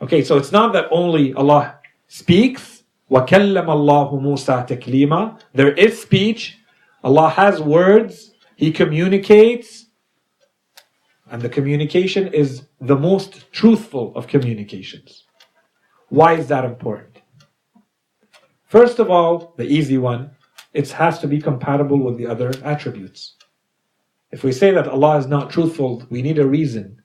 Okay, 0.00 0.22
so 0.22 0.36
it's 0.36 0.52
not 0.52 0.72
that 0.74 0.86
only 0.92 1.34
Allah 1.34 1.80
speaks. 2.06 2.84
وَكَلَّمَ 3.10 3.66
اللَّهُ 3.66 4.22
مُوسَى 4.22 4.68
تَكْلِيمًا 4.68 5.40
There 5.54 5.72
is 5.72 6.00
speech. 6.00 6.58
Allah 7.02 7.28
has 7.30 7.60
words. 7.60 8.30
He 8.54 8.70
communicates. 8.70 9.86
And 11.33 11.41
the 11.41 11.49
communication 11.49 12.27
is 12.27 12.67
the 12.79 12.95
most 12.95 13.51
truthful 13.51 14.15
of 14.15 14.27
communications. 14.27 15.25
Why 16.09 16.33
is 16.33 16.47
that 16.49 16.63
important? 16.63 17.23
First 18.65 18.99
of 18.99 19.09
all, 19.09 19.55
the 19.57 19.65
easy 19.65 19.97
one, 19.97 20.29
it 20.73 20.91
has 20.91 21.17
to 21.19 21.27
be 21.27 21.41
compatible 21.41 21.97
with 21.97 22.19
the 22.19 22.27
other 22.27 22.53
attributes. 22.63 23.35
If 24.31 24.43
we 24.43 24.51
say 24.51 24.69
that 24.73 24.87
Allah 24.87 25.17
is 25.17 25.25
not 25.25 25.49
truthful, 25.49 26.05
we 26.11 26.21
need 26.21 26.37
a 26.37 26.45
reason. 26.45 27.01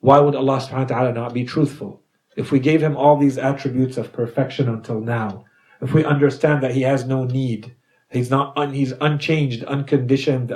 Why 0.00 0.18
would 0.18 0.34
Allah 0.34 0.58
subhanahu 0.58 0.90
wa 0.90 0.96
ta'ala 0.96 1.12
not 1.12 1.32
be 1.32 1.44
truthful? 1.44 2.02
If 2.36 2.50
we 2.50 2.58
gave 2.58 2.82
him 2.82 2.96
all 2.96 3.16
these 3.16 3.38
attributes 3.38 3.98
of 3.98 4.12
perfection 4.12 4.68
until 4.68 5.00
now, 5.00 5.44
if 5.80 5.94
we 5.94 6.04
understand 6.04 6.60
that 6.64 6.74
he 6.74 6.82
has 6.82 7.04
no 7.04 7.22
need, 7.22 7.72
he's 8.10 8.30
not 8.30 8.58
un, 8.58 8.74
he's 8.74 8.94
unchanged, 9.00 9.62
unconditioned, 9.62 10.50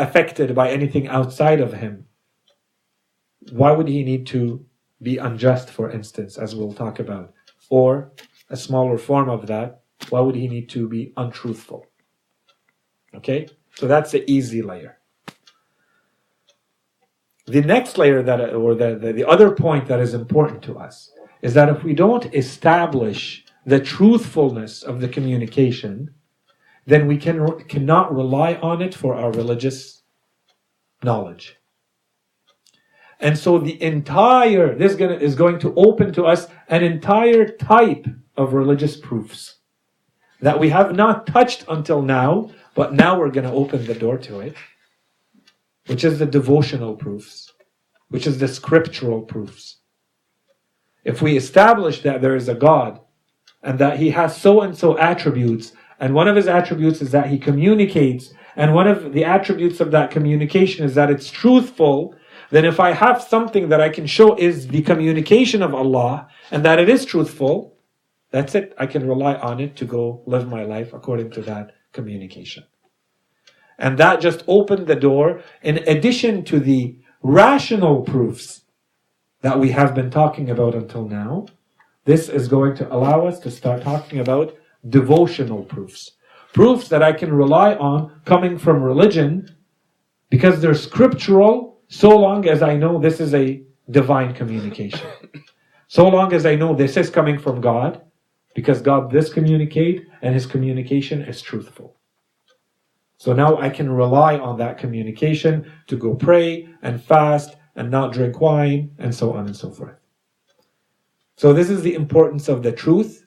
unaffected 0.00 0.54
by 0.54 0.70
anything 0.70 1.08
outside 1.08 1.60
of 1.60 1.74
him, 1.74 2.06
why 3.52 3.70
would 3.70 3.88
he 3.88 4.02
need 4.02 4.26
to 4.28 4.64
be 5.02 5.18
unjust, 5.18 5.70
for 5.70 5.90
instance, 5.90 6.38
as 6.38 6.54
we'll 6.54 6.72
talk 6.72 6.98
about? 6.98 7.34
Or 7.68 8.12
a 8.48 8.56
smaller 8.56 8.98
form 8.98 9.28
of 9.28 9.46
that, 9.46 9.82
why 10.08 10.20
would 10.20 10.34
he 10.34 10.48
need 10.48 10.68
to 10.70 10.88
be 10.88 11.12
untruthful? 11.16 11.86
Okay? 13.14 13.48
So 13.74 13.86
that's 13.86 14.12
the 14.12 14.28
easy 14.30 14.62
layer. 14.62 14.98
The 17.46 17.62
next 17.62 17.98
layer 17.98 18.22
that, 18.22 18.54
or 18.54 18.74
the, 18.74 18.96
the, 18.96 19.12
the 19.12 19.28
other 19.28 19.50
point 19.50 19.86
that 19.88 20.00
is 20.00 20.14
important 20.14 20.62
to 20.62 20.78
us 20.78 21.12
is 21.42 21.54
that 21.54 21.68
if 21.68 21.82
we 21.82 21.94
don't 21.94 22.34
establish 22.34 23.44
the 23.66 23.80
truthfulness 23.80 24.82
of 24.82 25.00
the 25.00 25.08
communication, 25.08 26.14
then 26.90 27.06
we 27.06 27.16
can, 27.16 27.60
cannot 27.64 28.14
rely 28.14 28.54
on 28.54 28.82
it 28.82 28.94
for 28.94 29.14
our 29.14 29.30
religious 29.32 30.02
knowledge. 31.02 31.56
And 33.20 33.38
so 33.38 33.58
the 33.58 33.80
entire, 33.82 34.74
this 34.74 34.94
is 34.94 35.34
going 35.34 35.58
to 35.60 35.74
open 35.74 36.12
to 36.14 36.24
us 36.24 36.48
an 36.68 36.82
entire 36.82 37.46
type 37.46 38.06
of 38.36 38.54
religious 38.54 38.96
proofs 38.96 39.56
that 40.40 40.58
we 40.58 40.70
have 40.70 40.96
not 40.96 41.26
touched 41.26 41.64
until 41.68 42.00
now, 42.00 42.50
but 42.74 42.94
now 42.94 43.18
we're 43.18 43.30
going 43.30 43.46
to 43.46 43.52
open 43.52 43.84
the 43.84 43.94
door 43.94 44.16
to 44.16 44.40
it, 44.40 44.56
which 45.86 46.02
is 46.02 46.18
the 46.18 46.26
devotional 46.26 46.96
proofs, 46.96 47.52
which 48.08 48.26
is 48.26 48.38
the 48.38 48.48
scriptural 48.48 49.20
proofs. 49.20 49.76
If 51.04 51.20
we 51.20 51.36
establish 51.36 52.02
that 52.02 52.22
there 52.22 52.36
is 52.36 52.48
a 52.48 52.54
God 52.54 53.00
and 53.62 53.78
that 53.78 53.98
he 53.98 54.10
has 54.10 54.36
so 54.36 54.62
and 54.62 54.76
so 54.76 54.98
attributes, 54.98 55.72
and 56.00 56.14
one 56.14 56.26
of 56.28 56.36
his 56.36 56.48
attributes 56.48 57.02
is 57.02 57.10
that 57.12 57.28
he 57.28 57.38
communicates, 57.38 58.32
and 58.56 58.74
one 58.74 58.88
of 58.88 59.12
the 59.12 59.24
attributes 59.24 59.80
of 59.80 59.90
that 59.90 60.10
communication 60.10 60.84
is 60.84 60.94
that 60.94 61.10
it's 61.10 61.30
truthful, 61.30 62.14
then 62.50 62.64
if 62.64 62.80
I 62.80 62.92
have 62.92 63.22
something 63.22 63.68
that 63.68 63.80
I 63.80 63.90
can 63.90 64.06
show 64.06 64.34
is 64.36 64.68
the 64.68 64.82
communication 64.82 65.62
of 65.62 65.74
Allah 65.74 66.28
and 66.50 66.64
that 66.64 66.80
it 66.80 66.88
is 66.88 67.04
truthful, 67.04 67.76
that's 68.32 68.54
it. 68.54 68.74
I 68.78 68.86
can 68.86 69.06
rely 69.06 69.34
on 69.36 69.60
it 69.60 69.76
to 69.76 69.84
go 69.84 70.22
live 70.26 70.48
my 70.48 70.64
life 70.64 70.92
according 70.92 71.30
to 71.32 71.42
that 71.42 71.72
communication. 71.92 72.64
And 73.78 73.98
that 73.98 74.20
just 74.20 74.42
opened 74.46 74.86
the 74.86 74.96
door 74.96 75.42
in 75.62 75.78
addition 75.86 76.44
to 76.44 76.58
the 76.60 76.98
rational 77.22 78.02
proofs 78.02 78.62
that 79.42 79.58
we 79.58 79.70
have 79.70 79.94
been 79.94 80.10
talking 80.10 80.50
about 80.50 80.74
until 80.74 81.08
now. 81.08 81.46
This 82.04 82.28
is 82.28 82.48
going 82.48 82.74
to 82.76 82.92
allow 82.92 83.26
us 83.26 83.38
to 83.40 83.50
start 83.50 83.82
talking 83.82 84.18
about 84.18 84.56
devotional 84.88 85.64
proofs. 85.64 86.12
Proofs 86.52 86.88
that 86.88 87.02
I 87.02 87.12
can 87.12 87.32
rely 87.32 87.74
on 87.74 88.20
coming 88.24 88.58
from 88.58 88.82
religion 88.82 89.54
because 90.30 90.60
they're 90.60 90.74
scriptural 90.74 91.80
so 91.88 92.16
long 92.16 92.48
as 92.48 92.62
I 92.62 92.76
know 92.76 92.98
this 92.98 93.20
is 93.20 93.34
a 93.34 93.62
divine 93.90 94.34
communication. 94.34 95.08
So 95.88 96.08
long 96.08 96.32
as 96.32 96.46
I 96.46 96.54
know 96.54 96.72
this 96.72 96.96
is 96.96 97.10
coming 97.10 97.36
from 97.36 97.60
God 97.60 98.00
because 98.54 98.80
God 98.80 99.10
does 99.10 99.32
communicate 99.32 100.06
and 100.22 100.32
his 100.32 100.46
communication 100.46 101.20
is 101.22 101.42
truthful. 101.42 101.96
So 103.18 103.32
now 103.32 103.58
I 103.58 103.70
can 103.70 103.90
rely 103.90 104.38
on 104.38 104.56
that 104.58 104.78
communication 104.78 105.70
to 105.88 105.96
go 105.96 106.14
pray 106.14 106.68
and 106.82 107.02
fast 107.02 107.56
and 107.74 107.90
not 107.90 108.12
drink 108.12 108.40
wine 108.40 108.92
and 108.98 109.12
so 109.12 109.32
on 109.32 109.46
and 109.46 109.56
so 109.56 109.72
forth. 109.72 109.96
So 111.36 111.52
this 111.52 111.68
is 111.68 111.82
the 111.82 111.94
importance 111.94 112.48
of 112.48 112.62
the 112.62 112.70
truth. 112.70 113.26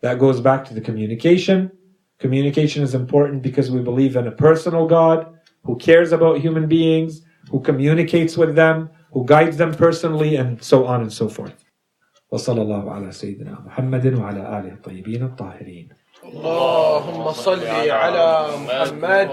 That 0.00 0.18
goes 0.18 0.40
back 0.40 0.64
to 0.66 0.74
the 0.74 0.80
communication. 0.80 1.70
Communication 2.18 2.82
is 2.82 2.94
important 2.94 3.42
because 3.42 3.70
we 3.70 3.80
believe 3.80 4.16
in 4.16 4.26
a 4.26 4.30
personal 4.30 4.86
God 4.86 5.18
who 5.64 5.76
cares 5.76 6.12
about 6.12 6.40
human 6.40 6.66
beings, 6.68 7.22
who 7.50 7.60
communicates 7.60 8.36
with 8.36 8.54
them, 8.54 8.90
who 9.12 9.24
guides 9.24 9.56
them 9.56 9.72
personally, 9.74 10.36
and 10.36 10.62
so 10.62 10.86
on 10.86 11.00
and 11.02 11.12
so 11.12 11.28
forth. 11.28 11.64
وصلى 12.32 12.62
الله 12.62 12.90
على 12.90 13.12
سيدنا 13.12 13.58
محمد 13.66 14.14
وعلى 14.14 14.58
آله 14.58 14.72
الطيبين 14.72 15.22
الطاهرين 15.22 15.88
اللهم 16.24 17.32
صل 17.32 17.66
على 17.90 18.48
محمد 18.66 19.28